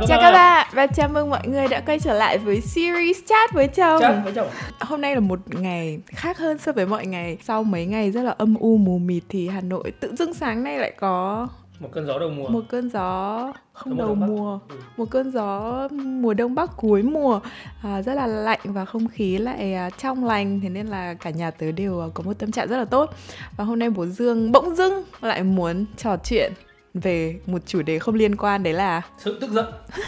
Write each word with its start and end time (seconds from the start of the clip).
Chào 0.00 0.06
các 0.08 0.08
Chào 0.08 0.20
bạn. 0.20 0.32
các 0.32 0.38
bạn 0.38 0.66
và 0.72 0.86
chào 0.86 1.08
mừng 1.08 1.30
mọi 1.30 1.48
người 1.48 1.68
đã 1.68 1.80
quay 1.80 2.00
trở 2.00 2.12
lại 2.14 2.38
với 2.38 2.60
series 2.60 3.16
chat 3.28 3.52
với 3.52 3.68
chồng. 3.68 4.00
Chat 4.00 4.14
với 4.24 4.32
chồng. 4.32 4.48
Hôm 4.80 5.00
nay 5.00 5.14
là 5.14 5.20
một 5.20 5.38
ngày 5.46 5.98
khác 6.06 6.38
hơn 6.38 6.58
so 6.58 6.72
với 6.72 6.86
mọi 6.86 7.06
ngày. 7.06 7.38
Sau 7.42 7.64
mấy 7.64 7.86
ngày 7.86 8.10
rất 8.10 8.22
là 8.22 8.34
âm 8.38 8.54
u 8.54 8.76
mù 8.76 8.98
mịt 8.98 9.22
thì 9.28 9.48
Hà 9.48 9.60
Nội 9.60 9.92
tự 10.00 10.14
dưng 10.16 10.34
sáng 10.34 10.64
nay 10.64 10.78
lại 10.78 10.92
có 11.00 11.48
Một 11.80 11.88
cơn 11.92 12.06
gió 12.06 12.18
đầu 12.18 12.30
mùa. 12.30 12.48
một 12.48 12.60
cơn 12.68 12.90
gió 12.90 13.52
không 13.72 13.96
đầu 13.96 14.14
mùa, 14.14 14.58
Ừ. 14.68 14.76
một 14.96 15.10
cơn 15.10 15.30
gió 15.32 15.88
mùa 15.92 16.34
đông 16.34 16.54
bắc 16.54 16.70
cuối 16.76 17.02
mùa 17.02 17.40
à, 17.82 18.02
rất 18.02 18.14
là 18.14 18.26
lạnh 18.26 18.60
và 18.64 18.84
không 18.84 19.08
khí 19.08 19.38
lại 19.38 19.74
à, 19.74 19.90
trong 19.90 20.24
lành 20.24 20.60
thế 20.62 20.68
nên 20.68 20.86
là 20.86 21.14
cả 21.14 21.30
nhà 21.30 21.50
tớ 21.50 21.72
đều 21.72 22.00
à, 22.00 22.06
có 22.14 22.22
một 22.24 22.38
tâm 22.38 22.52
trạng 22.52 22.68
rất 22.68 22.76
là 22.76 22.84
tốt. 22.84 23.14
Và 23.56 23.64
hôm 23.64 23.78
nay 23.78 23.90
bố 23.90 24.06
Dương 24.06 24.52
bỗng 24.52 24.74
dưng 24.74 25.02
lại 25.20 25.42
muốn 25.42 25.84
trò 25.96 26.16
chuyện 26.24 26.52
về 27.00 27.36
một 27.46 27.62
chủ 27.66 27.82
đề 27.82 27.98
không 27.98 28.14
liên 28.14 28.36
quan 28.36 28.62
đấy 28.62 28.72
là 28.72 29.02
Sự 29.18 29.38
tức 29.40 29.50
giận. 29.50 29.66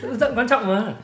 Sự 0.00 0.08
tức 0.08 0.16
giận 0.20 0.32
quan 0.36 0.48
trọng 0.48 0.66
mà. 0.66 0.94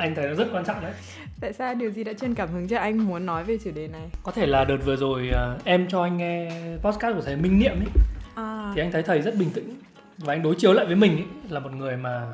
Anh 0.00 0.14
thấy 0.14 0.28
nó 0.28 0.34
rất 0.34 0.48
quan 0.52 0.64
trọng 0.64 0.80
đấy. 0.82 0.92
Tại 1.40 1.52
sao 1.52 1.74
điều 1.74 1.90
gì 1.90 2.04
đã 2.04 2.12
truyền 2.12 2.34
cảm 2.34 2.48
hứng 2.52 2.68
cho 2.68 2.78
anh 2.78 2.98
muốn 2.98 3.26
nói 3.26 3.44
về 3.44 3.58
chủ 3.64 3.70
đề 3.74 3.88
này? 3.88 4.10
Có 4.22 4.32
thể 4.32 4.46
là 4.46 4.64
đợt 4.64 4.76
vừa 4.84 4.96
rồi 4.96 5.30
à, 5.34 5.54
em 5.64 5.86
cho 5.88 6.02
anh 6.02 6.16
nghe 6.16 6.50
podcast 6.82 7.16
của 7.16 7.22
thầy 7.22 7.36
Minh 7.36 7.58
Niệm 7.58 7.72
ấy. 7.72 7.86
À, 8.34 8.72
Thì 8.74 8.80
anh 8.82 8.92
thấy 8.92 9.02
thầy 9.02 9.20
rất 9.22 9.34
bình 9.38 9.50
tĩnh. 9.50 9.74
Và 10.18 10.32
anh 10.34 10.42
đối 10.42 10.54
chiếu 10.54 10.72
lại 10.72 10.86
với 10.86 10.96
mình 10.96 11.12
ấy, 11.16 11.26
là 11.50 11.60
một 11.60 11.72
người 11.72 11.96
mà 11.96 12.26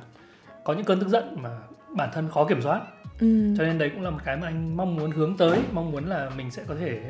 có 0.65 0.73
những 0.73 0.85
cơn 0.85 1.01
tức 1.01 1.09
giận 1.09 1.37
mà 1.43 1.51
bản 1.97 2.09
thân 2.15 2.29
khó 2.31 2.45
kiểm 2.45 2.63
soát. 2.63 2.81
ừ, 3.21 3.55
Cho 3.59 3.65
nên 3.65 3.79
đấy 3.79 3.91
cũng 3.95 4.03
là 4.03 4.11
một 4.11 4.21
cái 4.25 4.37
mà 4.37 4.47
anh 4.47 4.77
mong 4.77 4.97
muốn 4.97 5.11
hướng 5.11 5.37
tới. 5.37 5.59
Mong 5.73 5.91
muốn 5.93 6.05
là 6.07 6.31
mình 6.37 6.51
sẽ 6.51 6.63
có 6.69 6.75
thể 6.81 7.01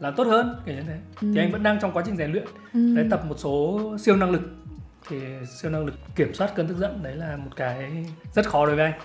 làm 0.00 0.14
tốt 0.16 0.24
hơn 0.26 0.56
kiểu 0.66 0.74
như 0.74 0.82
thế. 0.82 0.98
ừ, 1.20 1.30
Thì 1.34 1.40
anh 1.40 1.52
vẫn 1.52 1.62
đang 1.62 1.80
trong 1.80 1.92
quá 1.92 2.02
trình 2.06 2.16
rèn 2.16 2.32
luyện. 2.32 2.44
ừ. 2.74 2.94
Đấy 2.96 3.06
tập 3.10 3.20
một 3.28 3.34
số 3.38 3.80
siêu 3.98 4.16
năng 4.16 4.30
lực 4.30 4.42
thì 5.08 5.16
siêu 5.60 5.70
năng 5.70 5.86
lực 5.86 5.94
kiểm 6.16 6.34
soát 6.34 6.52
cơn 6.54 6.68
tức 6.68 6.76
giận 6.78 7.02
đấy 7.02 7.16
là 7.16 7.36
một 7.36 7.50
cái 7.56 8.06
rất 8.34 8.48
khó 8.48 8.66
đối 8.66 8.76
với 8.76 8.84
anh 8.84 9.00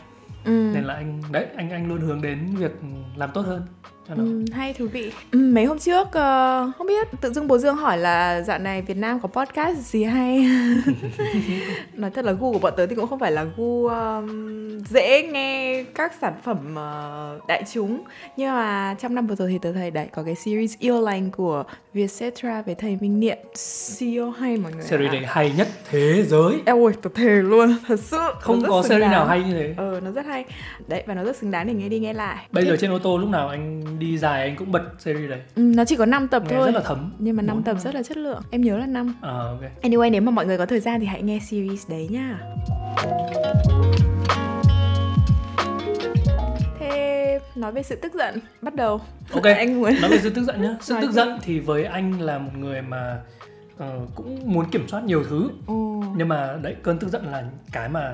ừ. 0.46 0.72
nên 0.74 0.84
là 0.84 0.94
anh 0.94 1.22
đấy 1.32 1.46
anh 1.56 1.70
anh 1.70 1.88
luôn 1.90 2.02
hướng 2.02 2.22
đến 2.22 2.56
việc 2.58 2.72
làm 3.16 3.30
tốt 3.34 3.42
hơn 3.42 3.62
cho 4.10 4.16
nó. 4.16 4.24
Ừ, 4.24 4.46
hay 4.52 4.74
thú 4.74 4.88
vị. 4.88 5.12
Ừ, 5.32 5.40
mấy 5.54 5.66
hôm 5.66 5.80
trước 5.80 6.08
ờ, 6.12 6.72
không 6.78 6.88
biết 6.88 7.08
tự 7.22 7.34
dưng 7.34 7.48
bố 7.48 7.58
dương 7.58 7.76
hỏi 7.76 7.98
là 7.98 8.42
dạo 8.42 8.60
này 8.60 8.82
Việt 8.82 8.98
Nam 8.98 9.20
có 9.20 9.28
podcast 9.28 9.78
gì 9.78 10.04
hay? 10.04 10.48
Nói 11.94 12.12
thật 12.12 12.26
là 12.26 12.32
gu 12.32 12.54
của 12.54 12.60
bọn 12.60 12.74
tớ 12.78 12.86
thì 12.88 12.96
cũng 12.96 13.08
không 13.08 13.20
phải 13.20 13.32
là 13.32 13.46
gu 13.58 13.88
um, 13.88 14.80
dễ 14.90 15.28
nghe 15.28 15.84
các 15.96 16.14
sản 16.22 16.34
phẩm 16.44 16.76
ờ, 16.76 17.40
đại 17.48 17.64
chúng. 17.74 18.04
Nhưng 18.38 18.50
mà 18.50 18.96
trong 19.00 19.16
năm 19.16 19.28
vừa 19.28 19.36
rồi 19.36 19.50
thì 19.52 19.58
tớ 19.58 19.74
thấy 19.74 19.92
đấy 19.92 20.08
có 20.14 20.24
cái 20.24 20.36
series 20.36 20.78
yêu 20.80 21.02
lành 21.02 21.32
của 21.32 21.64
Vietcetera 21.94 22.62
với 22.62 22.76
thầy 22.76 22.98
Minh 23.02 23.20
Niệm. 23.20 23.38
Siêu 23.56 24.32
hay 24.32 24.58
mọi 24.58 24.72
người 24.72 24.84
series 24.84 25.12
này 25.12 25.24
hay 25.28 25.54
nhất 25.58 25.68
thế 25.90 26.24
giới. 26.24 26.54
Eo 26.66 26.82
ôi, 26.84 26.94
tớ 27.02 27.10
thề 27.16 27.30
luôn, 27.30 27.76
thật 27.88 28.00
sự 28.00 28.18
không 28.40 28.62
có 28.68 28.84
series 28.84 29.02
đáng. 29.02 29.12
nào 29.12 29.26
hay 29.26 29.44
như 29.44 29.54
thế. 29.54 29.74
Ờ, 29.78 30.00
nó 30.04 30.12
rất 30.12 30.26
hay. 30.26 30.46
Đấy, 30.88 31.04
và 31.06 31.14
nó 31.14 31.24
rất 31.24 31.36
xứng 31.36 31.52
đáng 31.52 31.68
để 31.68 31.74
nghe 31.74 31.90
đi 31.90 32.00
nghe 32.00 32.14
lại. 32.14 32.46
Bây 32.52 32.66
giờ 32.66 32.78
trên 32.80 32.92
ô 32.92 33.00
tô 33.00 33.18
lúc 33.18 33.30
nào 33.30 33.50
anh 33.50 33.84
đi 34.00 34.18
dài 34.18 34.42
anh 34.42 34.56
cũng 34.56 34.72
bật 34.72 34.82
series 35.00 35.30
đấy. 35.30 35.42
Ừ, 35.56 35.62
Nó 35.76 35.86
chỉ 35.86 35.96
có 35.96 36.06
5 36.06 36.28
tập 36.28 36.44
nghe 36.50 36.56
thôi. 36.56 36.66
rất 36.66 36.76
là 36.76 36.82
thấm. 36.86 37.12
Nhưng 37.20 37.36
mà 37.36 37.42
5 37.44 37.56
Bốn 37.56 37.64
tập 37.64 37.78
rất 37.80 37.96
là 37.96 38.04
chất 38.04 38.18
lượng. 38.18 38.42
Em 38.52 38.62
nhớ 38.62 38.78
là 38.78 38.86
5 38.86 39.16
ờ 39.22 39.48
ok. 39.48 39.84
Anyway, 39.84 40.12
nếu 40.12 40.22
mà 40.22 40.32
mọi 40.32 40.46
người 40.46 40.58
có 40.58 40.66
thời 40.66 40.80
gian 40.80 41.00
thì 41.00 41.06
hãy 41.06 41.22
nghe 41.22 41.40
series 41.40 41.90
đấy 41.90 42.08
nha. 42.12 42.40
Thế 46.80 47.40
nói 47.56 47.72
về 47.72 47.84
sự 47.84 47.96
tức 47.96 48.14
giận. 48.14 48.40
Bắt 48.62 48.76
đầu. 48.76 49.02
Ok. 49.34 49.44
Anh 49.58 49.80
muốn 49.82 49.94
nói 50.02 50.10
về 50.12 50.18
sự 50.20 50.30
tức 50.30 50.44
giận 50.44 50.62
nhá. 50.62 50.76
Sự 50.82 50.94
Nói 50.94 51.02
tức 51.02 51.12
giận 51.12 51.40
thì 51.42 51.60
với 51.60 51.84
anh 51.84 52.22
là 52.22 52.38
một 52.38 52.52
người 52.58 52.82
mà 52.82 53.20
ờ, 53.78 54.00
cũng 54.16 54.40
muốn 54.54 54.66
kiểm 54.72 54.88
soát 54.88 55.04
nhiều 55.04 55.24
thứ. 55.30 55.50
Ồ, 55.66 56.04
nhưng 56.18 56.28
mà 56.28 56.58
đấy 56.62 56.76
cơn 56.84 57.00
tức 57.00 57.08
giận 57.10 57.26
là 57.32 57.44
cái 57.72 57.90
mà 57.90 58.14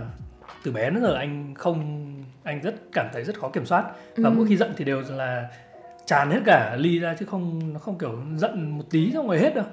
từ 0.63 0.71
bé 0.71 0.89
đến 0.89 1.01
giờ 1.01 1.13
anh 1.13 1.53
không 1.57 2.07
anh 2.43 2.61
rất 2.61 2.75
cảm 2.93 3.07
thấy 3.13 3.23
rất 3.23 3.39
khó 3.39 3.49
kiểm 3.49 3.65
soát. 3.65 3.85
Và 4.17 4.29
Ừ. 4.29 4.33
mỗi 4.37 4.47
khi 4.47 4.57
giận 4.57 4.73
thì 4.77 4.85
đều 4.85 5.01
là 5.09 5.47
tràn 6.05 6.31
hết 6.31 6.39
cả 6.45 6.75
ly 6.79 6.99
ra 6.99 7.15
chứ 7.19 7.25
không 7.25 7.73
nó 7.73 7.79
không 7.79 7.97
kiểu 7.97 8.11
giận 8.37 8.77
một 8.77 8.83
tí 8.89 9.11
xong 9.13 9.27
rồi 9.27 9.39
hết 9.39 9.55
đâu 9.55 9.65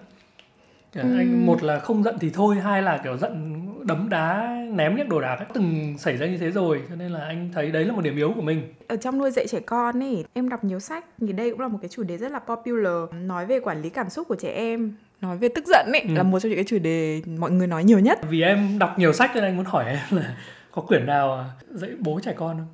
Kiểu 0.92 1.04
Ừ. 1.04 1.16
anh 1.16 1.46
một 1.46 1.62
là 1.62 1.78
không 1.78 2.02
giận 2.02 2.18
thì 2.20 2.30
thôi 2.30 2.56
hai 2.56 2.82
là 2.82 2.98
kiểu 3.04 3.16
giận 3.16 3.58
đấm 3.86 4.08
đá 4.08 4.56
ném 4.72 4.96
những 4.96 5.08
đồ 5.08 5.20
đạc 5.20 5.34
ấy. 5.36 5.46
từng 5.54 5.94
xảy 5.98 6.16
ra 6.16 6.26
như 6.26 6.38
thế 6.38 6.50
rồi 6.50 6.82
cho 6.88 6.94
nên 6.96 7.12
là 7.12 7.20
anh 7.20 7.50
thấy 7.54 7.70
đấy 7.70 7.84
là 7.84 7.92
một 7.92 8.00
điểm 8.04 8.16
yếu 8.16 8.32
của 8.34 8.40
mình 8.42 8.62
Ở 8.88 8.96
trong 8.96 9.18
nuôi 9.18 9.30
dạy 9.30 9.46
trẻ 9.48 9.60
con 9.60 10.02
ấy 10.02 10.24
Em 10.32 10.48
đọc 10.48 10.64
nhiều 10.64 10.80
sách 10.80 11.04
Thì 11.20 11.32
đây 11.32 11.50
cũng 11.50 11.60
là 11.60 11.68
một 11.68 11.78
cái 11.82 11.88
chủ 11.88 12.02
đề 12.02 12.16
rất 12.18 12.32
là 12.32 12.38
popular 12.38 13.12
Nói 13.22 13.46
về 13.46 13.60
quản 13.60 13.82
lý 13.82 13.88
cảm 13.90 14.10
xúc 14.10 14.28
của 14.28 14.36
trẻ 14.36 14.48
em 14.52 14.92
Nói 15.20 15.38
về 15.38 15.48
tức 15.54 15.64
giận 15.66 15.86
ấy 15.92 16.00
Ừ. 16.00 16.14
Là 16.14 16.22
một 16.22 16.40
trong 16.40 16.50
những 16.50 16.56
cái 16.58 16.64
chủ 16.68 16.78
đề 16.78 17.22
mọi 17.38 17.50
người 17.50 17.66
nói 17.66 17.84
nhiều 17.84 17.98
nhất 17.98 18.18
vì 18.28 18.42
em 18.42 18.78
đọc 18.78 18.98
nhiều 18.98 19.12
sách 19.12 19.30
cho 19.34 19.40
nên 19.40 19.50
anh 19.50 19.56
muốn 19.56 19.66
hỏi 19.66 19.84
em 19.86 19.98
là 20.10 20.36
có 20.72 20.82
quyển 20.82 21.06
nào 21.06 21.44
dạy 21.70 21.90
bố 21.98 22.20
trẻ 22.22 22.32
con 22.36 22.56
không 22.56 22.66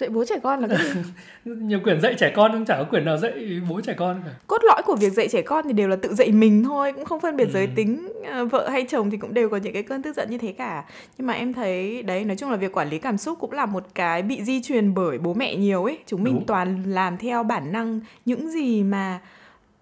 Dạy 0.00 0.08
bố 0.10 0.24
trẻ 0.24 0.34
con 0.42 0.60
là 0.60 0.68
cái 0.68 0.78
gì? 0.94 1.00
nhiều 1.44 1.80
quyển 1.84 2.00
dạy 2.00 2.14
trẻ 2.18 2.32
con 2.36 2.50
nhưng 2.54 2.64
chả 2.64 2.76
có 2.76 2.84
quyển 2.84 3.04
nào 3.04 3.16
dạy 3.16 3.60
bố 3.68 3.80
trẻ 3.80 3.94
con 3.98 4.22
cả 4.24 4.30
cốt 4.46 4.58
lõi 4.64 4.82
của 4.86 4.96
việc 4.96 5.12
dạy 5.12 5.28
trẻ 5.28 5.42
con 5.42 5.64
thì 5.66 5.72
đều 5.72 5.88
là 5.88 5.96
tự 5.96 6.14
dạy 6.14 6.32
mình 6.32 6.64
thôi 6.64 6.92
cũng 6.92 7.04
không 7.04 7.20
phân 7.20 7.36
biệt 7.36 7.44
Ừ. 7.44 7.50
giới 7.52 7.66
tính 7.66 8.08
ờ, 8.32 8.44
vợ 8.44 8.68
hay 8.68 8.84
chồng 8.88 9.10
thì 9.10 9.16
cũng 9.16 9.34
đều 9.34 9.48
có 9.48 9.56
những 9.56 9.72
cái 9.72 9.82
cơn 9.82 10.02
tức 10.02 10.16
giận 10.16 10.30
như 10.30 10.38
thế 10.38 10.52
cả 10.52 10.84
nhưng 11.18 11.26
mà 11.26 11.32
em 11.34 11.52
thấy 11.52 12.02
đấy 12.02 12.24
nói 12.24 12.36
chung 12.36 12.50
là 12.50 12.56
việc 12.56 12.72
quản 12.72 12.88
lý 12.88 12.98
cảm 12.98 13.18
xúc 13.18 13.38
cũng 13.40 13.52
là 13.52 13.66
một 13.66 13.84
cái 13.94 14.22
bị 14.22 14.44
di 14.44 14.62
truyền 14.62 14.94
bởi 14.94 15.18
bố 15.18 15.34
mẹ 15.34 15.56
nhiều 15.56 15.84
ấy 15.84 15.98
chúng 16.06 16.22
mình 16.24 16.34
Đúng. 16.34 16.46
toàn 16.46 16.82
làm 16.86 17.16
theo 17.16 17.42
bản 17.42 17.72
năng 17.72 18.00
những 18.24 18.50
gì 18.50 18.82
mà 18.82 19.20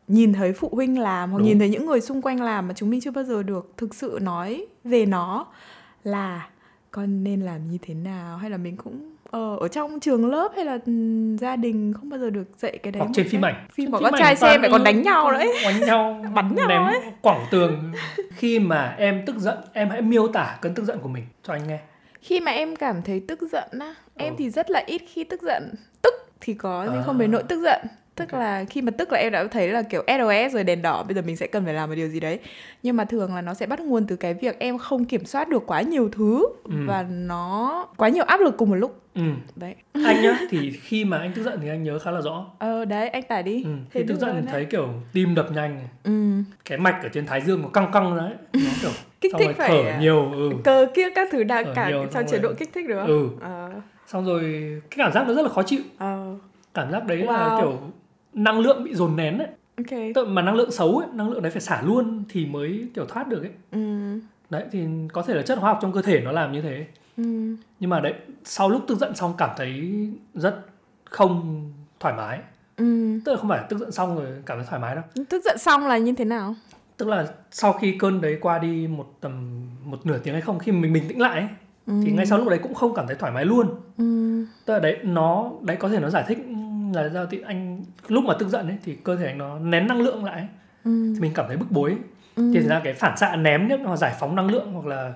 nhìn 0.08 0.32
thấy 0.32 0.52
phụ 0.52 0.68
huynh 0.72 0.98
làm 1.00 1.30
hoặc 1.30 1.38
Đúng. 1.38 1.46
nhìn 1.46 1.58
thấy 1.58 1.68
những 1.68 1.86
người 1.86 2.00
xung 2.00 2.22
quanh 2.22 2.40
làm 2.42 2.68
mà 2.68 2.74
chúng 2.76 2.90
mình 2.90 3.00
chưa 3.00 3.10
bao 3.10 3.24
giờ 3.24 3.42
được 3.42 3.72
thực 3.76 3.94
sự 3.94 4.18
nói 4.22 4.66
về 4.84 5.06
nó 5.06 5.46
là 6.04 6.48
con 6.90 7.24
nên 7.24 7.40
làm 7.40 7.68
như 7.70 7.78
thế 7.82 7.94
nào 7.94 8.36
hay 8.38 8.50
là 8.50 8.56
mình 8.56 8.76
cũng 8.76 9.00
ờ, 9.30 9.56
ở 9.60 9.68
trong 9.68 10.00
trường 10.00 10.26
lớp 10.30 10.52
hay 10.56 10.64
là 10.64 10.78
ừm, 10.86 11.36
gia 11.38 11.56
đình 11.56 11.92
không 11.96 12.08
bao 12.08 12.18
giờ 12.20 12.30
được 12.30 12.44
dạy 12.58 12.78
cái 12.82 12.92
đấy 12.92 13.00
hoặc 13.00 13.10
trên 13.14 13.28
phim 13.28 13.44
ảnh. 13.44 13.66
Phim 13.72 13.92
con 13.92 14.02
ảnh 14.04 14.12
trai 14.18 14.36
xem 14.36 14.62
lại 14.62 14.70
còn 14.70 14.84
đánh 14.84 15.02
nhau 15.02 15.30
đấy. 15.30 15.54
Đánh 15.64 15.80
nhau 15.80 16.24
Bắn 16.34 16.54
nhau 16.54 16.68
ném 16.68 16.82
ấy. 16.82 17.00
quảng 17.22 17.46
tường. 17.50 17.92
Khi 18.30 18.58
mà 18.58 18.94
em 18.98 19.22
tức 19.26 19.36
giận 19.38 19.58
em 19.72 19.90
hãy 19.90 20.02
miêu 20.02 20.28
tả 20.28 20.58
cơn 20.60 20.74
tức 20.74 20.84
giận 20.84 20.98
của 21.02 21.08
mình 21.08 21.24
cho 21.42 21.52
anh 21.52 21.68
nghe. 21.68 21.78
Khi 22.20 22.40
mà 22.40 22.52
em 22.52 22.76
cảm 22.76 23.02
thấy 23.02 23.20
tức 23.28 23.40
giận 23.52 23.68
á 23.80 23.94
em 24.16 24.32
Ừ. 24.32 24.36
thì 24.38 24.50
rất 24.50 24.70
là 24.70 24.82
ít 24.86 25.02
khi 25.12 25.24
tức 25.24 25.42
giận. 25.42 25.74
Tức 26.02 26.14
thì 26.40 26.54
có 26.54 26.86
nhưng 26.92 27.02
không 27.06 27.18
đến 27.18 27.30
À. 27.30 27.32
nỗi 27.32 27.42
tức 27.42 27.60
giận 27.62 27.80
tức 28.18 28.30
Ok. 28.32 28.40
là 28.40 28.64
khi 28.70 28.82
mà 28.82 28.90
tức 28.98 29.12
là 29.12 29.18
em 29.18 29.32
đã 29.32 29.44
thấy 29.50 29.68
là 29.68 29.82
kiểu 29.82 30.02
SOS 30.08 30.54
rồi 30.54 30.64
đèn 30.64 30.82
đỏ 30.82 31.02
bây 31.02 31.14
giờ 31.14 31.22
mình 31.22 31.36
sẽ 31.36 31.46
cần 31.46 31.64
phải 31.64 31.74
làm 31.74 31.88
một 31.88 31.94
điều 31.94 32.08
gì 32.08 32.20
đấy 32.20 32.38
nhưng 32.82 32.96
mà 32.96 33.04
thường 33.04 33.34
là 33.34 33.40
nó 33.40 33.54
sẽ 33.54 33.66
bắt 33.66 33.80
nguồn 33.80 34.06
từ 34.06 34.16
cái 34.16 34.34
việc 34.34 34.58
em 34.58 34.78
không 34.78 35.04
kiểm 35.04 35.24
soát 35.24 35.48
được 35.48 35.62
quá 35.66 35.80
nhiều 35.82 36.08
thứ 36.12 36.46
Ừ. 36.64 36.74
và 36.86 37.02
nó 37.02 37.86
quá 37.96 38.08
nhiều 38.08 38.24
áp 38.24 38.40
lực 38.40 38.54
cùng 38.56 38.70
một 38.70 38.74
lúc 38.76 39.00
ừ. 39.14 39.22
đấy 39.56 39.74
anh 39.92 40.22
nhá 40.22 40.38
thì 40.50 40.70
khi 40.82 41.04
mà 41.04 41.18
anh 41.18 41.32
tức 41.34 41.42
giận 41.42 41.58
thì 41.62 41.68
anh 41.68 41.82
nhớ 41.82 41.98
khá 41.98 42.10
là 42.10 42.20
rõ 42.20 42.46
ờ 42.58 42.84
đấy 42.84 43.08
anh 43.08 43.22
tải 43.22 43.42
đi 43.42 43.62
ừ. 43.64 43.70
Khi 43.90 44.02
tức 44.08 44.18
giận 44.18 44.36
thì 44.40 44.46
thấy 44.52 44.64
kiểu 44.64 44.88
tim 45.12 45.34
đập 45.34 45.46
nhanh 45.52 45.80
ừ. 46.04 46.12
cái 46.64 46.78
mạch 46.78 47.00
ở 47.02 47.08
trên 47.08 47.26
thái 47.26 47.40
dương 47.40 47.62
nó 47.62 47.68
căng 47.68 47.92
căng 47.92 48.16
đấy 48.16 48.32
nó 48.52 48.60
kiểu 48.82 48.90
kích 49.20 49.32
thích 49.38 49.50
phải 49.56 49.68
thở 49.68 49.82
à, 49.90 49.98
nhiều 50.00 50.32
ừ. 50.32 50.50
cơ 50.64 50.86
kia 50.94 51.06
các 51.14 51.28
thứ 51.32 51.44
đang 51.44 51.72
cả 51.74 51.88
nhiều, 51.90 52.06
trong 52.12 52.24
chế 52.26 52.38
độ 52.38 52.52
kích 52.58 52.70
thích 52.74 52.88
được 52.88 53.04
ừ 53.06 53.28
ờ 53.40 53.70
xong 54.06 54.24
rồi 54.26 54.42
cái 54.90 54.98
cảm 54.98 55.12
giác 55.12 55.28
nó 55.28 55.34
rất 55.34 55.42
là 55.42 55.48
khó 55.48 55.62
chịu 55.62 55.80
ờ 55.98 56.34
cảm 56.74 56.90
giác 56.92 57.06
đấy 57.06 57.16
là 57.18 57.32
Wow. 57.48 57.60
kiểu 57.60 57.78
năng 58.38 58.60
lượng 58.60 58.84
bị 58.84 58.94
dồn 58.94 59.16
nén 59.16 59.38
ấy. 59.38 59.48
Ok. 59.76 59.98
Tức 60.14 60.28
mà 60.28 60.42
năng 60.42 60.54
lượng 60.54 60.70
xấu 60.70 60.98
ấy 60.98 61.08
năng 61.12 61.30
lượng 61.30 61.42
đấy 61.42 61.50
phải 61.50 61.60
xả 61.60 61.82
luôn 61.82 62.24
thì 62.28 62.46
mới 62.46 62.88
kiểu 62.94 63.04
thoát 63.04 63.28
được 63.28 63.42
ấy. 63.42 63.52
Ừ. 63.70 64.18
Đấy 64.50 64.64
thì 64.72 64.86
có 65.12 65.22
thể 65.22 65.34
là 65.34 65.42
chất 65.42 65.58
hóa 65.58 65.70
học 65.72 65.78
trong 65.82 65.92
cơ 65.92 66.02
thể 66.02 66.20
nó 66.20 66.32
làm 66.32 66.52
như 66.52 66.62
thế. 66.62 66.86
Ừ. 67.16 67.56
Nhưng 67.80 67.90
mà 67.90 68.00
đấy 68.00 68.14
sau 68.44 68.68
lúc 68.68 68.82
tức 68.88 68.98
giận 68.98 69.14
xong 69.14 69.34
cảm 69.38 69.50
thấy 69.56 69.90
rất 70.34 70.66
không 71.04 71.64
thoải 72.00 72.14
mái. 72.14 72.38
Ừ. 72.76 73.20
Tức 73.24 73.32
là 73.32 73.38
không 73.38 73.48
phải 73.48 73.64
tức 73.68 73.78
giận 73.78 73.92
xong 73.92 74.16
rồi 74.16 74.26
cảm 74.46 74.58
thấy 74.58 74.66
thoải 74.70 74.82
mái 74.82 74.94
đâu. 74.94 75.04
Tức 75.28 75.44
giận 75.44 75.58
xong 75.58 75.86
là 75.86 75.98
như 75.98 76.12
thế 76.12 76.24
nào? 76.24 76.54
Tức 76.96 77.08
là 77.08 77.26
sau 77.50 77.72
khi 77.72 77.96
cơn 77.98 78.20
đấy 78.20 78.38
qua 78.40 78.58
đi 78.58 78.86
một 78.86 79.14
tầm 79.20 79.62
một 79.84 80.06
nửa 80.06 80.18
tiếng 80.18 80.34
hay 80.34 80.40
không 80.40 80.58
khi 80.58 80.72
mình 80.72 80.92
bình 80.92 81.08
tĩnh 81.08 81.20
lại 81.20 81.40
ấy, 81.40 81.48
thì 81.86 82.12
ngay 82.12 82.26
sau 82.26 82.38
lúc 82.38 82.48
đấy 82.48 82.58
cũng 82.62 82.74
không 82.74 82.94
cảm 82.94 83.06
thấy 83.06 83.16
thoải 83.16 83.32
mái 83.32 83.44
luôn. 83.44 83.68
Ừ. 83.98 84.44
Tức 84.64 84.74
là 84.74 84.80
đấy 84.80 84.98
nó 85.02 85.50
đấy 85.62 85.76
có 85.76 85.88
thể 85.88 86.00
nó 86.00 86.10
giải 86.10 86.24
thích 86.28 86.38
là 86.94 87.08
do 87.08 87.26
thì 87.26 87.40
anh 87.46 87.84
lúc 88.08 88.24
mà 88.24 88.34
tức 88.38 88.48
giận 88.48 88.66
ấy 88.68 88.76
thì 88.84 88.94
cơ 89.04 89.16
thể 89.16 89.26
anh 89.26 89.38
nó 89.38 89.58
nén 89.58 89.86
năng 89.86 90.00
lượng 90.00 90.24
lại 90.24 90.34
ấy, 90.36 90.46
ừ. 90.84 91.12
Thì 91.14 91.20
mình 91.20 91.32
cảm 91.34 91.46
thấy 91.48 91.56
bức 91.56 91.70
bối 91.70 91.96
ừ. 92.36 92.50
thì 92.54 92.60
ra 92.60 92.80
cái 92.84 92.94
phản 92.94 93.16
xạ 93.16 93.36
ném 93.36 93.68
nhất 93.68 93.80
nó 93.80 93.96
giải 93.96 94.14
phóng 94.20 94.36
năng 94.36 94.50
lượng 94.50 94.72
hoặc 94.72 94.86
là 94.86 95.12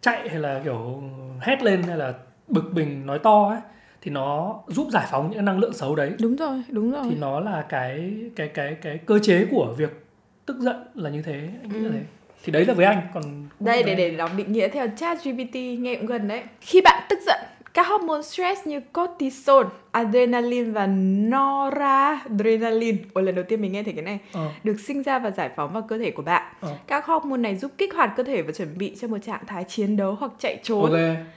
chạy 0.00 0.28
hay 0.28 0.38
là 0.38 0.60
kiểu 0.64 1.02
hét 1.40 1.62
lên 1.62 1.82
hay 1.82 1.96
là 1.96 2.12
bực 2.48 2.74
mình 2.74 3.06
nói 3.06 3.18
to 3.18 3.48
ấy 3.48 3.58
thì 4.02 4.10
nó 4.10 4.60
giúp 4.66 4.88
giải 4.92 5.06
phóng 5.10 5.30
những 5.30 5.44
năng 5.44 5.58
lượng 5.58 5.72
xấu 5.72 5.96
đấy. 5.96 6.12
Đúng 6.20 6.36
rồi 6.36 6.62
đúng 6.68 6.90
rồi. 6.90 7.04
Thì 7.10 7.16
nó 7.20 7.40
là 7.40 7.64
cái 7.68 8.14
cái 8.36 8.48
cái 8.48 8.76
cái 8.82 8.98
cơ 8.98 9.18
chế 9.22 9.46
của 9.50 9.74
việc 9.78 10.04
tức 10.46 10.56
giận 10.60 10.76
là 10.94 11.10
như 11.10 11.22
thế 11.22 11.48
anh 11.62 11.72
nghĩ 11.72 11.78
là 11.78 11.88
Ừ. 11.88 11.92
thế. 11.92 12.00
Thì 12.44 12.52
đấy 12.52 12.64
là 12.64 12.74
với 12.74 12.86
anh 12.86 13.00
còn 13.14 13.22
đây 13.60 13.82
để 13.82 13.94
để 13.94 14.10
đọc 14.10 14.30
định 14.36 14.52
nghĩa 14.52 14.68
theo 14.68 14.86
chat 14.96 15.18
GPT 15.24 15.54
nghe 15.54 15.94
cũng 15.96 16.06
gần 16.06 16.28
đấy. 16.28 16.42
Khi 16.60 16.80
bạn 16.80 17.02
tức 17.08 17.18
giận 17.26 17.40
các 17.76 17.86
hormone 17.86 18.22
stress 18.22 18.66
như 18.66 18.80
cortisol, 18.80 19.64
adrenaline 19.92 20.70
và 20.70 20.86
noradrenaline. 21.30 22.98
Ôi 23.12 23.24
lần 23.24 23.34
đầu 23.34 23.44
tiên 23.48 23.60
mình 23.60 23.72
nghe 23.72 23.82
thấy 23.82 23.92
cái 23.92 24.02
này. 24.04 24.18
Ờ. 24.32 24.48
Được 24.64 24.76
sinh 24.80 25.02
ra 25.02 25.18
và 25.18 25.30
giải 25.30 25.50
phóng 25.56 25.72
vào 25.72 25.82
cơ 25.82 25.98
thể 25.98 26.10
của 26.10 26.22
bạn. 26.22 26.42
Ờ. 26.60 26.68
Các 26.86 27.06
hormone 27.06 27.38
này 27.40 27.56
giúp 27.56 27.70
kích 27.78 27.94
hoạt 27.94 28.10
cơ 28.16 28.22
thể 28.22 28.42
và 28.42 28.52
chuẩn 28.52 28.78
bị 28.78 28.96
cho 29.00 29.08
một 29.08 29.18
trạng 29.26 29.46
thái 29.46 29.64
chiến 29.64 29.96
đấu 29.96 30.16
hoặc 30.20 30.32
chạy 30.38 30.60
trốn. 30.62 30.82
ok 30.82 30.92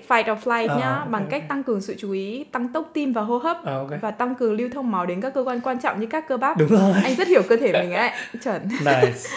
Fight 0.07 0.33
or 0.33 0.39
flight 0.47 0.67
Ờ, 0.69 0.77
nhá, 0.79 0.95
ok, 0.95 1.09
bằng 1.09 1.21
ok. 1.21 1.29
cách 1.31 1.43
tăng 1.49 1.63
cường 1.63 1.81
sự 1.81 1.95
chú 1.99 2.11
ý, 2.11 2.43
tăng 2.43 2.67
tốc 2.67 2.89
tim 2.93 3.13
và 3.13 3.21
hô 3.21 3.37
hấp 3.37 3.63
Ờ, 3.63 3.77
ok 3.79 3.89
và 4.01 4.11
tăng 4.11 4.35
cường 4.35 4.53
lưu 4.53 4.69
thông 4.73 4.91
máu 4.91 5.05
đến 5.05 5.21
các 5.21 5.33
cơ 5.33 5.43
quan 5.43 5.61
quan 5.61 5.79
trọng 5.79 5.99
như 5.99 6.05
các 6.05 6.27
cơ 6.27 6.37
bắp. 6.37 6.57
đúng 6.57 6.69
rồi 6.69 6.93
Anh 7.03 7.15
rất 7.15 7.27
hiểu 7.27 7.41
cơ 7.49 7.57
thể 7.57 7.71
mình 7.73 7.93
ấy, 7.93 8.09
chuẩn. 8.43 8.61
nice 8.85 9.29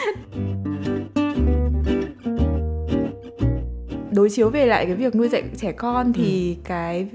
đối 4.12 4.30
chiếu 4.30 4.50
về 4.50 4.66
lại 4.66 4.86
cái 4.86 4.94
việc 4.94 5.14
nuôi 5.16 5.28
dạy 5.28 5.42
trẻ 5.56 5.72
con 5.72 6.12
thì 6.12 6.56
cái 6.64 7.06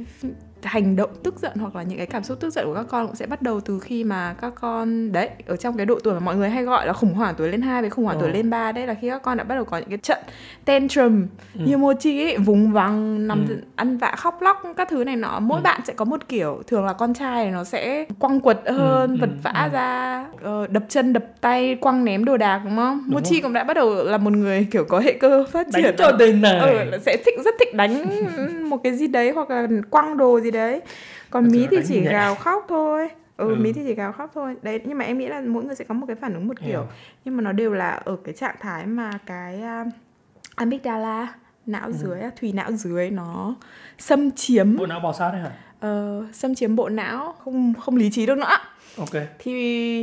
hành 0.68 0.96
động 0.96 1.10
tức 1.24 1.36
giận 1.42 1.52
hoặc 1.60 1.76
là 1.76 1.84
những 1.84 1.98
cái 1.98 2.08
cảm 2.08 2.24
xúc 2.24 2.38
tức 2.40 2.50
giận 2.50 2.66
của 2.66 2.74
các 2.74 2.86
con 2.90 3.08
cũng 3.08 3.16
sẽ 3.16 3.26
bắt 3.26 3.42
đầu 3.42 3.60
từ 3.60 3.80
khi 3.80 4.04
mà 4.04 4.36
các 4.42 4.54
con 4.62 5.12
đấy 5.12 5.30
ở 5.48 5.56
trong 5.56 5.78
cái 5.78 5.86
độ 5.86 6.00
tuổi 6.04 6.14
mà 6.14 6.20
mọi 6.20 6.36
người 6.36 6.50
hay 6.50 6.64
gọi 6.64 6.88
là 6.88 6.94
khủng 6.94 7.14
hoảng 7.14 7.34
tuổi 7.38 7.50
lên 7.50 7.62
2 7.62 7.82
với 7.82 7.90
khủng 7.90 8.06
hoảng 8.06 8.18
Ờ. 8.18 8.22
tuổi 8.22 8.34
lên 8.34 8.50
3 8.50 8.72
đấy 8.72 8.88
là 8.88 8.94
khi 8.94 9.10
các 9.10 9.22
con 9.22 9.38
đã 9.38 9.44
bắt 9.44 9.56
đầu 9.56 9.66
có 9.66 9.78
những 9.78 9.90
cái 9.90 9.98
trận 9.98 10.18
tantrum 10.66 11.26
Ừ. 11.66 11.78
Mochi 11.78 12.24
ấy, 12.24 12.38
vùng 12.38 12.72
vằng 12.72 13.28
nằm 13.28 13.46
Ừ. 13.50 13.56
ăn 13.76 13.98
vạ 13.98 14.16
khóc 14.18 14.42
lóc 14.42 14.62
các 14.78 14.88
thứ 14.90 15.04
này 15.04 15.16
nọ 15.16 15.40
mỗi 15.40 15.60
Ừ. 15.60 15.64
bạn 15.64 15.82
sẽ 15.86 15.94
có 15.94 16.06
một 16.06 16.28
kiểu 16.28 16.62
thường 16.68 16.86
là 16.86 16.94
con 16.94 17.14
trai 17.14 17.52
nó 17.52 17.64
sẽ 17.64 18.06
quăng 18.20 18.40
quật 18.40 18.60
hơn 18.68 19.12
Ừ, 19.12 19.18
vật 19.22 19.30
ừ, 19.30 19.36
vã 19.44 19.70
ừ. 19.72 19.74
ra 19.74 20.26
ờ, 20.44 20.68
đập 20.68 20.84
chân 20.90 21.14
đập 21.14 21.24
tay 21.42 21.76
quăng 21.76 22.06
ném 22.06 22.26
đồ 22.26 22.38
đạc 22.38 22.62
đúng 22.66 22.76
không 22.76 23.04
Đúng 23.06 23.14
Mochi 23.14 23.36
rồi. 23.36 23.42
cũng 23.42 23.54
đã 23.54 23.64
bắt 23.64 23.74
đầu 23.74 24.04
là 24.04 24.18
một 24.18 24.34
người 24.34 24.68
kiểu 24.72 24.86
có 24.90 25.00
hệ 25.00 25.14
cơ 25.14 25.46
phát 25.52 25.68
triển 25.74 25.84
đánh 25.84 25.96
cho 25.98 26.12
đền 26.12 26.42
này 26.42 26.60
ừ, 26.92 26.98
sẽ 27.06 27.18
thích 27.26 27.36
rất 27.46 27.56
thích 27.60 27.74
đánh 27.76 28.10
một 28.70 28.78
cái 28.84 28.94
gì 28.96 29.08
đấy 29.08 29.32
hoặc 29.32 29.50
là 29.50 29.68
quăng 29.90 30.18
đồ 30.18 30.40
gì 30.40 30.52
đấy 30.52 30.57
còn 31.30 31.44
Thật 31.44 31.50
mí 31.52 31.68
thì 31.72 31.78
chỉ 31.88 32.02
nhẹ. 32.02 32.12
gào 32.12 32.36
khóc 32.36 32.66
thôi. 32.70 33.08
Ừ, 33.38 33.50
Ừ. 33.50 33.56
mí 33.56 33.74
thì 33.74 33.82
chỉ 33.88 33.94
gào 33.94 34.12
khóc 34.12 34.32
thôi. 34.36 34.56
Đấy 34.62 34.80
nhưng 34.86 34.98
mà 34.98 35.06
em 35.06 35.18
nghĩ 35.18 35.28
là 35.28 35.42
mỗi 35.48 35.64
người 35.64 35.76
sẽ 35.76 35.86
có 35.86 35.94
một 35.94 36.06
cái 36.08 36.16
phản 36.16 36.34
ứng 36.34 36.48
một 36.48 36.54
kiểu. 36.60 36.68
Hiểu. 36.70 36.86
nhưng 37.26 37.36
mà 37.38 37.42
nó 37.42 37.52
đều 37.52 37.74
là 37.74 37.90
ở 37.92 38.18
cái 38.24 38.34
trạng 38.34 38.56
thái 38.60 38.86
mà 38.86 39.12
cái 39.26 39.62
uh, 39.88 39.94
amygdala 40.56 41.34
não 41.66 41.86
Ừ. 41.86 41.92
dưới 41.94 42.20
thùy 42.42 42.52
não 42.54 42.72
dưới 42.72 43.10
nó 43.10 43.56
xâm 43.98 44.32
chiếm. 44.32 44.78
Bộ 44.78 44.86
não 44.86 45.00
bò 45.00 45.14
sát 45.14 45.32
đấy 45.32 45.42
hả? 45.42 45.52
Ờ, 45.80 46.26
xâm 46.34 46.56
chiếm 46.56 46.76
bộ 46.76 46.90
não 46.90 47.34
không 47.44 47.74
không 47.80 47.96
lý 47.96 48.10
trí 48.12 48.26
được 48.26 48.38
nữa. 48.38 48.58
Ok. 48.98 49.24
Thì 49.40 49.52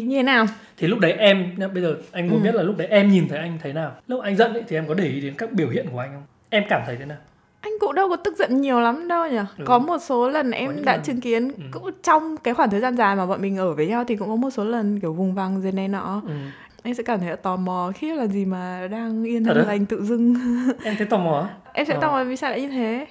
như 0.02 0.16
thế 0.16 0.22
nào? 0.22 0.46
Thì 0.76 0.86
lúc 0.86 0.98
đấy 0.98 1.12
em 1.12 1.52
bây 1.74 1.82
giờ 1.82 1.96
anh 2.12 2.28
muốn 2.30 2.38
Ừ. 2.40 2.44
biết 2.44 2.54
là 2.54 2.62
lúc 2.62 2.76
đấy 2.78 2.86
em 2.86 3.08
nhìn 3.08 3.28
thấy 3.28 3.38
anh 3.38 3.58
thấy 3.62 3.72
nào? 3.72 3.92
Lúc 4.08 4.20
anh 4.22 4.36
giận 4.36 4.52
ấy, 4.52 4.64
thì 4.68 4.76
em 4.76 4.86
có 4.88 4.94
để 4.94 5.04
ý 5.08 5.20
đến 5.20 5.34
các 5.38 5.52
biểu 5.52 5.68
hiện 5.68 5.86
của 5.92 5.98
anh 5.98 6.10
không? 6.12 6.22
Em 6.50 6.62
cảm 6.68 6.82
thấy 6.86 6.96
thế 6.96 7.04
nào 7.04 7.18
anh 7.64 7.72
cũng 7.80 7.94
đâu 7.94 8.08
có 8.08 8.16
tức 8.16 8.36
giận 8.36 8.60
nhiều 8.60 8.80
lắm 8.80 9.08
đâu 9.08 9.26
nhỉ 9.28 9.36
Ừ. 9.58 9.64
có 9.66 9.78
một 9.78 9.98
số 9.98 10.28
lần 10.28 10.50
em 10.50 10.84
đã 10.84 10.92
lần. 10.92 11.02
chứng 11.04 11.20
kiến 11.20 11.48
Ừ. 11.48 11.62
cũng 11.72 11.90
trong 12.02 12.36
cái 12.36 12.54
khoảng 12.54 12.70
thời 12.70 12.80
gian 12.80 12.96
dài 12.96 13.16
mà 13.16 13.26
bọn 13.26 13.42
mình 13.42 13.56
ở 13.56 13.72
với 13.74 13.86
nhau 13.86 14.04
thì 14.08 14.16
cũng 14.16 14.28
có 14.28 14.36
một 14.36 14.50
số 14.50 14.64
lần 14.64 15.00
kiểu 15.00 15.12
vùng 15.12 15.34
vằng 15.34 15.60
rồi 15.62 15.72
này 15.72 15.88
nọ 15.88 16.22
ừ. 16.26 16.32
anh 16.82 16.94
sẽ 16.94 17.02
cảm 17.02 17.20
thấy 17.20 17.36
tò 17.36 17.56
mò 17.56 17.92
khi 17.94 18.12
là 18.12 18.26
gì 18.26 18.44
mà 18.44 18.88
đang 18.90 19.24
yên 19.24 19.44
á? 19.44 19.54
lành 19.54 19.86
tự 19.86 20.04
dưng 20.04 20.34
em 20.84 20.94
thấy 20.98 21.06
tò 21.06 21.18
mò 21.18 21.48
em 21.72 21.86
sẽ 21.86 21.94
Ờ. 21.94 22.00
tò 22.00 22.10
mò 22.10 22.24
vì 22.24 22.36
sao 22.36 22.50
lại 22.50 22.60
như 22.60 22.68
thế 22.68 23.06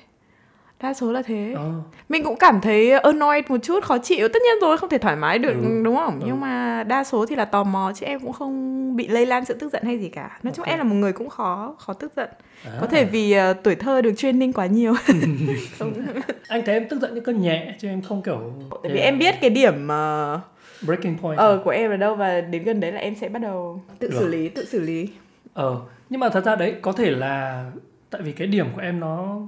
đa 0.84 0.94
số 0.94 1.12
là 1.12 1.22
thế. 1.22 1.54
Ờ. 1.56 1.72
mình 2.10 2.24
cũng 2.24 2.36
cảm 2.38 2.62
thấy 2.62 2.92
annoyed 2.92 3.46
một 3.50 3.58
chút 3.64 3.84
khó 3.84 3.98
chịu. 3.98 4.28
Tất 4.28 4.42
nhiên 4.42 4.54
rồi 4.62 4.78
không 4.78 4.90
thể 4.90 4.98
thoải 4.98 5.16
mái 5.16 5.40
được 5.40 5.54
Ừ. 5.64 5.82
đúng 5.84 5.96
không? 5.96 6.20
Ừ. 6.20 6.26
nhưng 6.28 6.40
mà 6.42 6.84
đa 6.88 7.04
số 7.04 7.26
thì 7.26 7.36
là 7.36 7.46
tò 7.46 7.64
mò 7.64 7.92
chứ 7.96 8.06
em 8.06 8.20
cũng 8.20 8.34
không 8.34 8.96
bị 8.96 9.08
lây 9.08 9.26
lan 9.26 9.46
sự 9.46 9.54
tức 9.54 9.72
giận 9.74 9.84
hay 9.84 9.98
gì 10.00 10.10
cả. 10.10 10.40
Nói 10.44 10.54
chung 10.56 10.66
em 10.66 10.78
là 10.78 10.84
một 10.84 10.96
người 10.96 11.14
cũng 11.14 11.30
khó 11.30 11.76
khó 11.80 11.94
tức 11.94 12.12
giận. 12.16 12.30
À. 12.66 12.72
có 12.82 12.88
thể 12.88 13.06
vì 13.06 13.32
ờ, 13.32 13.54
tuổi 13.54 13.76
thơ 13.76 14.02
được 14.02 14.14
training 14.18 14.54
quá 14.54 14.66
nhiều. 14.66 14.94
Anh 16.48 16.62
thấy 16.66 16.74
em 16.76 16.88
tức 16.90 17.02
giận 17.02 17.14
những 17.16 17.24
cơn 17.24 17.42
nhẹ 17.42 17.76
chứ 17.80 17.88
em 17.88 18.02
không 18.02 18.22
kiểu 18.22 18.54
tại 18.84 18.92
vì 18.92 19.00
em 19.00 19.20
biết 19.20 19.36
cái 19.42 19.50
điểm 19.50 19.88
ờ, 19.88 20.40
breaking 20.86 21.16
point 21.22 21.38
ờ 21.38 21.62
của 21.64 21.70
em 21.72 21.92
ở 21.92 21.98
đâu 21.98 22.16
và 22.16 22.42
đến 22.42 22.64
gần 22.64 22.80
đấy 22.80 22.92
là 22.92 23.00
em 23.00 23.16
sẽ 23.22 23.30
bắt 23.30 23.40
đầu 23.42 23.82
tự 24.00 24.08
Được. 24.08 24.18
xử 24.20 24.28
lý 24.28 24.50
tự 24.50 24.66
xử 24.66 24.80
lý. 24.80 25.10
Ờ 25.54 25.76
nhưng 26.10 26.20
mà 26.20 26.30
thật 26.30 26.46
ra 26.46 26.56
đấy 26.56 26.76
có 26.82 26.92
thể 26.92 27.12
là 27.12 27.66
tại 28.10 28.22
vì 28.22 28.32
cái 28.32 28.48
điểm 28.48 28.68
của 28.76 28.82
em 28.82 29.00
nó 29.00 29.40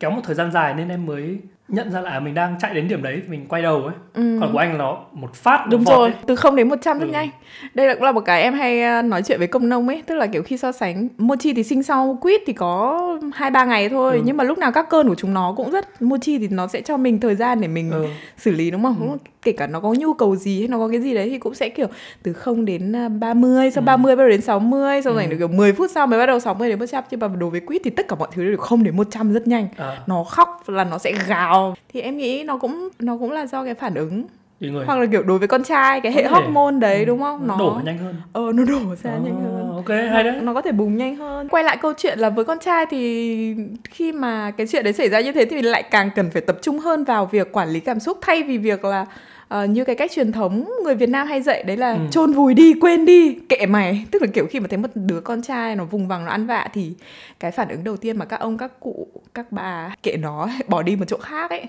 kéo 0.00 0.10
một 0.10 0.20
thời 0.24 0.34
gian 0.34 0.52
dài 0.52 0.74
nên 0.74 0.88
em 0.88 1.06
mới 1.06 1.40
nhận 1.70 1.92
ra 1.92 2.00
là 2.00 2.10
à, 2.10 2.20
mình 2.20 2.34
đang 2.34 2.56
chạy 2.60 2.74
đến 2.74 2.88
điểm 2.88 3.02
đấy 3.02 3.20
thì 3.22 3.28
mình 3.28 3.46
quay 3.48 3.62
đầu 3.62 3.82
ấy 3.82 3.94
ừ. 4.14 4.38
còn 4.40 4.52
của 4.52 4.58
anh 4.58 4.78
nó 4.78 4.98
một 5.12 5.34
phát 5.34 5.66
Đúng 5.70 5.84
rồi, 5.84 6.08
ấy. 6.10 6.18
từ 6.26 6.36
0 6.36 6.56
đến 6.56 6.68
100 6.68 6.98
rất 6.98 7.06
Ừ. 7.06 7.10
nhanh. 7.12 7.28
Đây 7.74 7.86
là 7.86 7.94
cũng 7.94 8.02
là 8.02 8.12
một 8.12 8.20
cái 8.20 8.42
em 8.42 8.54
hay 8.54 8.82
ờ, 8.82 9.02
nói 9.02 9.22
chuyện 9.22 9.38
với 9.38 9.46
công 9.48 9.68
nông 9.68 9.88
ấy, 9.88 10.02
tức 10.06 10.14
là 10.14 10.26
kiểu 10.26 10.42
khi 10.42 10.56
so 10.58 10.72
sánh 10.72 11.08
mochi 11.18 11.52
thì 11.54 11.62
sinh 11.62 11.82
sau 11.82 12.18
quýt 12.20 12.40
thì 12.46 12.52
có 12.52 13.00
2 13.34 13.50
3 13.50 13.64
ngày 13.64 13.88
thôi, 13.88 14.14
Ừ. 14.16 14.22
nhưng 14.24 14.36
mà 14.36 14.44
lúc 14.44 14.58
nào 14.58 14.72
các 14.72 14.86
cơn 14.90 15.08
của 15.08 15.14
chúng 15.14 15.34
nó 15.34 15.54
cũng 15.56 15.70
rất 15.70 16.02
mochi 16.02 16.38
thì 16.38 16.48
nó 16.48 16.66
sẽ 16.66 16.80
cho 16.80 16.96
mình 16.96 17.20
thời 17.20 17.34
gian 17.34 17.60
để 17.60 17.68
mình 17.68 17.90
ừ. 17.90 18.06
xử 18.38 18.50
lý 18.50 18.70
đúng 18.70 18.82
không? 18.82 18.96
Không? 18.98 19.18
Kể 19.42 19.52
cả 19.52 19.66
nó 19.66 19.80
có 19.80 19.94
nhu 19.98 20.12
cầu 20.14 20.36
gì 20.36 20.58
hay 20.58 20.68
nó 20.68 20.78
có 20.78 20.88
cái 20.88 21.00
gì 21.00 21.14
đấy 21.14 21.28
thì 21.30 21.38
cũng 21.38 21.54
sẽ 21.54 21.68
kiểu 21.68 21.86
từ 22.22 22.32
0 22.32 22.64
đến 22.64 22.92
ờ, 22.92 23.08
30, 23.08 23.70
sau 23.70 23.82
Ừ. 23.82 23.84
30 23.84 24.16
bắt 24.16 24.22
đầu 24.22 24.28
đến 24.30 24.40
60, 24.40 25.02
sau 25.02 25.12
rồi 25.14 25.24
Ừ. 25.24 25.30
được 25.30 25.36
kiểu 25.38 25.48
10 25.48 25.72
phút 25.72 25.90
sau 25.94 26.06
mới 26.06 26.18
bắt 26.18 26.26
đầu 26.26 26.40
60 26.40 26.68
đến 26.68 26.78
100 26.78 27.04
nhưng 27.10 27.20
mà 27.20 27.28
đối 27.28 27.50
với 27.50 27.60
quýt 27.60 27.80
thì 27.84 27.90
tất 27.90 28.08
cả 28.08 28.16
mọi 28.18 28.28
thứ 28.32 28.44
đều 28.44 28.56
0 28.56 28.82
đến 28.84 28.96
100 28.96 29.32
rất 29.32 29.46
nhanh. 29.48 29.68
à, 29.76 29.98
Nó 30.06 30.24
khóc 30.24 30.62
là 30.66 30.84
nó 30.84 30.98
sẽ 30.98 31.12
gào 31.28 31.59
thì 31.92 32.00
em 32.00 32.16
nghĩ 32.16 32.44
nó 32.44 32.56
cũng 32.58 32.88
nó 32.98 33.16
cũng 33.16 33.32
là 33.32 33.46
do 33.46 33.64
cái 33.64 33.74
phản 33.74 33.94
ứng. 33.94 34.24
Người. 34.60 34.86
Hoặc 34.86 34.98
là 34.98 35.06
kiểu 35.06 35.22
đối 35.22 35.38
với 35.38 35.48
con 35.48 35.64
trai 35.64 36.00
cái 36.00 36.12
hệ 36.12 36.24
hormone 36.24 36.78
đấy 36.80 36.98
Ừ, 36.98 37.04
đúng 37.04 37.20
không? 37.20 37.46
Nó 37.46 37.58
đổ 37.58 37.80
nhanh 37.84 37.98
hơn. 37.98 38.14
Ờ 38.32 38.42
nó 38.54 38.64
đổ 38.64 38.94
ra 39.02 39.10
Ờ, 39.10 39.18
nhanh 39.24 39.40
hơn. 39.42 39.72
ok 39.76 39.88
hay 39.88 40.24
đấy. 40.24 40.40
Nó 40.42 40.54
có 40.54 40.62
thể 40.62 40.72
bùng 40.72 40.96
nhanh 40.96 41.16
hơn. 41.16 41.48
Quay 41.48 41.64
lại 41.64 41.76
câu 41.82 41.92
chuyện 41.96 42.18
là 42.18 42.30
với 42.30 42.44
con 42.44 42.58
trai 42.58 42.86
thì 42.90 43.54
khi 43.90 44.12
mà 44.12 44.50
cái 44.50 44.66
chuyện 44.66 44.84
đấy 44.84 44.92
xảy 44.92 45.08
ra 45.08 45.20
như 45.20 45.32
thế 45.32 45.44
thì 45.44 45.56
mình 45.56 45.64
lại 45.64 45.82
càng 45.82 46.10
cần 46.14 46.30
phải 46.30 46.42
tập 46.42 46.56
trung 46.62 46.78
hơn 46.78 47.04
vào 47.04 47.26
việc 47.26 47.52
quản 47.52 47.68
lý 47.68 47.80
cảm 47.80 48.00
xúc 48.00 48.18
thay 48.22 48.42
vì 48.42 48.58
việc 48.58 48.84
là 48.84 49.06
ờ, 49.50 49.64
như 49.64 49.84
cái 49.84 49.96
cách 49.96 50.10
truyền 50.14 50.32
thống 50.32 50.70
người 50.84 50.94
Việt 50.94 51.08
Nam 51.08 51.26
hay 51.26 51.42
dạy 51.42 51.62
đấy 51.62 51.76
là 51.76 51.92
Ừ. 51.92 51.98
chôn 52.10 52.32
vùi 52.32 52.54
đi 52.54 52.74
quên 52.80 53.04
đi 53.04 53.38
kệ 53.48 53.66
mày 53.66 54.04
tức 54.10 54.22
là 54.22 54.28
kiểu 54.34 54.46
khi 54.50 54.60
mà 54.60 54.66
thấy 54.70 54.78
một 54.78 54.88
đứa 54.94 55.20
con 55.20 55.42
trai 55.42 55.76
nó 55.76 55.84
vùng 55.84 56.08
vằng 56.08 56.24
nó 56.24 56.30
ăn 56.30 56.46
vạ 56.46 56.68
thì 56.72 56.92
cái 57.40 57.50
phản 57.50 57.68
ứng 57.68 57.84
đầu 57.84 57.96
tiên 57.96 58.16
mà 58.16 58.24
các 58.24 58.40
ông 58.40 58.58
các 58.58 58.80
cụ 58.80 59.06
các 59.34 59.52
bà 59.52 59.94
kệ 60.02 60.16
nó 60.16 60.48
bỏ 60.68 60.82
đi 60.82 60.96
một 60.96 61.04
chỗ 61.08 61.16
khác 61.18 61.50
ấy 61.50 61.62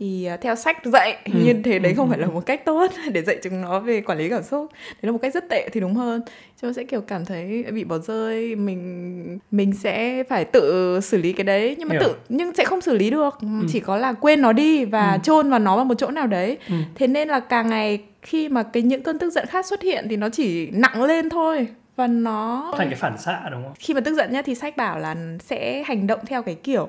thì 0.00 0.24
à, 0.24 0.36
theo 0.36 0.54
sách 0.56 0.76
dạy 0.84 1.16
Ừ, 1.24 1.38
như 1.38 1.52
thế 1.64 1.78
đấy 1.78 1.92
ừ, 1.92 1.96
không 1.96 2.06
ừ, 2.06 2.10
phải 2.10 2.18
là 2.18 2.26
một 2.26 2.46
cách 2.46 2.64
tốt 2.64 2.90
để 3.12 3.22
dạy 3.22 3.38
chúng 3.42 3.60
nó 3.62 3.80
về 3.80 4.00
quản 4.00 4.18
lý 4.18 4.28
cảm 4.28 4.42
xúc 4.42 4.66
đấy 4.72 4.98
là 5.02 5.12
một 5.12 5.18
cách 5.22 5.34
rất 5.34 5.48
tệ 5.48 5.68
thì 5.72 5.80
đúng 5.80 5.94
hơn 5.94 6.20
cho 6.62 6.72
sẽ 6.72 6.84
kiểu 6.84 7.00
cảm 7.00 7.24
thấy 7.24 7.64
bị 7.72 7.84
bỏ 7.84 7.98
rơi 7.98 8.56
mình 8.56 9.38
mình 9.50 9.72
sẽ 9.72 10.22
phải 10.28 10.44
tự 10.44 11.00
xử 11.00 11.16
lý 11.18 11.32
cái 11.32 11.44
đấy 11.44 11.76
nhưng 11.78 11.88
mà 11.88 11.92
Hiểu. 11.92 12.02
tự 12.02 12.14
nhưng 12.28 12.54
sẽ 12.54 12.64
không 12.64 12.80
xử 12.80 12.96
lý 12.96 13.10
được 13.10 13.34
Ừ. 13.40 13.46
chỉ 13.68 13.80
có 13.80 13.96
là 13.96 14.12
quên 14.12 14.42
nó 14.42 14.52
đi 14.52 14.84
và 14.84 15.12
Ừ. 15.12 15.18
chôn 15.22 15.50
vào 15.50 15.58
nó 15.58 15.76
vào 15.76 15.84
một 15.84 15.94
chỗ 15.98 16.10
nào 16.10 16.26
đấy 16.26 16.58
Ừ. 16.68 16.74
thế 16.94 17.06
nên 17.06 17.28
là 17.28 17.40
càng 17.40 17.70
ngày 17.70 18.02
khi 18.22 18.48
mà 18.48 18.62
cái 18.62 18.82
những 18.82 19.02
cơn 19.02 19.18
tức 19.18 19.30
giận 19.30 19.46
khác 19.46 19.66
xuất 19.66 19.82
hiện 19.82 20.06
thì 20.10 20.16
nó 20.16 20.28
chỉ 20.28 20.70
nặng 20.70 21.02
lên 21.04 21.28
thôi 21.30 21.66
và 21.96 22.06
nó 22.06 22.72
thành 22.76 22.86
cái 22.88 22.96
phản 22.98 23.18
xạ 23.18 23.40
đúng 23.50 23.62
không 23.62 23.72
khi 23.78 23.94
mà 23.94 24.00
tức 24.00 24.14
giận 24.14 24.32
nhá 24.32 24.42
thì 24.42 24.54
sách 24.54 24.76
bảo 24.76 24.98
là 24.98 25.16
sẽ 25.40 25.82
hành 25.86 26.06
động 26.06 26.20
theo 26.26 26.42
cái 26.42 26.54
kiểu 26.54 26.88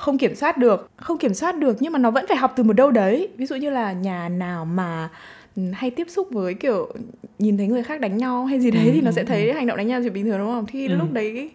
không 0.00 0.18
kiểm 0.18 0.34
soát 0.34 0.58
được 0.58 0.90
không 0.96 1.18
kiểm 1.18 1.34
soát 1.34 1.58
được 1.58 1.76
nhưng 1.80 1.92
mà 1.92 1.98
nó 1.98 2.10
vẫn 2.10 2.24
phải 2.28 2.36
học 2.36 2.52
từ 2.56 2.62
một 2.62 2.72
đâu 2.72 2.90
đấy 2.90 3.28
ví 3.36 3.46
dụ 3.46 3.56
như 3.56 3.70
là 3.70 3.92
nhà 3.92 4.28
nào 4.28 4.64
mà 4.64 5.08
ừ, 5.56 5.62
hay 5.74 5.90
tiếp 5.90 6.06
xúc 6.10 6.28
với 6.30 6.54
kiểu 6.54 6.92
nhìn 7.38 7.56
thấy 7.58 7.66
người 7.66 7.82
khác 7.82 8.00
đánh 8.00 8.16
nhau 8.16 8.44
hay 8.46 8.60
gì 8.60 8.70
đấy 8.70 8.86
Ừ, 8.86 8.90
thì 8.94 9.00
nó 9.00 9.10
ừ, 9.10 9.12
sẽ 9.14 9.24
thấy 9.24 9.52
hành 9.52 9.66
động 9.66 9.76
đánh 9.76 9.86
nhau 9.88 10.00
chuyện 10.02 10.12
bình 10.12 10.24
thường 10.24 10.38
đúng 10.38 10.48
không 10.48 10.66
thì 10.66 10.88
Ừ. 10.88 10.94
lúc 10.94 11.12
đấy 11.12 11.50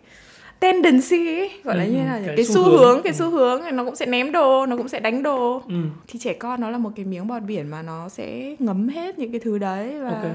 tendency 0.60 1.28
ấy, 1.28 1.50
gọi 1.64 1.78
là 1.78 1.84
Ừ, 1.84 1.90
như 1.90 2.00
ừ, 2.00 2.06
là 2.06 2.22
cái 2.26 2.36
cái, 2.36 2.46
xu 2.46 2.54
xu 2.54 2.64
hướng. 2.64 2.78
hướng 2.80 3.04
cái 3.04 3.14
Ừ. 3.14 3.18
xu 3.18 3.30
hướng 3.30 3.62
nó 3.76 3.86
cũng 3.86 3.96
sẽ 3.96 4.06
ném 4.06 4.32
đồ 4.32 4.66
nó 4.66 4.78
cũng 4.78 4.88
sẽ 4.88 5.00
đánh 5.00 5.24
đồ 5.24 5.62
ừ. 5.68 5.76
thì 6.08 6.20
trẻ 6.20 6.34
con 6.34 6.62
nó 6.62 6.70
là 6.70 6.78
một 6.78 6.90
cái 6.96 7.06
miếng 7.06 7.28
bọt 7.28 7.42
biển 7.44 7.68
mà 7.68 7.82
nó 7.82 8.10
sẽ 8.10 8.56
ngấm 8.60 8.88
hết 8.88 9.20
những 9.20 9.32
cái 9.32 9.40
thứ 9.40 9.58
đấy 9.58 10.00
và 10.02 10.10
ok 10.10 10.32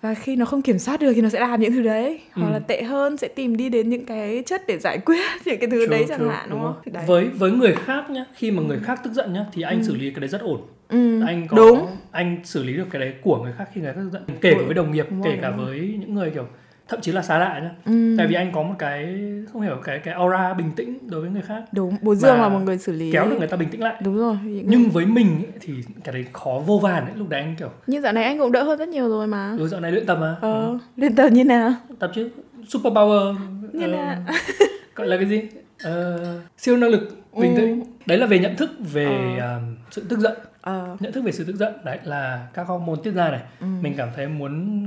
và 0.00 0.14
khi 0.14 0.36
nó 0.36 0.44
không 0.44 0.62
kiểm 0.62 0.78
soát 0.78 1.00
được 1.00 1.12
thì 1.14 1.20
nó 1.20 1.28
sẽ 1.28 1.40
làm 1.40 1.60
những 1.60 1.72
thứ 1.72 1.82
đấy. 1.82 2.20
Hoặc 2.32 2.46
Ừ. 2.48 2.52
là 2.52 2.58
tệ 2.58 2.82
hơn 2.82 3.16
sẽ 3.16 3.28
tìm 3.28 3.56
đi 3.56 3.68
đến 3.68 3.90
những 3.90 4.04
cái 4.06 4.42
chất 4.46 4.62
để 4.66 4.78
giải 4.78 4.98
quyết 4.98 5.20
những 5.44 5.58
cái 5.60 5.70
thứ 5.70 5.86
True, 5.86 5.90
đấy 5.90 6.04
chẳng 6.08 6.18
true, 6.18 6.28
hạn 6.28 6.50
đúng, 6.50 6.60
không? 6.60 6.74
Đấy. 6.92 7.04
với 7.06 7.28
với 7.28 7.50
người 7.50 7.72
khác 7.74 8.10
nhá 8.10 8.24
khi 8.34 8.50
mà 8.50 8.62
người 8.62 8.78
khác 8.84 9.00
tức 9.04 9.12
giận 9.12 9.32
nhá 9.32 9.44
thì 9.52 9.62
anh 9.62 9.84
xử 9.84 9.96
lý 9.96 10.10
cái 10.10 10.20
đấy 10.20 10.28
rất 10.28 10.40
ổn. 10.40 10.60
Ừ. 10.88 11.20
anh 11.26 11.48
có 11.48 11.56
đúng. 11.56 11.86
anh 12.10 12.36
xử 12.44 12.62
lý 12.64 12.72
được 12.72 12.86
cái 12.90 13.00
đấy 13.00 13.12
của 13.22 13.42
người 13.42 13.52
khác 13.58 13.64
khi 13.74 13.80
người 13.80 13.92
khác 13.92 14.00
tức 14.04 14.10
giận 14.12 14.22
kể 14.40 14.54
cả 14.54 14.60
với 14.64 14.74
đồng 14.74 14.92
nghiệp 14.92 15.06
Đúng 15.10 15.22
kể 15.22 15.30
rồi, 15.30 15.38
cả 15.42 15.50
đúng 15.50 15.66
với 15.66 15.94
những 16.00 16.14
người 16.14 16.30
kiểu 16.30 16.46
thậm 16.88 17.00
chí 17.00 17.12
là 17.12 17.22
xa 17.22 17.38
lạ 17.38 17.60
nhá. 17.62 17.70
Ừ. 17.84 18.14
tại 18.18 18.26
vì 18.26 18.34
anh 18.34 18.52
có 18.52 18.62
một 18.62 18.74
cái 18.78 19.18
không 19.52 19.62
hiểu 19.62 19.76
cái 19.84 19.98
cái 20.04 20.14
aura 20.14 20.54
bình 20.54 20.72
tĩnh 20.76 20.98
đối 21.10 21.20
với 21.20 21.30
người 21.30 21.42
khác. 21.42 21.62
Đúng 21.72 21.96
bố 22.02 22.14
dương 22.14 22.40
là 22.40 22.48
một 22.48 22.58
người 22.58 22.78
xử 22.78 22.92
lý 22.92 23.12
kéo 23.12 23.28
được 23.30 23.36
người 23.38 23.48
ta 23.48 23.56
bình 23.56 23.68
tĩnh 23.70 23.82
lại. 23.82 23.94
Đúng 24.04 24.18
rồi. 24.18 24.36
Những 24.44 24.64
nhưng 24.68 24.90
với 24.90 25.06
mình 25.06 25.26
ấy, 25.36 25.52
thì 25.60 25.74
cái 26.04 26.12
đấy 26.12 26.24
khó 26.32 26.62
vô 26.66 26.78
vàn 26.78 27.04
ấy 27.04 27.12
lúc 27.16 27.28
đấy 27.28 27.40
anh 27.40 27.54
kiểu 27.58 27.70
nhưng 27.86 28.02
dạo 28.02 28.12
này 28.12 28.24
anh 28.24 28.38
cũng 28.38 28.52
đỡ 28.52 28.62
hơn 28.62 28.78
rất 28.78 28.88
nhiều 28.88 29.08
rồi 29.08 29.26
mà. 29.26 29.54
Ừ 29.58 29.68
dạo 29.68 29.80
này 29.80 29.92
luyện 29.92 30.06
tập 30.06 30.18
mà. 30.20 30.36
Ờ 30.40 30.78
lên 30.96 31.14
tờ 31.16 31.26
như 31.28 31.44
nào? 31.44 31.72
Tập 31.98 32.10
chứ 32.14 32.30
super 32.68 32.92
power 32.92 33.36
Như 33.72 33.86
ờ, 33.86 33.96
nào? 33.96 34.16
gọi 34.94 35.06
là 35.06 35.16
cái 35.16 35.26
gì? 35.26 35.42
Ờ, 35.82 36.18
siêu 36.58 36.76
năng 36.76 36.90
lực 36.90 37.16
bình 37.40 37.54
Ừ. 37.54 37.60
tĩnh 37.60 37.84
đấy 38.06 38.18
là 38.18 38.26
về 38.26 38.38
nhận 38.38 38.56
thức 38.56 38.70
về 38.92 39.36
Ờ. 39.40 39.46
à, 39.46 39.60
sự 39.90 40.04
tức 40.08 40.18
giận. 40.18 40.32
Ờ. 40.60 40.96
Nhận 41.00 41.12
thức 41.12 41.24
về 41.24 41.32
sự 41.32 41.44
tức 41.44 41.56
giận 41.56 41.72
đấy 41.84 41.98
là 42.04 42.46
các 42.54 42.66
hormone 42.66 43.00
tiết 43.04 43.10
ra 43.10 43.30
này. 43.30 43.40
Ừ. 43.60 43.66
mình 43.82 43.94
cảm 43.96 44.08
thấy 44.16 44.26
muốn 44.28 44.78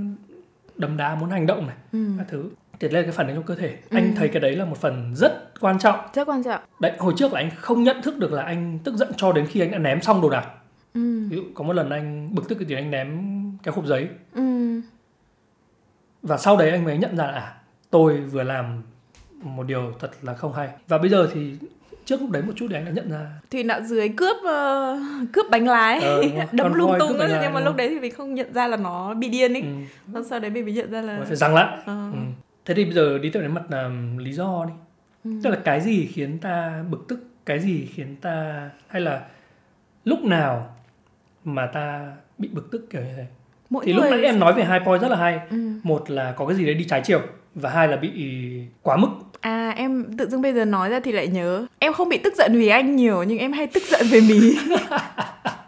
đấm 0.82 0.98
đá 0.98 1.16
muốn 1.16 1.30
hành 1.30 1.46
động 1.46 1.68
này 1.68 1.76
ừ. 1.92 2.06
các 2.18 2.28
thứ. 2.30 2.50
Tiết 2.80 2.94
lên 2.94 3.04
cái 3.04 3.12
phản 3.12 3.28
ứng 3.28 3.36
trong 3.36 3.46
cơ 3.46 3.56
thể. 3.56 3.78
Anh 3.90 4.14
thấy 4.16 4.28
cái 4.28 4.42
đấy 4.42 4.56
là 4.56 4.66
một 4.66 4.78
phần 4.78 5.14
rất 5.16 5.54
quan 5.60 5.80
trọng. 5.80 6.00
Rất 6.14 6.28
quan 6.28 6.44
trọng. 6.44 6.62
Đấy 6.80 6.92
hồi 7.00 7.14
trước 7.18 7.34
là 7.34 7.40
anh 7.40 7.52
không 7.56 7.84
nhận 7.84 8.02
thức 8.02 8.18
được 8.18 8.32
là 8.32 8.44
anh 8.44 8.80
tức 8.84 8.96
giận 8.96 9.12
cho 9.18 9.32
đến 9.32 9.48
khi 9.48 9.60
anh 9.60 9.72
đã 9.72 9.78
ném 9.78 10.02
xong 10.02 10.22
đồ 10.22 10.30
đạc. 10.30 10.48
Ừ. 10.94 11.28
ví 11.30 11.38
dụ 11.38 11.44
có 11.54 11.64
một 11.64 11.74
lần 11.74 11.90
anh 11.90 12.36
bực 12.36 12.50
tức 12.50 12.56
cái 12.56 12.66
tiếng 12.68 12.78
anh 12.78 12.92
ném 12.92 13.22
cái 13.64 13.74
hộp 13.76 13.86
giấy. 13.86 14.08
Ừ. 14.34 14.82
và 16.22 16.38
sau 16.38 16.58
đấy 16.58 16.72
anh 16.72 16.84
mới 16.84 16.98
nhận 16.98 17.18
ra 17.18 17.26
là 17.26 17.32
à 17.32 17.56
tôi 17.90 18.18
vừa 18.18 18.44
làm 18.44 18.84
một 19.44 19.64
điều 19.64 19.94
thật 20.00 20.12
là 20.22 20.34
không 20.34 20.54
hay. 20.54 20.70
Và 20.88 20.98
bây 20.98 21.10
giờ 21.10 21.30
thì 21.34 21.56
trước 22.06 22.22
lúc 22.22 22.30
đấy 22.30 22.42
một 22.42 22.54
chút 22.56 22.66
thì 22.70 22.76
anh 22.76 22.86
đã 22.86 22.92
nhận 22.92 23.12
ra. 23.12 23.28
Thùy 23.52 23.64
nạo 23.64 23.82
dưới 23.82 24.10
cướp 24.10 24.38
ờ, 24.46 24.98
cướp 25.34 25.46
bánh 25.52 25.68
lái 25.68 26.00
Ờ, 26.04 26.22
Con 26.58 26.74
lung 26.74 26.92
tung 27.00 27.18
ấy, 27.18 27.30
nhưng 27.42 27.54
mà 27.54 27.60
lúc 27.60 27.76
đấy 27.76 27.90
thì 27.90 28.00
mình 28.00 28.12
không 28.14 28.36
nhận 28.36 28.54
ra 28.54 28.68
là 28.68 28.78
nó 28.78 29.14
bị 29.14 29.30
điên 29.30 29.54
ấy. 29.54 29.64
Ừ, 30.14 30.24
sau 30.30 30.40
đấy 30.40 30.52
mình 30.52 30.66
mới 30.66 30.74
nhận 30.74 30.92
ra 30.92 31.02
là 31.02 31.20
phải 31.28 31.36
rằng 31.36 31.56
lại 31.56 31.78
Ờ. 31.86 32.10
ừ. 32.14 32.18
thế 32.66 32.74
thì 32.74 32.86
bây 32.86 32.94
giờ 32.94 33.18
đi 33.18 33.30
tới 33.30 33.42
đến 33.44 33.54
mặt 33.54 33.64
là 33.70 33.90
lý 34.18 34.34
do 34.34 34.66
đi. 34.68 34.74
Ừ. 35.24 35.32
tức 35.44 35.50
là 35.50 35.56
cái 35.64 35.82
gì 35.82 36.06
khiến 36.06 36.38
ta 36.40 36.84
bực 36.90 37.06
tức? 37.08 37.20
Cái 37.46 37.60
gì 37.60 37.86
khiến 37.94 38.16
ta 38.22 38.70
hay 38.88 39.02
là 39.02 39.22
lúc 40.06 40.24
nào 40.24 40.76
mà 41.44 41.66
ta 41.66 42.12
bị 42.38 42.50
bực 42.54 42.72
tức 42.72 42.88
kiểu 42.90 43.02
như 43.02 43.14
thế? 43.18 43.26
Mỗi 43.70 43.86
thì 43.86 43.94
lúc 43.94 44.06
nãy 44.12 44.22
em 44.24 44.40
nói 44.40 44.54
về 44.54 44.64
hai 44.64 44.80
point 44.80 45.02
rất 45.02 45.08
là 45.08 45.18
hay. 45.18 45.40
Ừ. 45.50 45.58
một 45.84 46.10
là 46.10 46.32
có 46.32 46.46
cái 46.46 46.56
gì 46.56 46.66
đấy 46.66 46.74
đi 46.76 46.84
trái 46.90 47.02
chiều 47.06 47.22
và 47.56 47.70
hai 47.70 47.88
là 47.88 47.98
bị 47.98 48.12
quá 48.82 48.98
mức. 48.98 49.08
À 49.42 49.74
em 49.78 50.06
tự 50.18 50.30
dưng 50.30 50.42
bây 50.42 50.54
giờ 50.54 50.66
nói 50.66 50.90
ra 50.90 51.00
thì 51.00 51.12
lại 51.12 51.28
nhớ. 51.28 51.66
Em 51.80 51.94
không 51.94 52.10
bị 52.10 52.18
tức 52.18 52.34
giận 52.38 52.52
vì 52.54 52.68
anh 52.68 52.96
nhiều 52.96 53.24
Nhưng 53.24 53.38
em 53.38 53.52
hay 53.54 53.68
tức 53.68 53.84
giận 53.84 54.06
về 54.12 54.22
mí 54.22 54.58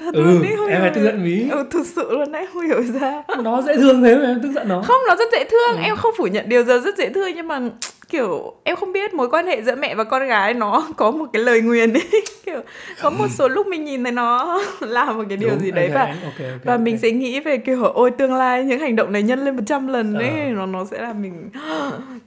Thật 0.00 0.14
ừ 0.14 0.22
luôn 0.22 0.42
ý, 0.42 0.48
không 0.56 0.66
em 0.66 0.80
phải 0.80 0.90
tức 0.94 1.02
giận 1.04 1.24
mí. 1.24 1.48
Ừ 1.50 1.64
thực 1.70 1.86
sự 1.86 2.10
luôn 2.18 2.32
đấy 2.32 2.46
không 2.52 2.62
hiểu 2.66 2.82
ra. 3.00 3.22
Nó 3.42 3.62
dễ 3.62 3.76
thương 3.76 4.02
thế 4.02 4.16
mà 4.16 4.26
em 4.26 4.40
tức 4.42 4.50
giận 4.54 4.68
nó. 4.68 4.82
Không 4.82 5.00
nó 5.08 5.16
rất 5.16 5.28
dễ 5.32 5.44
thương. 5.44 5.76
Ừ. 5.76 5.82
Em 5.82 5.96
không 5.96 6.14
phủ 6.18 6.26
nhận 6.26 6.48
điều 6.48 6.64
giờ 6.64 6.78
rất 6.84 6.98
dễ 6.98 7.08
thương 7.08 7.34
Nhưng 7.34 7.48
mà 7.48 7.60
kiểu 8.08 8.54
em 8.64 8.76
không 8.76 8.92
biết 8.92 9.14
mối 9.14 9.28
quan 9.30 9.46
hệ 9.46 9.62
giữa 9.62 9.74
mẹ 9.76 9.94
và 9.94 10.04
con 10.04 10.26
gái 10.26 10.54
nó 10.54 10.88
có 10.96 11.10
một 11.10 11.26
cái 11.32 11.42
lời 11.42 11.60
nguyền 11.60 11.92
ấy. 11.92 12.02
Kiểu 12.46 12.60
có 13.02 13.10
một 13.10 13.26
số 13.30 13.48
lúc 13.48 13.66
mình 13.66 13.84
nhìn 13.84 14.04
thấy 14.04 14.12
nó 14.12 14.60
làm 14.80 15.18
một 15.18 15.24
cái 15.28 15.36
điều 15.36 15.50
Đúng, 15.50 15.58
gì 15.60 15.70
đấy 15.70 15.86
thấy 15.88 15.94
và 15.96 16.02
anh- 16.04 16.16
ok, 16.24 16.32
ok, 16.38 16.60
và 16.64 16.72
ok. 16.72 16.80
mình 16.80 16.98
sẽ 16.98 17.10
nghĩ 17.10 17.40
về 17.40 17.56
kiểu 17.58 17.84
ôi 17.84 18.10
tương 18.10 18.34
lai 18.34 18.64
những 18.64 18.80
hành 18.80 18.96
động 18.96 19.12
này 19.12 19.22
nhân 19.22 19.44
lên 19.44 19.56
100 19.56 19.86
lần 19.88 20.14
ấy. 20.14 20.28
Ờ. 20.28 20.50
nó 20.54 20.66
nó 20.66 20.84
sẽ 20.84 21.00
làm 21.02 21.22
mình 21.22 21.50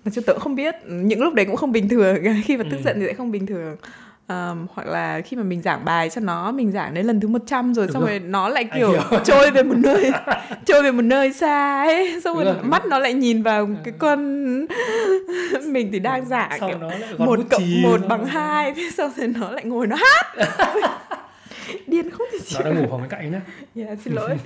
nói 0.05 0.11
chung 0.13 0.23
tớ 0.23 0.33
cũng 0.33 0.41
không 0.41 0.55
biết. 0.55 0.75
Những 0.87 1.23
lúc 1.23 1.33
đấy 1.33 1.45
cũng 1.45 1.55
không 1.55 1.71
bình 1.71 1.89
thường. 1.89 2.15
Khi 2.45 2.57
mà 2.57 2.63
tức 2.71 2.77
Ừ. 2.77 2.81
giận 2.85 2.97
thì 2.99 3.05
sẽ 3.07 3.13
không 3.13 3.31
bình 3.31 3.45
thường 3.45 3.75
Ờm, 4.31 4.67
hoặc 4.73 4.87
là 4.87 5.21
khi 5.21 5.37
mà 5.37 5.43
mình 5.43 5.61
giảng 5.61 5.85
bài 5.85 6.09
cho 6.09 6.21
nó 6.21 6.51
mình 6.51 6.71
giảng 6.71 6.93
đến 6.93 7.05
lần 7.05 7.19
thứ 7.19 7.27
100 7.27 7.73
rồi 7.73 7.85
Đúng 7.87 7.93
xong 7.93 8.01
rồi. 8.03 8.19
rồi. 8.19 8.27
nó 8.29 8.49
lại 8.49 8.69
kiểu 8.75 8.93
trôi 9.23 9.51
về 9.51 9.63
một 9.63 9.77
nơi 9.77 10.11
trôi 10.65 10.83
về 10.83 10.91
một 10.91 11.01
nơi 11.01 11.33
xa 11.33 11.83
ấy. 11.83 12.21
Xong 12.23 12.35
Đúng 12.35 12.45
rồi 12.45 12.53
rồi. 12.53 12.63
mắt 12.63 12.85
nó 12.85 12.99
lại 12.99 13.13
nhìn 13.13 13.43
vào 13.43 13.69
cái 13.83 13.93
con 13.97 14.19
mình 15.65 15.89
thì 15.91 15.99
đang 15.99 16.25
giảng 16.25 16.51
Sau 16.59 16.69
kiểu 16.69 16.79
một 17.17 17.39
cộng 17.49 17.81
một 17.81 18.01
bằng 18.09 18.25
hai 18.25 18.73
thế 18.73 18.89
xong 18.97 19.11
rồi 19.17 19.27
nó 19.27 19.51
lại 19.51 19.65
ngồi 19.65 19.87
nó 19.87 19.95
hát. 19.95 20.35
Điên 21.87 22.09
không 22.09 22.27
thể 22.31 22.37
chịu 22.45 22.59
nó 22.63 22.71
đang 22.71 22.81
ngủ 22.81 22.87
phòng 22.89 23.01
bên 23.01 23.09
cạnh 23.09 23.31
nhá. 23.31 23.41
Yeah, 23.75 23.99
xin 24.05 24.13
lỗi. 24.13 24.37